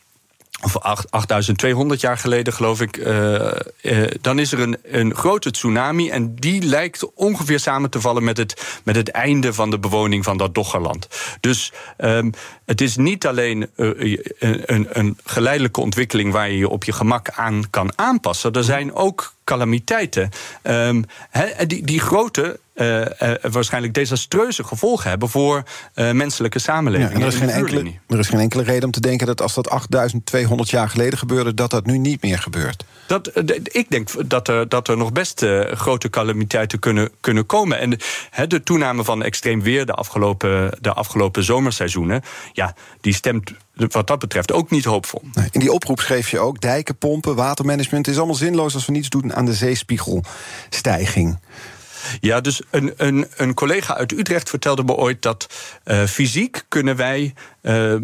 of 0.64 0.78
8200 0.78 2.02
jaar 2.02 2.18
geleden, 2.18 2.54
geloof 2.54 2.82
ik, 2.82 2.98
uh, 2.98 3.52
uh, 3.82 4.08
dan 4.22 4.40
is 4.40 4.52
er 4.52 4.60
een, 4.60 4.78
een 4.84 5.16
grote 5.16 5.52
tsunami. 5.52 6.10
En 6.10 6.36
die 6.36 6.62
lijkt 6.62 7.14
ongeveer 7.14 7.60
samen 7.60 7.90
te 7.90 8.02
vallen 8.02 8.24
met 8.24 8.38
het, 8.38 8.80
met 8.84 8.96
het 8.96 9.10
einde 9.10 9.54
van 9.54 9.70
de 9.70 9.80
bewoning 9.80 10.24
van 10.24 10.38
dat 10.38 10.56
Doggerland. 10.56 11.08
Dus 11.40 11.72
um, 11.98 12.32
het 12.66 12.82
is 12.82 12.96
niet 12.96 13.28
alleen 13.28 13.70
uh, 13.76 14.18
een, 14.40 14.88
een 14.90 15.18
geleidelijke 15.24 15.82
ontwikkeling 15.82 16.32
waar 16.32 16.50
je 16.50 16.58
je 16.58 16.70
op 16.70 16.84
je 16.84 16.92
gemak 16.92 17.30
aan 17.30 17.64
kan 17.70 17.92
aanpassen. 17.96 18.52
Er 18.52 18.64
zijn 18.64 18.94
ook 18.94 19.34
calamiteiten. 19.50 20.30
Um, 20.64 21.06
he, 21.30 21.66
die, 21.66 21.86
die 21.86 22.00
grote 22.00 22.60
uh, 22.76 23.00
uh, 23.00 23.06
waarschijnlijk 23.42 23.94
desastreuze 23.94 24.64
gevolgen 24.64 25.10
hebben 25.10 25.30
voor 25.30 25.64
uh, 25.96 26.12
menselijke 26.12 26.60
samenlevingen. 26.60 27.20
Ja, 27.20 27.26
er, 27.26 27.28
is 27.28 27.36
geen 27.36 27.50
enkele, 27.50 27.92
er 28.08 28.20
is 28.20 28.28
geen 28.28 28.40
enkele 28.40 28.64
reden 28.64 28.84
om 28.84 28.92
te 28.92 29.00
denken 29.00 29.28
dat 29.28 29.42
als 29.42 29.54
dat 29.54 29.70
8200 29.70 30.70
jaar 30.70 30.90
geleden 30.90 31.20
gebeurde, 31.20 31.54
dat 31.54 31.72
dat 31.72 31.86
nu 31.86 31.98
niet 31.98 32.22
meer 32.22 32.40
gebeurt. 32.40 32.84
Dat, 33.08 33.32
ik 33.64 33.86
denk 33.90 34.30
dat 34.30 34.48
er, 34.48 34.70
dat 34.70 34.88
er 34.88 34.98
nog 34.98 35.12
best 35.12 35.46
grote 35.72 36.10
calamiteiten 36.10 36.80
kunnen, 36.80 37.10
kunnen 37.20 37.46
komen. 37.46 37.80
En 37.80 37.98
he, 38.30 38.48
de 38.48 38.64
toename 38.64 39.04
van 39.04 39.24
extreem 39.24 39.62
weer 39.62 39.86
de 39.86 39.94
afgelopen, 39.94 40.78
de 40.82 40.94
afgelopen 40.94 41.44
zomerseizoenen, 41.44 42.22
ja, 42.54 42.76
die 43.02 43.14
stemt 43.14 43.54
wat 43.88 44.08
dat 44.08 44.20
betreft 44.20 44.52
ook 44.52 44.70
niet 44.70 44.86
hoopvol. 44.86 45.22
In 45.52 45.60
die 45.60 45.72
oproep 45.72 46.00
schreef 46.00 46.30
je 46.30 46.40
ook: 46.40 46.62
dijken, 46.62 46.98
pompen, 46.98 47.36
watermanagement 47.36 48.08
is 48.08 48.18
allemaal 48.18 48.36
zinloos 48.36 48.74
als 48.74 48.86
we 48.86 48.92
niets 48.92 49.10
doen 49.10 49.34
aan 49.34 49.46
de 49.46 49.54
zeespiegelstijging. 49.54 51.40
Ja, 52.20 52.42
dus 52.42 52.62
een, 52.70 52.94
een, 52.98 53.28
een 53.36 53.54
collega 53.54 53.98
uit 53.98 54.12
Utrecht 54.12 54.50
vertelde 54.50 54.84
me 54.84 54.94
ooit 54.94 55.22
dat 55.22 55.48
uh, 55.86 56.04
fysiek 56.04 56.64
kunnen 56.68 56.96
wij. 56.96 57.34
Uh, 57.62 57.96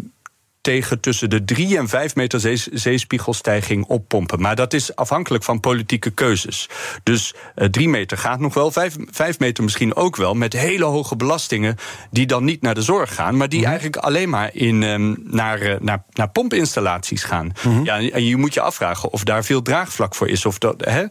tegen 0.66 1.00
tussen 1.00 1.30
de 1.30 1.44
3 1.44 1.78
en 1.78 1.88
5 1.88 2.14
meter 2.14 2.40
zees, 2.40 2.66
zeespiegelstijging 2.66 3.84
oppompen. 3.84 4.40
Maar 4.40 4.56
dat 4.56 4.72
is 4.72 4.96
afhankelijk 4.96 5.44
van 5.44 5.60
politieke 5.60 6.10
keuzes. 6.10 6.68
Dus 7.02 7.34
3 7.54 7.86
uh, 7.86 7.92
meter 7.92 8.18
gaat 8.18 8.40
nog 8.40 8.54
wel, 8.54 8.72
5 8.72 9.38
meter 9.38 9.64
misschien 9.64 9.96
ook 9.96 10.16
wel, 10.16 10.34
met 10.34 10.52
hele 10.52 10.84
hoge 10.84 11.16
belastingen 11.16 11.76
die 12.10 12.26
dan 12.26 12.44
niet 12.44 12.62
naar 12.62 12.74
de 12.74 12.82
zorg 12.82 13.14
gaan, 13.14 13.36
maar 13.36 13.48
die 13.48 13.58
mm-hmm. 13.58 13.72
eigenlijk 13.72 14.04
alleen 14.04 14.28
maar 14.28 14.50
in, 14.52 14.82
um, 14.82 15.16
naar, 15.24 15.62
uh, 15.62 15.74
naar, 15.80 16.02
naar 16.12 16.28
pompinstallaties 16.28 17.22
gaan. 17.22 17.52
Mm-hmm. 17.64 17.84
Ja, 17.84 17.98
en 17.98 18.24
je 18.24 18.36
moet 18.36 18.54
je 18.54 18.60
afvragen 18.60 19.12
of 19.12 19.24
daar 19.24 19.44
veel 19.44 19.62
draagvlak 19.62 20.14
voor 20.14 20.28
is. 20.28 20.46
Of, 20.46 20.58
dat, 20.58 20.84
hè, 20.84 21.04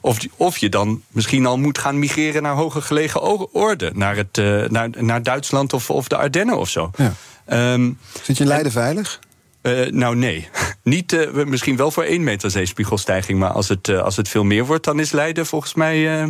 of, 0.00 0.18
of 0.36 0.58
je 0.58 0.68
dan 0.68 1.02
misschien 1.08 1.46
al 1.46 1.58
moet 1.58 1.78
gaan 1.78 1.98
migreren 1.98 2.42
naar 2.42 2.54
hoger 2.54 2.82
gelegen 2.82 3.20
oorden, 3.52 3.98
naar, 3.98 4.16
het, 4.16 4.38
uh, 4.38 4.68
naar, 4.68 4.90
naar 4.98 5.22
Duitsland 5.22 5.72
of, 5.72 5.90
of 5.90 6.08
de 6.08 6.16
Ardennen 6.16 6.58
of 6.58 6.68
zo. 6.68 6.90
Ja. 6.96 7.12
Um, 7.52 7.98
Zit 8.22 8.36
je 8.36 8.42
in 8.42 8.48
Leiden 8.48 8.72
en, 8.72 8.72
veilig? 8.72 9.20
Uh, 9.62 9.90
nou, 9.90 10.16
nee. 10.16 10.48
Niet, 10.82 11.12
uh, 11.12 11.44
misschien 11.44 11.76
wel 11.76 11.90
voor 11.90 12.02
één 12.02 12.24
meter 12.24 12.50
zeespiegelstijging. 12.50 13.38
Maar 13.38 13.50
als 13.50 13.68
het, 13.68 13.88
uh, 13.88 14.02
als 14.02 14.16
het 14.16 14.28
veel 14.28 14.44
meer 14.44 14.66
wordt, 14.66 14.84
dan 14.84 15.00
is 15.00 15.12
Leiden 15.12 15.46
volgens 15.46 15.74
mij 15.74 16.26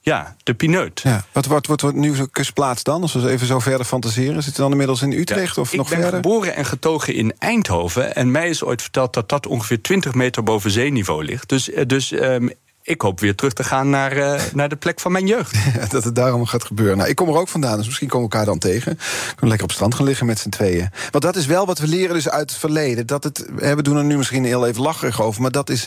ja, 0.00 0.36
de 0.42 0.54
pineut. 0.54 1.00
Ja. 1.00 1.24
Wat 1.32 1.46
wordt, 1.46 1.66
wat 1.66 1.80
wordt 1.80 1.96
nu 1.96 2.14
zo'n 2.14 2.30
kustplaats 2.30 2.82
dan? 2.82 3.02
Als 3.02 3.12
we 3.12 3.30
even 3.30 3.46
zo 3.46 3.58
verder 3.58 3.86
fantaseren. 3.86 4.34
Zit 4.34 4.44
het 4.44 4.56
dan 4.56 4.70
inmiddels 4.70 5.02
in 5.02 5.12
Utrecht 5.12 5.56
ja, 5.56 5.62
of 5.62 5.74
nog 5.74 5.88
verder? 5.88 6.04
Ik 6.04 6.10
ben 6.10 6.22
geboren 6.22 6.54
en 6.54 6.64
getogen 6.64 7.14
in 7.14 7.34
Eindhoven. 7.38 8.14
En 8.14 8.30
mij 8.30 8.48
is 8.48 8.64
ooit 8.64 8.82
verteld 8.82 9.14
dat 9.14 9.28
dat 9.28 9.46
ongeveer 9.46 9.82
20 9.82 10.14
meter 10.14 10.42
boven 10.42 10.70
zeeniveau 10.70 11.24
ligt. 11.24 11.48
Dus, 11.48 11.70
dus 11.86 12.12
um, 12.12 12.50
ik 12.86 13.00
hoop 13.00 13.20
weer 13.20 13.34
terug 13.34 13.52
te 13.52 13.64
gaan 13.64 13.90
naar, 13.90 14.16
uh, 14.16 14.40
naar 14.54 14.68
de 14.68 14.76
plek 14.76 15.00
van 15.00 15.12
mijn 15.12 15.26
jeugd. 15.26 15.54
Ja, 15.76 15.86
dat 15.86 16.04
het 16.04 16.14
daarom 16.14 16.46
gaat 16.46 16.64
gebeuren. 16.64 16.96
Nou, 16.96 17.08
ik 17.08 17.16
kom 17.16 17.28
er 17.28 17.36
ook 17.36 17.48
vandaan, 17.48 17.76
dus 17.76 17.86
misschien 17.86 18.08
komen 18.08 18.28
we 18.28 18.32
elkaar 18.32 18.50
dan 18.50 18.58
tegen. 18.58 18.98
Kunnen 19.26 19.48
lekker 19.48 19.66
op 19.66 19.72
strand 19.72 19.94
gaan 19.94 20.04
liggen 20.04 20.26
met 20.26 20.38
z'n 20.38 20.48
tweeën. 20.48 20.90
Want 21.10 21.24
dat 21.24 21.36
is 21.36 21.46
wel 21.46 21.66
wat 21.66 21.78
we 21.78 21.86
leren 21.86 22.14
dus 22.14 22.28
uit 22.28 22.50
het 22.50 22.58
verleden. 22.58 23.06
Dat 23.06 23.24
het, 23.24 23.46
we 23.56 23.82
doen 23.82 23.96
er 23.96 24.04
nu 24.04 24.16
misschien 24.16 24.44
heel 24.44 24.66
even 24.66 24.82
lacherig 24.82 25.22
over... 25.22 25.42
maar 25.42 25.50
dat 25.50 25.70
is 25.70 25.86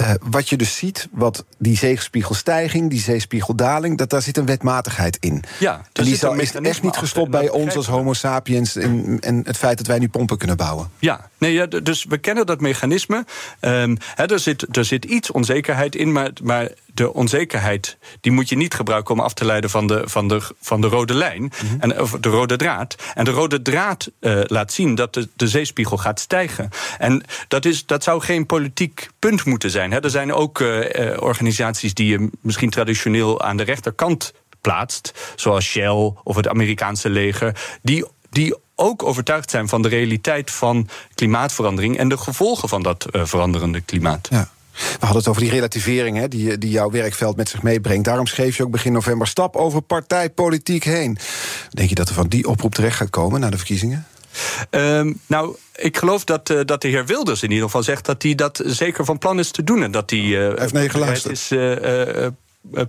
uh, 0.00 0.10
wat 0.22 0.48
je 0.48 0.56
dus 0.56 0.76
ziet, 0.76 1.08
wat 1.12 1.44
die 1.58 1.76
zeespiegelstijging... 1.76 2.90
die 2.90 3.00
zeespiegeldaling, 3.00 3.98
dat 3.98 4.10
daar 4.10 4.22
zit 4.22 4.36
een 4.36 4.46
wetmatigheid 4.46 5.16
in. 5.20 5.42
Ja, 5.58 5.82
en 5.92 6.04
die 6.04 6.16
zal, 6.16 6.34
is 6.34 6.52
echt 6.52 6.82
niet 6.82 6.96
gestopt 6.96 7.30
bij 7.30 7.48
ons 7.48 7.76
als 7.76 7.86
homo 7.86 8.12
sapiens... 8.12 8.76
En, 8.76 9.18
en 9.20 9.42
het 9.44 9.56
feit 9.56 9.78
dat 9.78 9.86
wij 9.86 9.98
nu 9.98 10.08
pompen 10.08 10.38
kunnen 10.38 10.56
bouwen. 10.56 10.90
Ja, 10.98 11.28
nee, 11.38 11.52
ja 11.52 11.66
dus 11.66 12.04
we 12.04 12.18
kennen 12.18 12.46
dat 12.46 12.60
mechanisme. 12.60 13.24
Um, 13.60 13.96
he, 14.14 14.24
er, 14.24 14.38
zit, 14.38 14.76
er 14.76 14.84
zit 14.84 15.04
iets 15.04 15.30
onzekerheid 15.30 15.96
in, 15.96 16.12
maar 16.12 16.25
maar 16.42 16.70
de 16.94 17.12
onzekerheid 17.12 17.96
die 18.20 18.32
moet 18.32 18.48
je 18.48 18.56
niet 18.56 18.74
gebruiken 18.74 19.14
om 19.14 19.20
af 19.20 19.34
te 19.34 19.44
leiden 19.44 19.70
van 19.70 19.86
de, 19.86 20.02
van 20.04 20.28
de, 20.28 20.40
van 20.60 20.80
de 20.80 20.86
rode 20.86 21.14
lijn. 21.14 21.42
Mm-hmm. 21.42 21.80
en, 21.80 22.00
of 22.00 22.10
de 22.10 22.28
rode 22.28 22.56
draad. 22.56 22.96
En 23.14 23.24
de 23.24 23.30
rode 23.30 23.62
draad 23.62 24.10
uh, 24.20 24.40
laat 24.42 24.72
zien 24.72 24.94
dat 24.94 25.14
de, 25.14 25.28
de 25.36 25.48
zeespiegel 25.48 25.96
gaat 25.96 26.20
stijgen. 26.20 26.70
En 26.98 27.22
dat, 27.48 27.64
is, 27.64 27.86
dat 27.86 28.02
zou 28.02 28.20
geen 28.20 28.46
politiek 28.46 29.08
punt 29.18 29.44
moeten 29.44 29.70
zijn. 29.70 29.90
Hè. 29.90 30.00
Er 30.00 30.10
zijn 30.10 30.32
ook 30.32 30.60
uh, 30.60 31.16
organisaties 31.18 31.94
die 31.94 32.08
je 32.08 32.30
misschien 32.40 32.70
traditioneel 32.70 33.42
aan 33.42 33.56
de 33.56 33.62
rechterkant 33.62 34.32
plaatst. 34.60 35.32
Zoals 35.36 35.64
Shell 35.64 36.12
of 36.22 36.36
het 36.36 36.48
Amerikaanse 36.48 37.10
leger. 37.10 37.78
Die, 37.82 38.04
die 38.30 38.54
ook 38.74 39.02
overtuigd 39.02 39.50
zijn 39.50 39.68
van 39.68 39.82
de 39.82 39.88
realiteit 39.88 40.50
van 40.50 40.88
klimaatverandering 41.14 41.98
en 41.98 42.08
de 42.08 42.18
gevolgen 42.18 42.68
van 42.68 42.82
dat 42.82 43.06
uh, 43.12 43.24
veranderende 43.24 43.80
klimaat. 43.80 44.28
Ja. 44.30 44.48
We 44.76 44.96
hadden 44.98 45.18
het 45.18 45.28
over 45.28 45.42
die 45.42 45.50
relativering 45.50 46.16
hè, 46.16 46.28
die, 46.28 46.58
die 46.58 46.70
jouw 46.70 46.90
werkveld 46.90 47.36
met 47.36 47.48
zich 47.48 47.62
meebrengt. 47.62 48.04
Daarom 48.04 48.26
schreef 48.26 48.56
je 48.56 48.62
ook 48.62 48.70
begin 48.70 48.92
november 48.92 49.26
stap 49.26 49.56
over 49.56 49.80
partijpolitiek 49.80 50.84
heen. 50.84 51.18
Denk 51.70 51.88
je 51.88 51.94
dat 51.94 52.08
er 52.08 52.14
van 52.14 52.28
die 52.28 52.48
oproep 52.48 52.74
terecht 52.74 52.96
gaat 52.96 53.10
komen 53.10 53.40
na 53.40 53.50
de 53.50 53.56
verkiezingen? 53.56 54.06
Ehm, 54.70 55.12
nou, 55.26 55.56
ik 55.74 55.96
geloof 55.96 56.24
dat, 56.24 56.50
uh, 56.50 56.60
dat 56.64 56.82
de 56.82 56.88
heer 56.88 57.06
Wilders 57.06 57.42
in 57.42 57.50
ieder 57.50 57.64
geval 57.64 57.82
zegt 57.82 58.04
dat 58.04 58.22
hij 58.22 58.34
dat 58.34 58.62
zeker 58.64 59.04
van 59.04 59.18
plan 59.18 59.38
is 59.38 59.50
te 59.50 59.64
doen. 59.64 59.82
En 59.82 59.90
dat 59.90 60.10
hij, 60.10 60.18
uh, 60.18 60.38
hij 60.38 60.54
heeft 60.58 60.72
nee 60.72 60.88
geluisterd. 60.88 61.32
is 61.32 61.52
uh, 61.52 62.26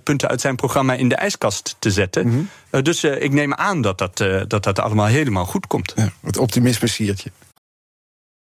punten 0.04 0.30
uit 0.30 0.42
zijn 0.42 0.56
programma 0.56 0.94
in 0.94 1.10
de 1.10 1.16
ijskast 1.16 1.76
te 1.80 1.92
zetten. 1.92 2.28
Mm 2.28 2.50
-hmm. 2.70 2.84
dus 2.84 3.04
ik 3.04 3.32
neem 3.32 3.54
aan 3.54 3.82
dat 3.82 3.98
dat, 3.98 4.18
dat 4.48 4.64
dat 4.64 4.80
allemaal 4.80 5.06
helemaal 5.06 5.46
goed 5.46 5.68
komt. 5.68 5.94
Ja, 5.96 6.12
het 6.22 6.38
optimisme 6.38 6.88
siertje. 6.88 7.32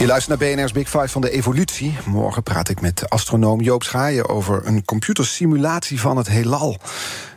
Je 0.00 0.06
luistert 0.06 0.40
naar 0.40 0.54
BNR's 0.54 0.72
Big 0.72 0.88
Five 0.88 1.08
van 1.08 1.20
de 1.20 1.30
evolutie. 1.30 1.96
Morgen 2.06 2.42
praat 2.42 2.68
ik 2.68 2.80
met 2.80 3.10
astronoom 3.10 3.60
Joop 3.60 3.82
Schaaien 3.82 4.28
over 4.28 4.66
een 4.66 4.84
computersimulatie 4.84 6.00
van 6.00 6.16
het 6.16 6.28
heelal. 6.28 6.76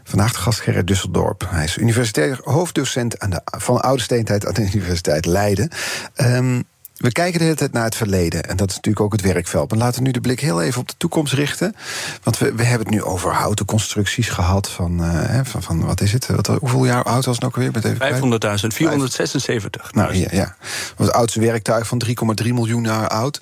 Vandaag 0.03 0.31
de 0.31 0.37
gast 0.37 0.59
Gerrit 0.59 0.87
Dusseldorp. 0.87 1.47
Hij 1.49 1.63
is 1.63 1.77
universitair 1.77 2.39
hoofddocent 2.43 3.19
aan 3.19 3.29
de, 3.29 3.41
van 3.45 3.81
oude 3.81 4.01
steentijd 4.01 4.45
aan 4.45 4.53
de 4.53 4.61
Universiteit 4.61 5.25
Leiden. 5.25 5.69
Um, 6.15 6.63
we 7.03 7.11
kijken 7.11 7.39
de 7.39 7.45
hele 7.45 7.57
tijd 7.57 7.71
naar 7.71 7.83
het 7.83 7.95
verleden. 7.95 8.43
En 8.43 8.57
dat 8.57 8.69
is 8.69 8.75
natuurlijk 8.75 9.05
ook 9.05 9.11
het 9.11 9.21
werkveld. 9.21 9.69
Maar 9.69 9.79
laten 9.79 9.99
we 9.99 10.05
nu 10.05 10.11
de 10.11 10.21
blik 10.21 10.39
heel 10.39 10.61
even 10.61 10.81
op 10.81 10.87
de 10.87 10.93
toekomst 10.97 11.33
richten. 11.33 11.75
Want 12.23 12.37
we, 12.37 12.53
we 12.53 12.63
hebben 12.63 12.87
het 12.87 12.95
nu 12.95 13.03
over 13.03 13.31
houten 13.33 13.65
constructies 13.65 14.29
gehad. 14.29 14.69
Van, 14.69 15.03
uh, 15.03 15.39
van, 15.43 15.63
van, 15.63 15.85
wat 15.85 16.01
is 16.01 16.11
het? 16.11 16.27
Wat, 16.27 16.47
hoeveel 16.47 16.85
jaar 16.85 17.03
oud 17.03 17.25
was 17.25 17.35
het 17.35 17.45
ook 17.45 17.55
weer? 17.55 17.71
500.000, 17.71 18.67
476. 18.67 19.93
Nou 19.93 20.15
ja, 20.15 20.27
ja. 20.31 20.55
Het 20.97 21.11
oudste 21.11 21.39
werktuig 21.39 21.87
van 21.87 22.01
3,3 22.43 22.47
miljoen 22.47 22.83
jaar 22.83 23.07
oud. 23.07 23.41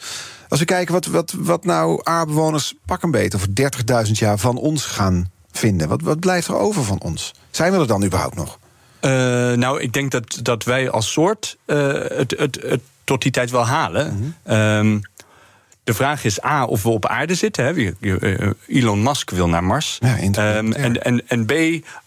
Als 0.50 0.60
we 0.60 0.66
kijken 0.66 0.94
wat, 0.94 1.06
wat, 1.06 1.34
wat 1.38 1.66
nou 1.66 2.00
aardbewoners 2.04 2.74
pak 2.86 3.04
een 3.04 3.12
beter 3.12 3.40
over 3.40 4.06
30.000 4.06 4.12
jaar 4.12 4.38
van 4.38 4.58
ons 4.58 4.86
gaan 4.86 5.32
vinden. 5.52 5.88
Wat, 5.88 6.02
wat 6.02 6.20
blijft 6.20 6.48
er 6.48 6.56
over 6.56 6.84
van 6.84 7.02
ons? 7.02 7.34
Zijn 7.52 7.72
we 7.72 7.80
er 7.80 7.88
dan 7.88 8.04
überhaupt 8.04 8.36
nog? 8.36 8.60
Uh, 9.02 9.12
nou, 9.54 9.82
ik 9.82 9.94
denk 9.94 10.12
dat, 10.12 10.40
dat 10.42 10.64
wij 10.64 10.90
als 10.90 11.12
soort 11.12 11.58
uh, 11.66 11.94
het, 12.08 12.34
het, 12.38 12.60
het 12.62 12.82
tot 13.12 13.22
die 13.22 13.32
tijd 13.32 13.52
wel 13.52 13.66
halen. 13.66 14.14
Mm 14.14 14.34
-hmm. 14.44 15.02
de 15.84 15.94
vraag 15.94 16.24
is 16.24 16.44
A, 16.44 16.66
of 16.66 16.84
we 16.84 16.90
op 16.90 17.06
aarde 17.06 17.36
zitten. 17.36 17.66
Hè. 17.66 17.94
Eh, 18.18 18.50
Elon 18.68 19.04
Musk 19.04 19.30
wil 19.30 19.50
naar 19.50 19.64
Mars. 19.64 19.98
Ja, 20.00 20.58
um, 20.58 20.74
en, 20.74 21.04
en, 21.04 21.28
en 21.28 21.46
B, 21.46 21.52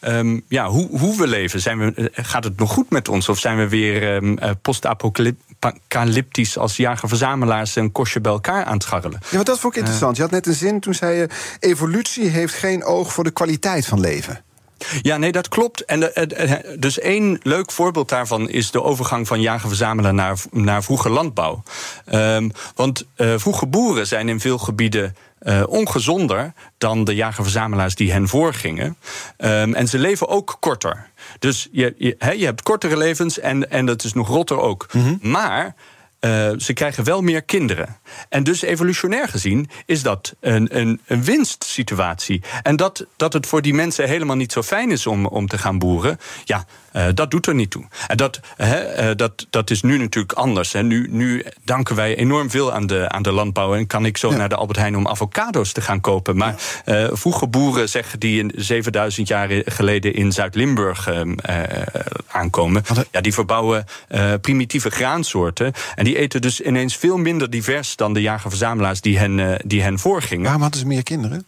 um, 0.00 0.44
ja, 0.48 0.68
hoe, 0.68 0.98
hoe 0.98 1.16
we 1.16 1.26
leven. 1.26 1.60
Zijn 1.60 1.78
we, 1.78 2.10
eh, 2.12 2.24
gaat 2.24 2.44
het 2.44 2.58
nog 2.58 2.72
goed 2.72 2.90
met 2.90 3.08
ons? 3.08 3.28
Of 3.28 3.38
zijn 3.38 3.56
we 3.56 3.68
weer 3.68 4.14
um, 4.14 4.38
post-apocalyptisch 4.62 6.58
als 6.58 6.76
jager-verzamelaars 6.76 7.76
een 7.76 7.92
kostje 7.92 8.20
bij 8.20 8.32
elkaar 8.32 8.64
aan 8.64 8.74
het 8.74 8.82
scharrelen? 8.82 9.18
Ja, 9.22 9.36
maar 9.36 9.44
dat 9.44 9.60
vond 9.60 9.72
ik 9.72 9.78
interessant. 9.78 10.16
Je 10.16 10.22
had 10.22 10.30
net 10.30 10.46
een 10.46 10.54
zin 10.54 10.80
toen 10.80 10.94
zei 10.94 11.16
je: 11.16 11.28
evolutie 11.60 12.28
heeft 12.28 12.54
geen 12.54 12.84
oog 12.84 13.12
voor 13.12 13.24
de 13.24 13.30
kwaliteit 13.30 13.86
van 13.86 14.00
leven. 14.00 14.44
Ja, 15.02 15.16
nee, 15.16 15.32
dat 15.32 15.48
klopt. 15.48 15.84
En 15.84 16.00
de, 16.00 16.76
dus 16.78 16.98
één 16.98 17.40
leuk 17.42 17.72
voorbeeld 17.72 18.08
daarvan 18.08 18.48
is 18.48 18.70
de 18.70 18.82
overgang 18.82 19.26
van 19.26 19.40
jager-verzamelen 19.40 20.14
naar, 20.14 20.38
naar 20.50 20.82
vroege 20.82 21.10
landbouw. 21.10 21.62
Um, 22.12 22.52
want 22.74 23.06
uh, 23.16 23.34
vroege 23.36 23.66
boeren 23.66 24.06
zijn 24.06 24.28
in 24.28 24.40
veel 24.40 24.58
gebieden 24.58 25.16
uh, 25.42 25.62
ongezonder 25.66 26.52
dan 26.78 27.04
de 27.04 27.14
jager-verzamelaars 27.14 27.94
die 27.94 28.12
hen 28.12 28.28
voorgingen. 28.28 28.96
Um, 29.38 29.74
en 29.74 29.88
ze 29.88 29.98
leven 29.98 30.28
ook 30.28 30.56
korter. 30.60 31.10
Dus 31.38 31.68
je, 31.72 31.94
je, 31.98 32.14
he, 32.18 32.30
je 32.30 32.44
hebt 32.44 32.62
kortere 32.62 32.96
levens 32.96 33.38
en, 33.38 33.70
en 33.70 33.86
dat 33.86 34.04
is 34.04 34.12
nog 34.12 34.28
rotter 34.28 34.60
ook. 34.60 34.86
Mm 34.92 35.02
-hmm. 35.02 35.18
Maar 35.30 35.74
uh, 36.24 36.50
ze 36.58 36.72
krijgen 36.72 37.04
wel 37.04 37.22
meer 37.22 37.42
kinderen. 37.42 37.96
En 38.28 38.44
dus 38.44 38.62
evolutionair 38.62 39.28
gezien 39.28 39.68
is 39.86 40.02
dat 40.02 40.34
een, 40.40 40.78
een, 40.78 41.00
een 41.06 41.24
winstsituatie. 41.24 42.42
En 42.62 42.76
dat, 42.76 43.06
dat 43.16 43.32
het 43.32 43.46
voor 43.46 43.62
die 43.62 43.74
mensen 43.74 44.08
helemaal 44.08 44.36
niet 44.36 44.52
zo 44.52 44.62
fijn 44.62 44.90
is 44.90 45.06
om, 45.06 45.26
om 45.26 45.46
te 45.46 45.58
gaan 45.58 45.78
boeren, 45.78 46.18
ja, 46.44 46.66
uh, 46.96 47.06
dat 47.14 47.30
doet 47.30 47.46
er 47.46 47.54
niet 47.54 47.70
toe. 47.70 47.84
En 48.06 48.16
dat, 48.16 48.40
uh, 48.58 49.10
dat, 49.16 49.46
dat 49.50 49.70
is 49.70 49.82
nu 49.82 49.98
natuurlijk 49.98 50.32
anders. 50.32 50.72
Hè. 50.72 50.82
Nu, 50.82 51.06
nu 51.10 51.44
danken 51.64 51.96
wij 51.96 52.16
enorm 52.16 52.50
veel 52.50 52.72
aan 52.72 52.86
de, 52.86 53.08
aan 53.08 53.22
de 53.22 53.32
landbouw. 53.32 53.74
En 53.74 53.86
kan 53.86 54.04
ik 54.04 54.16
zo 54.16 54.30
ja. 54.30 54.36
naar 54.36 54.48
de 54.48 54.54
Albert 54.54 54.78
Heijn 54.78 54.96
om 54.96 55.08
avocado's 55.08 55.72
te 55.72 55.80
gaan 55.80 56.00
kopen. 56.00 56.36
Maar 56.36 56.54
ja. 56.84 57.16
vroege 57.16 57.46
boeren 57.46 57.88
zeggen 57.88 58.20
die 58.20 58.52
7000 58.54 59.28
jaar 59.28 59.48
geleden 59.64 60.14
in 60.14 60.32
Zuid-Limburg 60.32 61.10
aankomen, 62.28 62.82
ja, 63.10 63.20
die 63.20 63.34
verbouwen 63.34 63.86
primitieve 64.40 64.90
graansoorten. 64.90 65.72
En 65.94 66.04
die 66.04 66.18
eten 66.18 66.40
dus 66.40 66.60
ineens 66.60 66.96
veel 66.96 67.16
minder 67.16 67.50
divers 67.50 67.96
dan 67.96 68.12
de 68.12 68.20
jager-verzamelaars 68.20 69.00
die 69.00 69.18
hen, 69.18 69.60
die 69.64 69.82
hen 69.82 69.98
voorgingen. 69.98 70.42
Waarom 70.42 70.62
hadden 70.62 70.80
ze 70.80 70.86
meer 70.86 71.02
kinderen? 71.02 71.44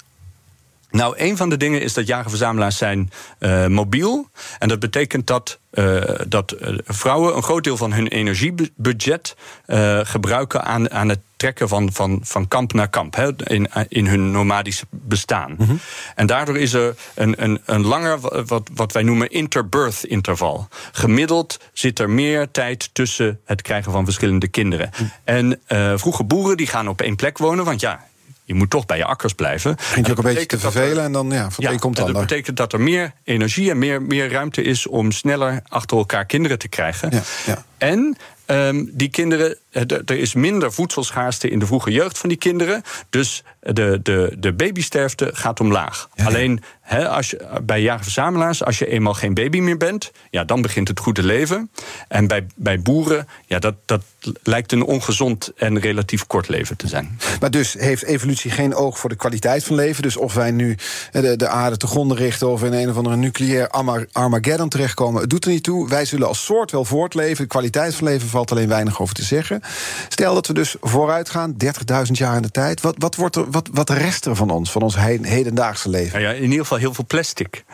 Nou, 0.90 1.14
een 1.16 1.36
van 1.36 1.48
de 1.48 1.56
dingen 1.56 1.82
is 1.82 1.94
dat 1.94 2.06
jager-verzamelaars 2.06 2.76
zijn 2.76 3.10
uh, 3.40 3.66
mobiel. 3.66 4.30
En 4.58 4.68
dat 4.68 4.78
betekent 4.78 5.26
dat, 5.26 5.58
uh, 5.72 6.02
dat 6.28 6.56
vrouwen 6.84 7.36
een 7.36 7.42
groot 7.42 7.64
deel 7.64 7.76
van 7.76 7.92
hun 7.92 8.08
energiebudget 8.08 9.36
uh, 9.66 10.00
gebruiken 10.02 10.64
aan, 10.64 10.90
aan 10.90 11.08
het 11.08 11.18
trekken 11.36 11.68
van, 11.68 11.92
van, 11.92 12.20
van 12.22 12.48
kamp 12.48 12.72
naar 12.72 12.88
kamp. 12.88 13.14
Hè, 13.14 13.30
in, 13.44 13.68
in 13.88 14.06
hun 14.06 14.30
nomadische 14.30 14.86
bestaan. 14.90 15.54
Mm 15.58 15.66
-hmm. 15.66 15.80
En 16.14 16.26
daardoor 16.26 16.58
is 16.58 16.72
er 16.72 16.96
een, 17.14 17.42
een, 17.42 17.60
een 17.64 17.86
langer, 17.86 18.44
wat, 18.46 18.68
wat 18.74 18.92
wij 18.92 19.02
noemen 19.02 19.30
interbirth 19.30 20.04
interval. 20.04 20.68
Gemiddeld 20.92 21.60
zit 21.72 21.98
er 21.98 22.10
meer 22.10 22.50
tijd 22.50 22.90
tussen 22.92 23.40
het 23.44 23.62
krijgen 23.62 23.92
van 23.92 24.04
verschillende 24.04 24.48
kinderen. 24.48 24.90
Mm. 24.98 25.10
En 25.24 25.60
vroege 25.98 26.24
boeren 26.24 26.56
die 26.56 26.66
gaan 26.66 26.88
op 26.88 27.00
één 27.00 27.16
plek 27.16 27.38
wonen, 27.38 27.64
want 27.64 27.80
ja 27.80 28.04
je 28.46 28.54
moet 28.54 28.70
toch 28.70 28.86
bij 28.86 28.96
je 28.96 29.04
akkers 29.04 29.32
blijven. 29.32 29.74
Begint 29.74 30.06
je 30.06 30.12
ook 30.12 30.18
een 30.18 30.24
beetje 30.24 30.46
te 30.46 30.58
vervelen 30.58 30.98
er, 30.98 31.04
en 31.04 31.12
dan 31.12 31.30
ja, 31.30 31.50
van 31.50 31.64
Dat 31.92 32.12
betekent 32.12 32.56
dat 32.56 32.72
er 32.72 32.80
meer 32.80 33.12
energie 33.24 33.70
en 33.70 33.78
meer, 33.78 34.02
meer 34.02 34.30
ruimte 34.30 34.62
is 34.62 34.86
om 34.86 35.12
sneller 35.12 35.62
achter 35.68 35.96
elkaar 35.96 36.24
kinderen 36.24 36.58
te 36.58 36.68
krijgen. 36.68 37.10
Ja, 37.12 37.22
ja. 37.46 37.64
En 37.78 38.16
um, 38.46 38.90
die 38.92 39.08
kinderen, 39.08 39.58
er 39.70 40.10
is 40.10 40.34
minder 40.34 40.72
voedselschaarste 40.72 41.48
in 41.50 41.58
de 41.58 41.66
vroege 41.66 41.90
jeugd 41.90 42.18
van 42.18 42.28
die 42.28 42.38
kinderen. 42.38 42.82
Dus 43.10 43.42
de, 43.60 44.00
de, 44.02 44.36
de 44.38 44.52
babysterfte 44.52 45.30
gaat 45.32 45.60
omlaag. 45.60 46.08
Ja, 46.14 46.24
Alleen 46.24 46.62
he, 46.86 47.08
als 47.08 47.30
je, 47.30 47.60
bij 47.62 47.82
jagerverzamelaars, 47.82 48.64
als 48.64 48.78
je 48.78 48.86
eenmaal 48.86 49.14
geen 49.14 49.34
baby 49.34 49.60
meer 49.60 49.76
bent, 49.76 50.12
ja, 50.30 50.44
dan 50.44 50.62
begint 50.62 50.88
het 50.88 51.00
goede 51.00 51.22
leven. 51.22 51.70
En 52.08 52.26
bij, 52.26 52.46
bij 52.54 52.80
boeren, 52.80 53.28
ja, 53.46 53.58
dat, 53.58 53.74
dat 53.84 54.02
lijkt 54.42 54.72
een 54.72 54.82
ongezond 54.82 55.52
en 55.56 55.78
relatief 55.78 56.26
kort 56.26 56.48
leven 56.48 56.76
te 56.76 56.88
zijn. 56.88 57.18
Maar 57.40 57.50
dus 57.50 57.72
heeft 57.72 58.04
evolutie 58.04 58.50
geen 58.50 58.74
oog 58.74 58.98
voor 58.98 59.10
de 59.10 59.16
kwaliteit 59.16 59.64
van 59.64 59.76
leven. 59.76 60.02
Dus 60.02 60.16
of 60.16 60.34
wij 60.34 60.50
nu 60.50 60.76
de, 61.12 61.36
de 61.36 61.48
aarde 61.48 61.76
te 61.76 61.86
gronden 61.86 62.16
richten 62.16 62.48
of 62.48 62.62
in 62.62 62.72
een 62.72 62.90
of 62.90 62.96
andere 62.96 63.16
nucleair 63.16 63.68
Armageddon 64.12 64.68
terechtkomen, 64.68 65.20
het 65.20 65.30
doet 65.30 65.44
er 65.44 65.50
niet 65.50 65.62
toe. 65.62 65.88
Wij 65.88 66.04
zullen 66.04 66.28
als 66.28 66.44
soort 66.44 66.70
wel 66.70 66.84
voortleven. 66.84 67.42
De 67.42 67.50
kwaliteit 67.50 67.94
van 67.94 68.06
leven 68.06 68.28
valt 68.28 68.50
alleen 68.50 68.68
weinig 68.68 69.00
over 69.00 69.14
te 69.14 69.24
zeggen. 69.24 69.60
Stel 70.08 70.34
dat 70.34 70.46
we 70.46 70.52
dus 70.52 70.76
vooruit 70.80 71.30
gaan, 71.30 71.56
30.000 71.64 72.12
jaar 72.12 72.36
in 72.36 72.42
de 72.42 72.50
tijd. 72.50 72.80
Wat, 72.80 72.94
wat, 72.98 73.14
wordt 73.14 73.36
er, 73.36 73.50
wat, 73.50 73.68
wat 73.72 73.90
rest 73.90 74.26
er 74.26 74.36
van 74.36 74.50
ons, 74.50 74.70
van 74.70 74.82
ons 74.82 74.96
hedendaagse 74.96 75.88
leven? 75.88 76.20
Ja, 76.20 76.30
ja, 76.30 76.34
in 76.34 76.42
ieder 76.42 76.58
geval 76.58 76.75
heel 76.76 76.94
veel 76.94 77.06
plastic. 77.06 77.64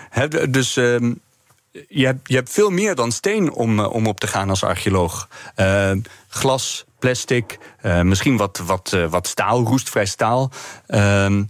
Dus. 0.48 0.76
Um 0.76 1.20
je 1.88 2.06
hebt, 2.06 2.28
je 2.28 2.34
hebt 2.34 2.50
veel 2.50 2.70
meer 2.70 2.94
dan 2.94 3.12
steen 3.12 3.52
om, 3.52 3.80
om 3.80 4.06
op 4.06 4.20
te 4.20 4.26
gaan 4.26 4.50
als 4.50 4.64
archeoloog. 4.64 5.28
Uh, 5.56 5.90
glas, 6.28 6.84
plastic, 6.98 7.58
uh, 7.82 8.00
misschien 8.00 8.36
wat, 8.36 8.58
wat, 8.58 8.96
wat 9.10 9.26
staal, 9.26 9.64
roestvrij 9.64 10.06
staal. 10.06 10.50
Uh, 10.88 11.40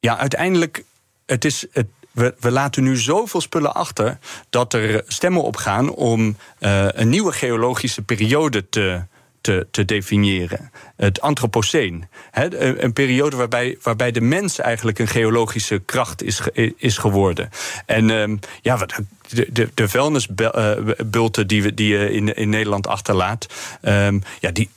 ja, 0.00 0.18
uiteindelijk, 0.18 0.84
het 1.26 1.44
is, 1.44 1.66
het, 1.72 1.86
we, 2.10 2.34
we, 2.40 2.50
laten 2.50 2.82
nu 2.82 2.96
zoveel 2.96 3.40
spullen 3.40 3.74
achter 3.74 4.18
dat 4.50 4.72
er 4.72 5.04
stemmen 5.06 5.42
opgaan 5.42 5.90
om 5.90 6.36
een 6.58 7.08
nieuwe 7.08 7.32
geologische 7.32 8.02
periode 8.02 8.68
te, 8.68 9.02
te, 9.40 9.66
te 9.70 9.84
definiëren. 9.84 10.70
Het 10.96 11.20
Anthropoceen. 11.20 12.08
een 12.32 12.92
periode 12.92 13.36
waarbij, 13.36 13.78
waarbij 13.82 14.10
de 14.10 14.20
mens 14.20 14.58
eigenlijk 14.58 14.98
een 14.98 15.08
geologische 15.08 15.78
kracht 15.78 16.22
is, 16.22 16.40
is 16.76 16.98
geworden. 16.98 17.50
En 17.86 18.10
um, 18.10 18.38
ja, 18.62 18.76
wat, 18.76 18.94
de, 19.28 19.46
de, 19.52 19.70
de 19.74 19.88
vuilnisbulten 19.88 21.46
die, 21.46 21.62
we, 21.62 21.74
die 21.74 21.88
je 21.88 22.12
in, 22.12 22.36
in 22.36 22.48
Nederland 22.48 22.86
achterlaat, 22.86 23.46
um, 23.82 24.22
ja, 24.40 24.50
die, 24.50 24.70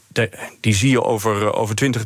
die 0.59 0.75
zie 0.75 0.89
je 0.89 1.03
over, 1.03 1.53
over 1.53 1.75
20, 1.75 2.03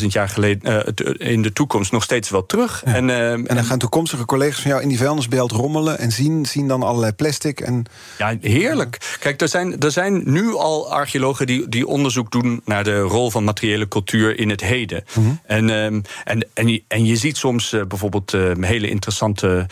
30.000 0.00 0.06
jaar 0.06 0.28
geleden 0.28 0.84
uh, 0.96 1.30
in 1.32 1.42
de 1.42 1.52
toekomst 1.52 1.92
nog 1.92 2.02
steeds 2.02 2.30
wel 2.30 2.46
terug. 2.46 2.82
En, 2.84 3.08
uh, 3.08 3.32
en 3.32 3.44
dan 3.44 3.64
gaan 3.64 3.78
toekomstige 3.78 4.24
collega's 4.24 4.60
van 4.60 4.70
jou 4.70 4.82
in 4.82 4.88
die 4.88 4.98
vuilnisbelt 4.98 5.50
rommelen 5.50 5.98
en 5.98 6.12
zien, 6.12 6.46
zien 6.46 6.68
dan 6.68 6.82
allerlei 6.82 7.12
plastic. 7.12 7.60
En... 7.60 7.84
Ja, 8.18 8.36
heerlijk. 8.40 9.16
Kijk, 9.20 9.40
er 9.40 9.48
zijn, 9.48 9.80
er 9.80 9.90
zijn 9.90 10.22
nu 10.24 10.54
al 10.54 10.92
archeologen 10.92 11.46
die, 11.46 11.68
die 11.68 11.86
onderzoek 11.86 12.30
doen 12.30 12.60
naar 12.64 12.84
de 12.84 13.00
rol 13.00 13.30
van 13.30 13.44
materiële 13.44 13.88
cultuur 13.88 14.38
in 14.38 14.50
het 14.50 14.60
heden. 14.60 15.04
Mhm. 15.14 15.28
en, 15.46 15.68
um, 15.68 16.02
en, 16.24 16.46
en, 16.54 16.68
je, 16.68 16.82
en 16.88 17.04
je 17.04 17.16
ziet 17.16 17.36
soms 17.36 17.72
uh, 17.72 17.84
bijvoorbeeld 17.84 18.36
hele 18.60 18.88
interessante 18.88 19.66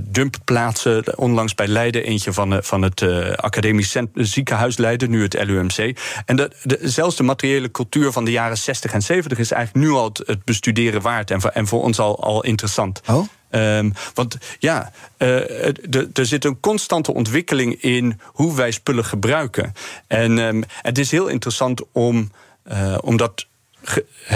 dumpplaatsen. 0.00 1.18
Onlangs 1.18 1.54
bij 1.54 1.66
Leiden, 1.66 2.04
eentje 2.04 2.32
van, 2.32 2.58
van 2.62 2.82
het 2.82 3.02
Academisch 3.36 3.96
Ziekenhuis 4.14 4.76
Leiden, 4.76 5.10
nu 5.10 5.22
het 5.22 5.44
LUMC. 5.44 5.98
En 6.26 6.36
de, 6.36 6.77
de, 6.80 6.88
zelfs 6.88 7.16
de 7.16 7.22
materiële 7.22 7.70
cultuur 7.70 8.12
van 8.12 8.24
de 8.24 8.30
jaren 8.30 8.58
60 8.58 8.92
en 8.92 9.02
70 9.02 9.38
is 9.38 9.50
eigenlijk 9.50 9.86
nu 9.86 9.92
al 9.92 10.12
het, 10.24 10.44
bestuderen 10.44 11.00
waard 11.00 11.30
en 11.30 11.40
voor, 11.40 11.50
en 11.50 11.66
voor 11.66 11.82
ons 11.82 11.98
al, 11.98 12.22
al 12.22 12.44
interessant. 12.44 13.00
Oh? 13.06 13.26
Um, 13.50 13.92
want 14.14 14.38
ja, 14.58 14.92
uh, 15.18 15.66
er 16.12 16.26
zit 16.26 16.44
een 16.44 16.60
constante 16.60 17.14
ontwikkeling 17.14 17.82
in 17.82 18.20
hoe 18.24 18.56
wij 18.56 18.70
spullen 18.70 19.04
gebruiken. 19.04 19.72
En 20.06 20.38
um, 20.38 20.64
het 20.82 20.98
is 20.98 21.10
heel 21.10 21.28
interessant 21.28 21.82
om, 21.92 22.30
uh, 22.72 22.98
om 23.00 23.16
dat 23.16 23.46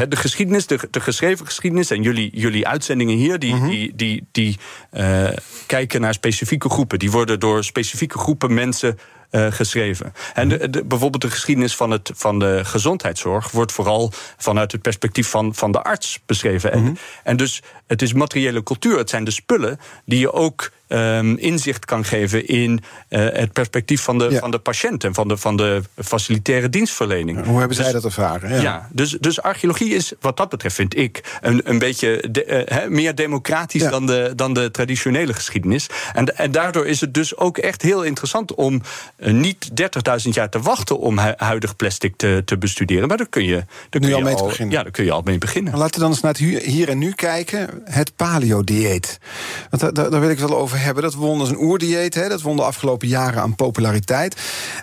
de 0.08 0.16
geschiedenis, 0.16 0.66
de, 0.66 0.78
de, 0.90 1.00
geschreven 1.00 1.46
geschiedenis 1.46 1.90
en 1.90 2.02
jullie, 2.02 2.30
jullie 2.34 2.66
uitzendingen 2.66 3.16
hier, 3.16 3.38
die, 3.38 3.54
mm 3.54 3.60
-hmm. 3.60 3.70
die, 3.70 3.92
die, 3.96 4.26
die 4.32 4.58
uh, 4.92 5.28
kijken 5.66 6.00
naar 6.00 6.14
specifieke 6.14 6.68
groepen. 6.68 6.98
Die 6.98 7.10
worden 7.10 7.40
door 7.40 7.64
specifieke 7.64 8.18
groepen 8.18 8.54
mensen 8.54 8.98
uh, 9.32 9.46
geschreven. 9.50 10.12
En 10.34 10.48
de, 10.48 10.70
de, 10.70 10.84
bijvoorbeeld 10.84 11.22
de 11.22 11.30
geschiedenis 11.30 11.76
van, 11.76 11.90
het, 11.90 12.10
van 12.14 12.38
de 12.38 12.60
gezondheidszorg 12.64 13.50
wordt 13.50 13.72
vooral 13.72 14.12
vanuit 14.36 14.72
het 14.72 14.82
perspectief 14.82 15.28
van, 15.28 15.54
van 15.54 15.72
de 15.72 15.82
arts 15.82 16.20
beschreven. 16.26 16.78
Mm 16.78 16.84
-hmm. 16.84 16.96
en, 16.96 16.98
en 17.24 17.36
dus 17.36 17.62
het 17.86 18.02
is 18.02 18.12
materiële 18.12 18.62
cultuur, 18.62 18.98
het 18.98 19.10
zijn 19.10 19.24
de 19.24 19.30
spullen 19.30 19.80
die 20.04 20.18
je 20.18 20.32
ook 20.32 20.70
um, 20.92 21.36
inzicht 21.36 21.84
kan 21.84 22.04
geven 22.04 22.46
in 22.46 22.80
uh, 23.08 23.26
het 23.32 23.52
perspectief 23.52 24.02
van 24.02 24.18
de, 24.18 24.30
ja. 24.30 24.38
van 24.38 24.50
de 24.50 24.58
patiënt 24.58 25.04
en 25.04 25.14
van 25.14 25.28
de, 25.28 25.36
van 25.36 25.56
de 25.56 25.82
facilitaire 25.96 26.68
dienstverlening. 26.68 27.44
Hoe 27.44 27.58
hebben 27.58 27.76
dus, 27.76 27.86
zij 27.86 27.92
dat 27.92 28.04
ervaren? 28.04 28.50
Ja, 28.50 28.60
ja 28.60 28.88
dus, 28.92 29.10
dus 29.20 29.42
archeologie 29.42 29.94
is 29.94 30.12
wat 30.20 30.36
dat 30.36 30.48
betreft, 30.48 30.74
vind 30.74 30.96
ik, 30.96 31.38
een, 31.40 31.60
een 31.64 31.78
beetje 31.78 32.24
de, 32.30 32.46
uh, 32.46 32.76
he, 32.78 32.90
meer 32.90 33.14
democratisch 33.14 33.82
ja. 33.82 33.90
dan, 33.90 34.06
de, 34.06 34.32
dan 34.36 34.54
de 34.54 34.70
traditionele 34.70 35.34
geschiedenis. 35.34 35.86
En, 36.12 36.36
en 36.36 36.50
daardoor 36.50 36.86
is 36.86 37.00
het 37.00 37.14
dus 37.14 37.36
ook 37.36 37.58
echt 37.58 37.82
heel 37.82 38.02
interessant 38.02 38.54
om 38.54 38.82
niet 39.30 39.70
30.000 40.24 40.28
jaar 40.30 40.48
te 40.48 40.60
wachten 40.60 40.98
om 40.98 41.18
hu 41.18 41.32
huidig 41.36 41.76
plastic 41.76 42.16
te, 42.16 42.42
te 42.44 42.58
bestuderen. 42.58 43.08
Maar 43.08 43.16
daar 43.16 43.28
kun 43.28 43.44
je, 43.44 43.56
daar 43.56 43.66
kun 43.90 44.00
nu 44.00 44.12
al 44.12 44.18
je 44.18 44.24
mee 44.24 44.34
al, 44.34 44.46
beginnen. 44.46 44.74
Ja, 44.74 44.82
daar 44.82 44.92
kun 44.92 45.04
je 45.04 45.12
al 45.12 45.22
mee 45.24 45.38
beginnen. 45.38 45.76
Laten 45.76 45.94
we 45.94 46.00
dan 46.00 46.10
eens 46.10 46.20
naar 46.20 46.32
het 46.32 46.64
hier 46.64 46.88
en 46.88 46.98
nu 46.98 47.12
kijken. 47.12 47.82
Het 47.84 48.16
paleo-dieet. 48.16 49.18
Want 49.70 49.94
daar, 49.94 50.10
daar 50.10 50.20
wil 50.20 50.30
ik 50.30 50.38
het 50.38 50.48
wel 50.48 50.58
over 50.58 50.80
hebben. 50.80 51.02
Dat 51.02 51.14
won 51.14 51.40
als 51.40 51.48
een 51.48 51.60
oerdieet. 51.60 52.14
Hè. 52.14 52.28
Dat 52.28 52.42
won 52.42 52.56
de 52.56 52.62
afgelopen 52.62 53.08
jaren 53.08 53.42
aan 53.42 53.54
populariteit. 53.54 54.36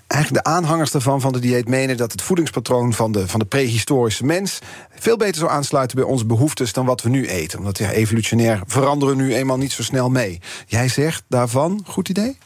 Eigenlijk 0.07 0.43
de 0.43 0.49
aanhangers 0.51 0.91
daarvan 0.91 1.21
van 1.21 1.33
de 1.33 1.39
dieet 1.39 1.67
menen 1.67 1.97
dat 1.97 2.11
het 2.11 2.21
voedingspatroon 2.21 2.93
van 2.93 3.11
de, 3.11 3.27
van 3.27 3.39
de 3.39 3.45
prehistorische 3.45 4.25
mens 4.25 4.59
veel 5.00 5.18
beter 5.18 5.36
zou 5.36 5.52
aansluiten 5.52 5.97
bij 5.97 6.06
onze 6.06 6.26
behoeftes 6.26 6.74
dan 6.74 6.86
wat 6.86 7.02
we 7.02 7.10
nu 7.10 7.28
eten. 7.28 7.60
Omdat 7.60 7.78
ja, 7.78 7.91
evolutionair 7.91 8.62
veranderen 8.66 9.18
nu 9.18 9.36
eenmaal 9.36 9.58
niet 9.58 9.72
zo 9.72 9.84
snel 9.84 10.10
mee. 10.10 10.39
Jij 10.66 10.88
zegt 10.88 11.24
daarvan, 11.28 11.84
goed 11.86 12.10
idee? 12.10 12.38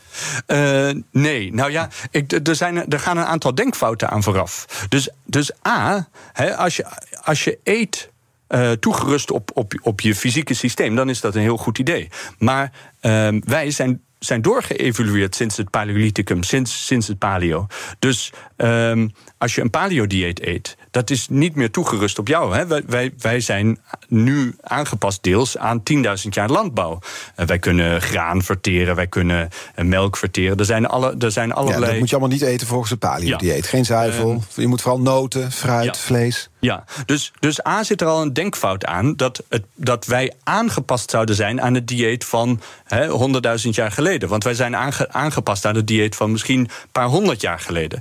Uh, 0.47 0.89
nee, 1.11 1.53
nou 1.53 1.71
ja, 1.71 1.89
ik, 2.11 2.47
er, 2.47 2.55
zijn, 2.55 2.89
er 2.89 2.99
gaan 2.99 3.17
een 3.17 3.25
aantal 3.25 3.55
denkfouten 3.55 4.09
aan 4.09 4.23
vooraf. 4.23 4.85
Dus, 4.89 5.09
dus 5.25 5.51
A, 5.67 6.07
hè, 6.33 6.57
als, 6.57 6.75
je, 6.75 6.85
als 7.23 7.43
je 7.43 7.59
eet 7.63 8.11
uh, 8.49 8.71
toegerust 8.71 9.31
op, 9.31 9.51
op, 9.53 9.73
op 9.81 10.01
je 10.01 10.15
fysieke 10.15 10.53
systeem, 10.53 10.95
dan 10.95 11.09
is 11.09 11.21
dat 11.21 11.35
een 11.35 11.41
heel 11.41 11.57
goed 11.57 11.77
idee. 11.79 12.09
Maar 12.37 12.71
uh, 13.01 13.27
wij 13.39 13.71
zijn 13.71 14.01
zijn 14.25 14.41
doorgeëvolueerd 14.41 15.35
sinds 15.35 15.57
het 15.57 15.69
Paleolithicum, 15.69 16.43
sinds, 16.43 16.85
sinds 16.85 17.07
het 17.07 17.17
paleo. 17.17 17.67
Dus 17.99 18.31
um, 18.57 19.11
als 19.37 19.55
je 19.55 19.61
een 19.61 19.69
paleo-dieet 19.69 20.41
eet, 20.41 20.77
dat 20.93 21.09
is 21.09 21.27
niet 21.29 21.55
meer 21.55 21.71
toegerust 21.71 22.19
op 22.19 22.27
jou. 22.27 22.55
Hè? 22.55 22.83
Wij, 22.85 23.13
wij, 23.17 23.39
zijn 23.39 23.79
nu 24.07 24.55
aangepast 24.61 25.23
deels 25.23 25.57
aan 25.57 25.83
10.000 25.93 26.03
jaar 26.29 26.49
landbouw. 26.49 26.99
Uh, 27.37 27.45
wij 27.45 27.59
kunnen 27.59 28.01
graan 28.01 28.41
verteren, 28.41 28.95
wij 28.95 29.07
kunnen 29.07 29.49
uh, 29.75 29.85
melk 29.85 30.17
verteren. 30.17 30.57
Er 30.57 30.65
zijn, 30.65 30.85
alle, 30.85 31.15
er 31.19 31.31
zijn 31.31 31.51
allerlei... 31.53 31.81
Ja, 31.81 31.87
dat 31.89 31.99
moet 31.99 32.09
je 32.09 32.15
allemaal 32.15 32.37
niet 32.37 32.47
eten 32.47 32.67
volgens 32.67 32.89
het 32.89 32.99
paleo-dieet. 32.99 33.63
Ja. 33.63 33.69
Geen 33.69 33.85
zuivel, 33.85 34.31
uh, 34.31 34.41
je 34.55 34.67
moet 34.67 34.81
vooral 34.81 35.01
noten, 35.01 35.51
fruit, 35.51 35.85
ja. 35.85 36.01
vlees. 36.01 36.49
Ja, 36.59 36.83
dus, 37.05 37.31
dus 37.39 37.65
A 37.65 37.83
zit 37.83 38.01
er 38.01 38.07
al 38.07 38.21
een 38.21 38.33
denkfout 38.33 38.85
aan... 38.85 39.15
dat, 39.15 39.43
het, 39.49 39.63
dat 39.75 40.05
wij 40.05 40.33
aangepast 40.43 41.09
zouden 41.09 41.35
zijn 41.35 41.61
aan 41.61 41.73
het 41.73 41.87
dieet 41.87 42.25
van 42.25 42.61
100.000 42.95 43.69
jaar 43.69 43.91
geleden. 43.91 44.29
Want 44.29 44.43
wij 44.43 44.53
zijn 44.53 44.75
aange, 44.75 45.11
aangepast 45.11 45.65
aan 45.65 45.75
het 45.75 45.87
dieet 45.87 46.15
van 46.15 46.31
misschien 46.31 46.59
een 46.59 46.69
paar 46.91 47.07
honderd 47.07 47.41
jaar 47.41 47.59
geleden. 47.59 47.99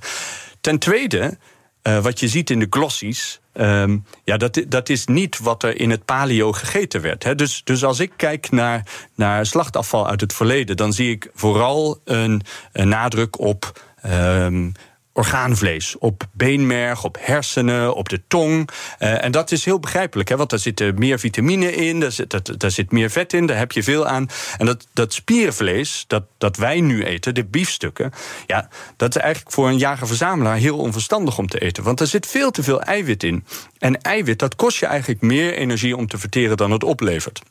Ten 0.61 0.78
tweede, 0.78 1.38
uh, 1.83 1.99
wat 1.99 2.20
je 2.20 2.28
ziet 2.28 2.51
in 2.51 2.59
de 2.59 2.66
glossies. 2.70 3.41
Um, 3.55 4.05
ja, 4.24 4.37
dat, 4.37 4.62
dat 4.68 4.89
is 4.89 5.07
niet 5.07 5.39
wat 5.39 5.62
er 5.62 5.80
in 5.80 5.91
het 5.91 6.05
paleo 6.05 6.53
gegeten 6.53 7.01
werd. 7.01 7.24
Hè. 7.24 7.35
Dus, 7.35 7.61
dus 7.64 7.85
als 7.85 8.01
ik 8.01 8.12
kijk 8.16 8.51
naar, 8.51 8.87
naar 9.14 9.47
slachtafval 9.47 10.09
uit 10.09 10.20
het 10.20 10.33
verleden, 10.33 10.76
dan 10.76 10.93
zie 10.93 11.11
ik 11.11 11.30
vooral 11.35 12.01
een, 12.05 12.43
nadruk 12.72 13.39
op. 13.39 13.83
Um, 14.07 14.72
orgaanvlees, 15.13 15.99
op 15.99 16.23
beenmerg, 16.33 17.05
op 17.05 17.17
hersenen, 17.21 17.95
op 17.95 18.09
de 18.09 18.23
tong. 18.29 18.69
Uh, 18.99 19.25
en 19.25 19.33
dat 19.33 19.51
is 19.51 19.65
heel 19.65 19.81
begrijpelijk, 19.81 20.29
hè, 20.29 20.37
want 20.37 20.51
daar 20.51 20.59
zitten 20.59 20.95
meer 20.99 21.19
vitamine 21.19 21.75
in, 21.75 22.01
daar 22.01 22.13
zit, 22.13 22.61
daar 22.61 22.71
zit 22.71 22.93
meer 22.93 23.11
vet 23.11 23.33
in, 23.33 23.47
daar 23.47 23.59
heb 23.59 23.73
je 23.73 23.83
veel 23.83 24.07
aan. 24.07 24.29
En 24.59 24.67
dat, 24.67 24.87
dat 24.93 25.13
spierenvlees, 25.13 26.05
dat, 26.07 26.25
dat 26.39 26.57
wij 26.57 26.81
nu 26.81 27.05
eten, 27.05 27.35
de 27.35 27.45
biefstukken, 27.45 28.13
ja, 28.47 28.69
dat 28.97 29.17
is 29.17 29.23
eigenlijk 29.23 29.55
voor 29.55 29.69
een 29.69 29.79
jager-verzamelaar 29.79 30.57
heel 30.57 30.79
onverstandig 30.79 31.39
om 31.39 31.47
te 31.47 31.59
eten. 31.59 31.83
Want 31.83 32.01
er 32.01 32.07
zit 32.07 32.27
veel 32.27 32.51
te 32.51 32.63
veel 32.63 32.83
eiwit 32.83 33.23
in. 33.23 33.45
En 33.79 34.01
eiwit, 34.01 34.39
dat 34.39 34.57
kost 34.57 34.79
je 34.79 34.87
eigenlijk 34.87 35.21
meer 35.21 35.55
energie 35.55 35.97
om 35.97 36.07
te 36.07 36.19
verteren 36.19 36.57
dan 36.57 36.71
het 36.71 36.85
oplevert. 36.85 37.43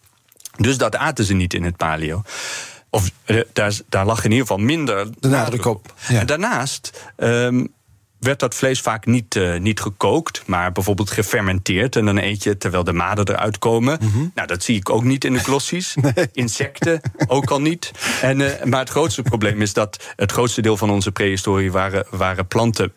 Dus 0.58 0.78
dat 0.78 0.96
aten 0.96 1.26
ze 1.26 1.34
niet 1.34 1.54
in 1.54 1.64
het 1.64 1.78
paleo. 1.78 2.22
Of 2.94 3.12
daar, 3.54 3.80
daar 3.90 4.06
lag 4.06 4.24
in 4.24 4.32
ieder 4.32 4.48
geval 4.48 4.64
minder 4.64 5.08
de 5.20 5.28
nadruk 5.28 5.66
op. 5.66 5.94
Ja. 6.08 6.20
En 6.20 6.26
daarnaast 6.26 7.12
um, 7.18 7.74
werd 8.20 8.40
dat 8.40 8.56
vlees 8.56 8.82
vaak 8.82 9.06
niet, 9.06 9.36
uh, 9.36 9.60
niet 9.60 9.80
gekookt, 9.80 10.44
maar 10.46 10.72
bijvoorbeeld 10.72 11.12
gefermenteerd. 11.12 11.96
En 11.96 12.06
dan 12.06 12.18
eet 12.18 12.44
je 12.44 12.58
terwijl 12.58 12.84
de 12.84 12.94
maden 12.94 13.30
eruit 13.30 13.60
komen. 13.60 13.98
Mm 14.02 14.12
-hmm. 14.12 14.32
Nou, 14.36 14.48
dat 14.48 14.64
zie 14.64 14.76
ik 14.76 14.90
ook 14.90 15.04
niet 15.04 15.26
in 15.26 15.34
de 15.34 15.40
glossies. 15.40 15.96
nee. 16.16 16.30
Insecten 16.32 17.02
ook 17.28 17.52
al 17.52 17.62
niet. 17.62 17.92
En, 18.22 18.40
uh, 18.40 18.64
maar 18.64 18.80
het 18.80 18.90
grootste 18.90 19.22
probleem 19.22 19.62
is 19.62 19.74
dat 19.74 20.14
het 20.16 20.32
grootste 20.32 20.62
deel 20.62 20.78
van 20.78 20.90
onze 20.90 21.12
prehistorie 21.12 21.72
waren, 21.72 22.06
waren 22.10 22.48
planten. 22.48 22.94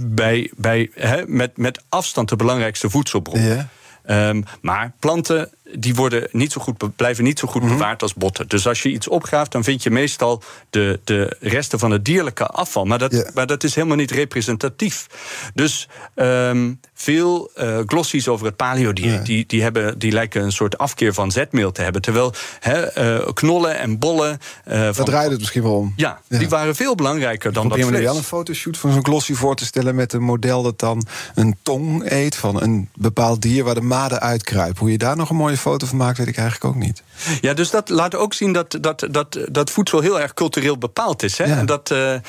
Bij, 0.00 0.50
bij, 0.56 0.90
hè, 0.94 1.22
met, 1.26 1.56
met 1.56 1.82
afstand 1.88 2.28
de 2.28 2.36
belangrijkste 2.36 2.90
voedselbron. 2.90 3.68
Um, 4.06 4.44
maar 4.60 4.92
planten 4.98 5.50
die 5.78 5.94
worden 5.94 6.28
niet 6.32 6.52
zo 6.52 6.60
goed, 6.60 6.96
blijven 6.96 7.24
niet 7.24 7.38
zo 7.38 7.48
goed 7.48 7.62
bewaard 7.62 7.80
mm 7.80 7.86
-hmm. 7.86 7.98
als 7.98 8.14
botten. 8.14 8.48
Dus 8.48 8.66
als 8.66 8.82
je 8.82 8.88
iets 8.88 9.08
opgraaft, 9.08 9.52
dan 9.52 9.64
vind 9.64 9.82
je 9.82 9.90
meestal 9.90 10.42
de, 10.70 11.00
de 11.04 11.36
resten 11.40 11.78
van 11.78 11.90
het 11.90 12.04
dierlijke 12.04 12.46
afval. 12.46 12.84
Maar 12.84 12.98
dat, 12.98 13.12
yeah. 13.12 13.34
maar 13.34 13.46
dat 13.46 13.64
is 13.64 13.74
helemaal 13.74 13.96
niet 13.96 14.10
representatief. 14.10 15.06
Dus 15.54 15.88
um, 16.14 16.80
veel 16.94 17.50
uh, 17.56 17.78
glossies 17.86 18.28
over 18.28 18.46
het 18.46 18.56
paleo-dieet... 18.56 19.12
Yeah. 19.12 19.24
Die, 19.24 19.44
die, 19.46 19.62
hebben, 19.62 19.98
die 19.98 20.12
lijken 20.12 20.42
een 20.42 20.52
soort 20.52 20.78
afkeer 20.78 21.14
van 21.14 21.30
zetmeel 21.30 21.72
te 21.72 21.82
hebben. 21.82 22.02
Terwijl 22.02 22.34
he, 22.60 23.16
uh, 23.20 23.28
knollen 23.32 23.78
en 23.78 23.98
bollen... 23.98 24.38
Uh, 24.68 24.94
dat 24.94 25.06
draaide 25.06 25.30
het 25.30 25.38
misschien 25.38 25.62
wel 25.62 25.76
om. 25.76 25.92
Ja, 25.96 26.20
ja, 26.28 26.38
die 26.38 26.48
waren 26.48 26.74
veel 26.74 26.94
belangrijker 26.94 27.52
dan 27.52 27.68
dat 27.68 27.72
vlees. 27.72 27.84
Probeer 27.84 28.02
je 28.02 28.08
wel 28.08 28.16
een 28.16 28.24
fotoshoot 28.24 28.76
van 28.76 28.92
zo'n 28.92 29.04
glossie 29.04 29.36
voor 29.36 29.56
te 29.56 29.64
stellen... 29.64 29.94
met 29.94 30.12
een 30.12 30.22
model 30.22 30.62
dat 30.62 30.78
dan 30.78 31.06
een 31.34 31.56
tong 31.62 32.10
eet 32.10 32.36
van 32.36 32.62
een 32.62 32.88
bepaald 32.94 33.42
dier... 33.42 33.64
waar 33.64 33.74
de 33.74 33.80
maden 33.80 34.20
uitkruipen. 34.20 34.78
Hoe 34.78 34.90
je 34.90 34.98
daar 34.98 35.16
nog 35.16 35.30
een 35.30 35.36
mooie 35.36 35.56
foto 35.60 35.86
van 35.86 35.96
maakt, 35.96 36.18
weet 36.18 36.26
ik 36.26 36.36
eigenlijk 36.36 36.74
ook 36.74 36.82
niet. 36.82 37.02
Ja, 37.40 37.54
dus 37.54 37.70
dat 37.70 37.88
laat 37.88 38.14
ook 38.14 38.34
zien 38.34 38.52
dat, 38.52 38.78
dat, 38.80 39.06
dat, 39.10 39.38
dat 39.50 39.70
voedsel 39.70 40.00
heel 40.00 40.20
erg 40.20 40.34
cultureel 40.34 40.78
bepaald 40.78 41.22
is. 41.22 41.38
Hè? 41.38 41.44
Ja. 41.44 41.56
En 41.56 41.66
dat 41.66 41.90
uh, 41.90 42.12
uh, 42.12 42.20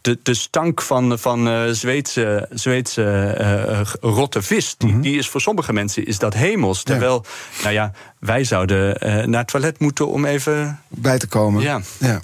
de, 0.00 0.18
de 0.22 0.34
stank 0.34 0.82
van, 0.82 1.18
van 1.18 1.48
uh, 1.48 1.70
Zweedse, 1.70 2.48
Zweedse 2.50 3.86
rotte 4.00 4.42
vis, 4.42 4.74
die, 4.78 4.88
mm 4.88 4.94
-hmm. 4.94 5.02
die, 5.02 5.18
is 5.18 5.28
voor 5.28 5.40
sommige 5.40 5.72
mensen 5.72 6.06
is 6.06 6.18
dat 6.18 6.34
hemels. 6.34 6.82
Terwijl, 6.82 7.24
ja. 7.56 7.62
nou 7.62 7.74
ja, 7.74 7.92
wij 8.18 8.44
zouden 8.44 8.96
naar 9.30 9.40
het 9.40 9.48
toilet 9.48 9.78
moeten 9.78 10.08
om 10.08 10.24
even. 10.24 10.80
bij 10.88 11.18
te 11.18 11.26
komen. 11.26 11.62
Ja. 11.62 11.80
ja. 11.98 12.20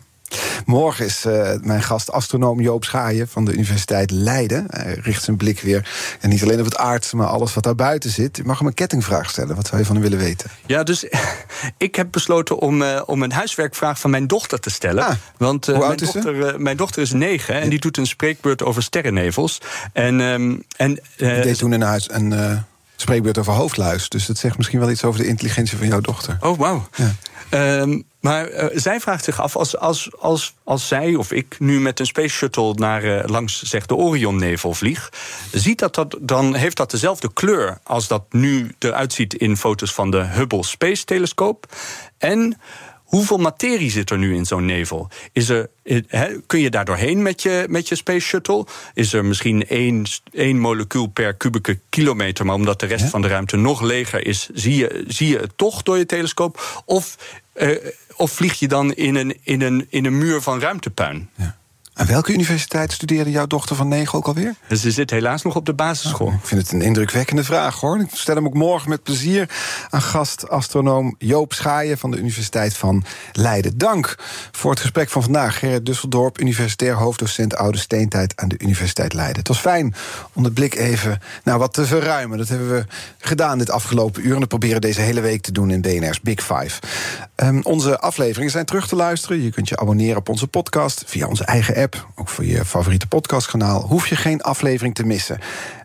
Morgen 0.64 1.04
is 1.04 1.24
uh, 1.26 1.50
mijn 1.60 1.82
gast 1.82 2.12
astronoom 2.12 2.60
Joop 2.60 2.84
Schaaien 2.84 3.28
van 3.28 3.44
de 3.44 3.52
Universiteit 3.52 4.10
Leiden. 4.10 4.64
Hij 4.68 4.98
richt 5.02 5.22
zijn 5.24 5.36
blik 5.36 5.60
weer 5.60 5.88
en 6.20 6.28
niet 6.28 6.42
alleen 6.42 6.58
op 6.58 6.64
het 6.64 6.76
aardse, 6.76 7.16
maar 7.16 7.26
alles 7.26 7.54
wat 7.54 7.64
daar 7.64 7.74
buiten 7.74 8.10
zit. 8.10 8.36
Je 8.36 8.44
mag 8.44 8.58
hem 8.58 8.66
een 8.66 8.74
kettingvraag 8.74 9.30
stellen. 9.30 9.56
Wat 9.56 9.66
zou 9.66 9.80
je 9.80 9.86
van 9.86 9.94
hem 9.94 10.04
willen 10.04 10.18
weten? 10.18 10.50
Ja, 10.66 10.82
dus 10.82 11.04
ik 11.76 11.94
heb 11.94 12.08
besloten 12.10 12.58
om, 12.58 12.82
uh, 12.82 13.02
om 13.06 13.22
een 13.22 13.32
huiswerkvraag 13.32 14.00
van 14.00 14.10
mijn 14.10 14.26
dochter 14.26 14.60
te 14.60 14.70
stellen. 14.70 15.04
Ah, 15.04 15.14
Want 15.36 15.66
hoe 15.66 15.78
mijn, 15.78 15.96
dochter, 15.96 16.60
mijn 16.60 16.76
dochter 16.76 17.02
is 17.02 17.12
negen 17.12 17.60
en 17.60 17.68
die 17.68 17.80
doet 17.80 17.96
een 17.96 18.06
spreekbeurt 18.06 18.62
over 18.62 18.82
sterrennevels. 18.82 19.60
En, 19.92 20.20
um, 20.20 20.62
en 20.76 20.92
Ik 21.16 21.42
deed 21.42 21.58
toen 21.58 21.72
in 21.72 21.82
huis 21.82 22.10
een 22.10 22.64
spreekbeurt 23.00 23.38
over 23.38 23.52
hoofdluis. 23.52 24.08
Dus 24.08 24.26
dat 24.26 24.38
zegt 24.38 24.56
misschien 24.56 24.80
wel 24.80 24.90
iets 24.90 25.04
over 25.04 25.20
de 25.20 25.26
intelligentie 25.26 25.78
van 25.78 25.86
jouw 25.86 26.00
dochter. 26.00 26.36
Oh, 26.40 26.58
wauw. 26.58 26.88
Ja. 26.96 27.80
Um, 27.80 28.04
maar 28.20 28.50
uh, 28.50 28.66
zij 28.72 29.00
vraagt 29.00 29.24
zich 29.24 29.40
af, 29.40 29.56
als, 29.56 29.76
als, 29.76 30.10
als, 30.18 30.54
als 30.64 30.88
zij 30.88 31.14
of 31.14 31.32
ik 31.32 31.56
nu 31.58 31.80
met 31.80 32.00
een 32.00 32.06
space 32.06 32.28
shuttle 32.28 32.74
naar 32.74 33.04
uh, 33.04 33.22
langs 33.26 33.62
zeg, 33.62 33.86
de 33.86 33.94
Orionnevel 33.94 34.74
vlieg, 34.74 35.12
ziet 35.52 35.78
dat, 35.78 35.94
dat 35.94 36.16
dan 36.20 36.54
heeft 36.54 36.76
dat 36.76 36.90
dezelfde 36.90 37.32
kleur 37.32 37.78
als 37.82 38.08
dat 38.08 38.24
nu 38.30 38.74
eruit 38.78 39.12
ziet 39.12 39.34
in 39.34 39.56
foto's 39.56 39.92
van 39.94 40.10
de 40.10 40.24
Hubble 40.24 40.64
Space 40.64 41.04
Telescoop. 41.04 41.66
En 42.18 42.60
Hoeveel 43.10 43.36
materie 43.36 43.90
zit 43.90 44.10
er 44.10 44.18
nu 44.18 44.34
in 44.34 44.44
zo'n 44.44 44.64
nevel? 44.64 45.08
Is 45.32 45.48
er, 45.48 45.70
he, 46.06 46.40
kun 46.46 46.60
je 46.60 46.70
daar 46.70 46.84
doorheen 46.84 47.22
met 47.22 47.42
je, 47.42 47.66
met 47.68 47.88
je 47.88 47.94
Space 47.94 48.26
Shuttle? 48.26 48.66
Is 48.94 49.12
er 49.12 49.24
misschien 49.24 49.66
één, 49.66 50.04
één 50.32 50.58
molecuul 50.58 51.06
per 51.06 51.34
kubieke 51.34 51.80
kilometer, 51.88 52.44
maar 52.44 52.54
omdat 52.54 52.80
de 52.80 52.86
rest 52.86 53.04
ja? 53.04 53.10
van 53.10 53.22
de 53.22 53.28
ruimte 53.28 53.56
nog 53.56 53.80
leger 53.80 54.26
is, 54.26 54.48
zie 54.52 54.76
je, 54.76 55.04
zie 55.06 55.28
je 55.28 55.38
het 55.38 55.52
toch 55.56 55.82
door 55.82 55.98
je 55.98 56.06
telescoop? 56.06 56.82
Of, 56.84 57.16
uh, 57.54 57.76
of 58.16 58.32
vlieg 58.32 58.58
je 58.58 58.68
dan 58.68 58.92
in 58.92 59.14
een, 59.14 59.38
in, 59.42 59.60
een, 59.60 59.86
in 59.88 60.04
een 60.04 60.18
muur 60.18 60.40
van 60.40 60.60
ruimtepuin? 60.60 61.30
Ja. 61.34 61.58
Aan 61.94 62.06
welke 62.06 62.32
universiteit 62.32 62.92
studeerde 62.92 63.30
jouw 63.30 63.46
dochter 63.46 63.76
van 63.76 63.88
negen 63.88 64.18
ook 64.18 64.26
alweer? 64.26 64.54
Ze 64.76 64.90
zit 64.90 65.10
helaas 65.10 65.42
nog 65.42 65.56
op 65.56 65.66
de 65.66 65.74
basisschool. 65.74 66.26
Oh, 66.26 66.34
ik 66.34 66.46
vind 66.46 66.62
het 66.62 66.72
een 66.72 66.82
indrukwekkende 66.82 67.44
vraag 67.44 67.80
hoor. 67.80 68.00
Ik 68.00 68.08
stel 68.12 68.34
hem 68.34 68.46
ook 68.46 68.54
morgen 68.54 68.88
met 68.88 69.02
plezier 69.02 69.48
aan 69.90 70.02
gast-astronoom 70.02 71.14
Joop 71.18 71.52
Schaaien 71.52 71.98
van 71.98 72.10
de 72.10 72.16
Universiteit 72.16 72.76
van 72.76 73.04
Leiden. 73.32 73.78
Dank 73.78 74.16
voor 74.50 74.70
het 74.70 74.80
gesprek 74.80 75.10
van 75.10 75.22
vandaag. 75.22 75.58
Gerrit 75.58 75.86
Dusseldorp, 75.86 76.40
universitair 76.40 76.94
hoofddocent 76.94 77.56
Oude 77.56 77.78
Steentijd 77.78 78.32
aan 78.36 78.48
de 78.48 78.58
Universiteit 78.58 79.12
Leiden. 79.12 79.38
Het 79.38 79.48
was 79.48 79.58
fijn 79.58 79.94
om 80.32 80.42
de 80.42 80.52
blik 80.52 80.74
even 80.74 81.22
nou, 81.44 81.58
wat 81.58 81.72
te 81.72 81.86
verruimen. 81.86 82.38
Dat 82.38 82.48
hebben 82.48 82.70
we 82.70 82.84
gedaan 83.18 83.58
dit 83.58 83.70
afgelopen 83.70 84.26
uur. 84.26 84.34
En 84.34 84.40
dat 84.40 84.48
proberen 84.48 84.80
deze 84.80 85.00
hele 85.00 85.20
week 85.20 85.42
te 85.42 85.52
doen 85.52 85.70
in 85.70 85.80
BNR's 85.80 86.20
Big 86.20 86.40
Five. 86.40 86.80
Um, 87.36 87.60
onze 87.62 87.98
afleveringen 87.98 88.50
zijn 88.50 88.64
terug 88.64 88.88
te 88.88 88.96
luisteren. 88.96 89.42
Je 89.42 89.50
kunt 89.50 89.68
je 89.68 89.76
abonneren 89.76 90.16
op 90.16 90.28
onze 90.28 90.46
podcast 90.46 91.02
via 91.06 91.26
onze 91.26 91.44
eigen 91.44 91.76
app. 91.76 91.79
Ook 92.14 92.28
voor 92.28 92.44
je 92.44 92.64
favoriete 92.64 93.06
podcastkanaal. 93.06 93.82
Hoef 93.82 94.06
je 94.06 94.16
geen 94.16 94.42
aflevering 94.42 94.94
te 94.94 95.06
missen. 95.06 95.38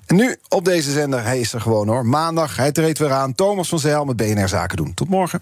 En 0.05 0.15
nu 0.15 0.35
op 0.49 0.65
deze 0.65 0.91
zender, 0.91 1.23
hij 1.23 1.39
is 1.39 1.53
er 1.53 1.61
gewoon 1.61 1.87
hoor. 1.87 2.05
Maandag, 2.05 2.55
hij 2.55 2.71
treedt 2.71 2.99
weer 2.99 3.11
aan. 3.11 3.35
Thomas 3.35 3.69
van 3.69 3.79
Zijl 3.79 4.05
met 4.05 4.15
BNR 4.15 4.47
Zaken 4.47 4.77
doen. 4.77 4.93
Tot 4.93 5.09
morgen. 5.09 5.41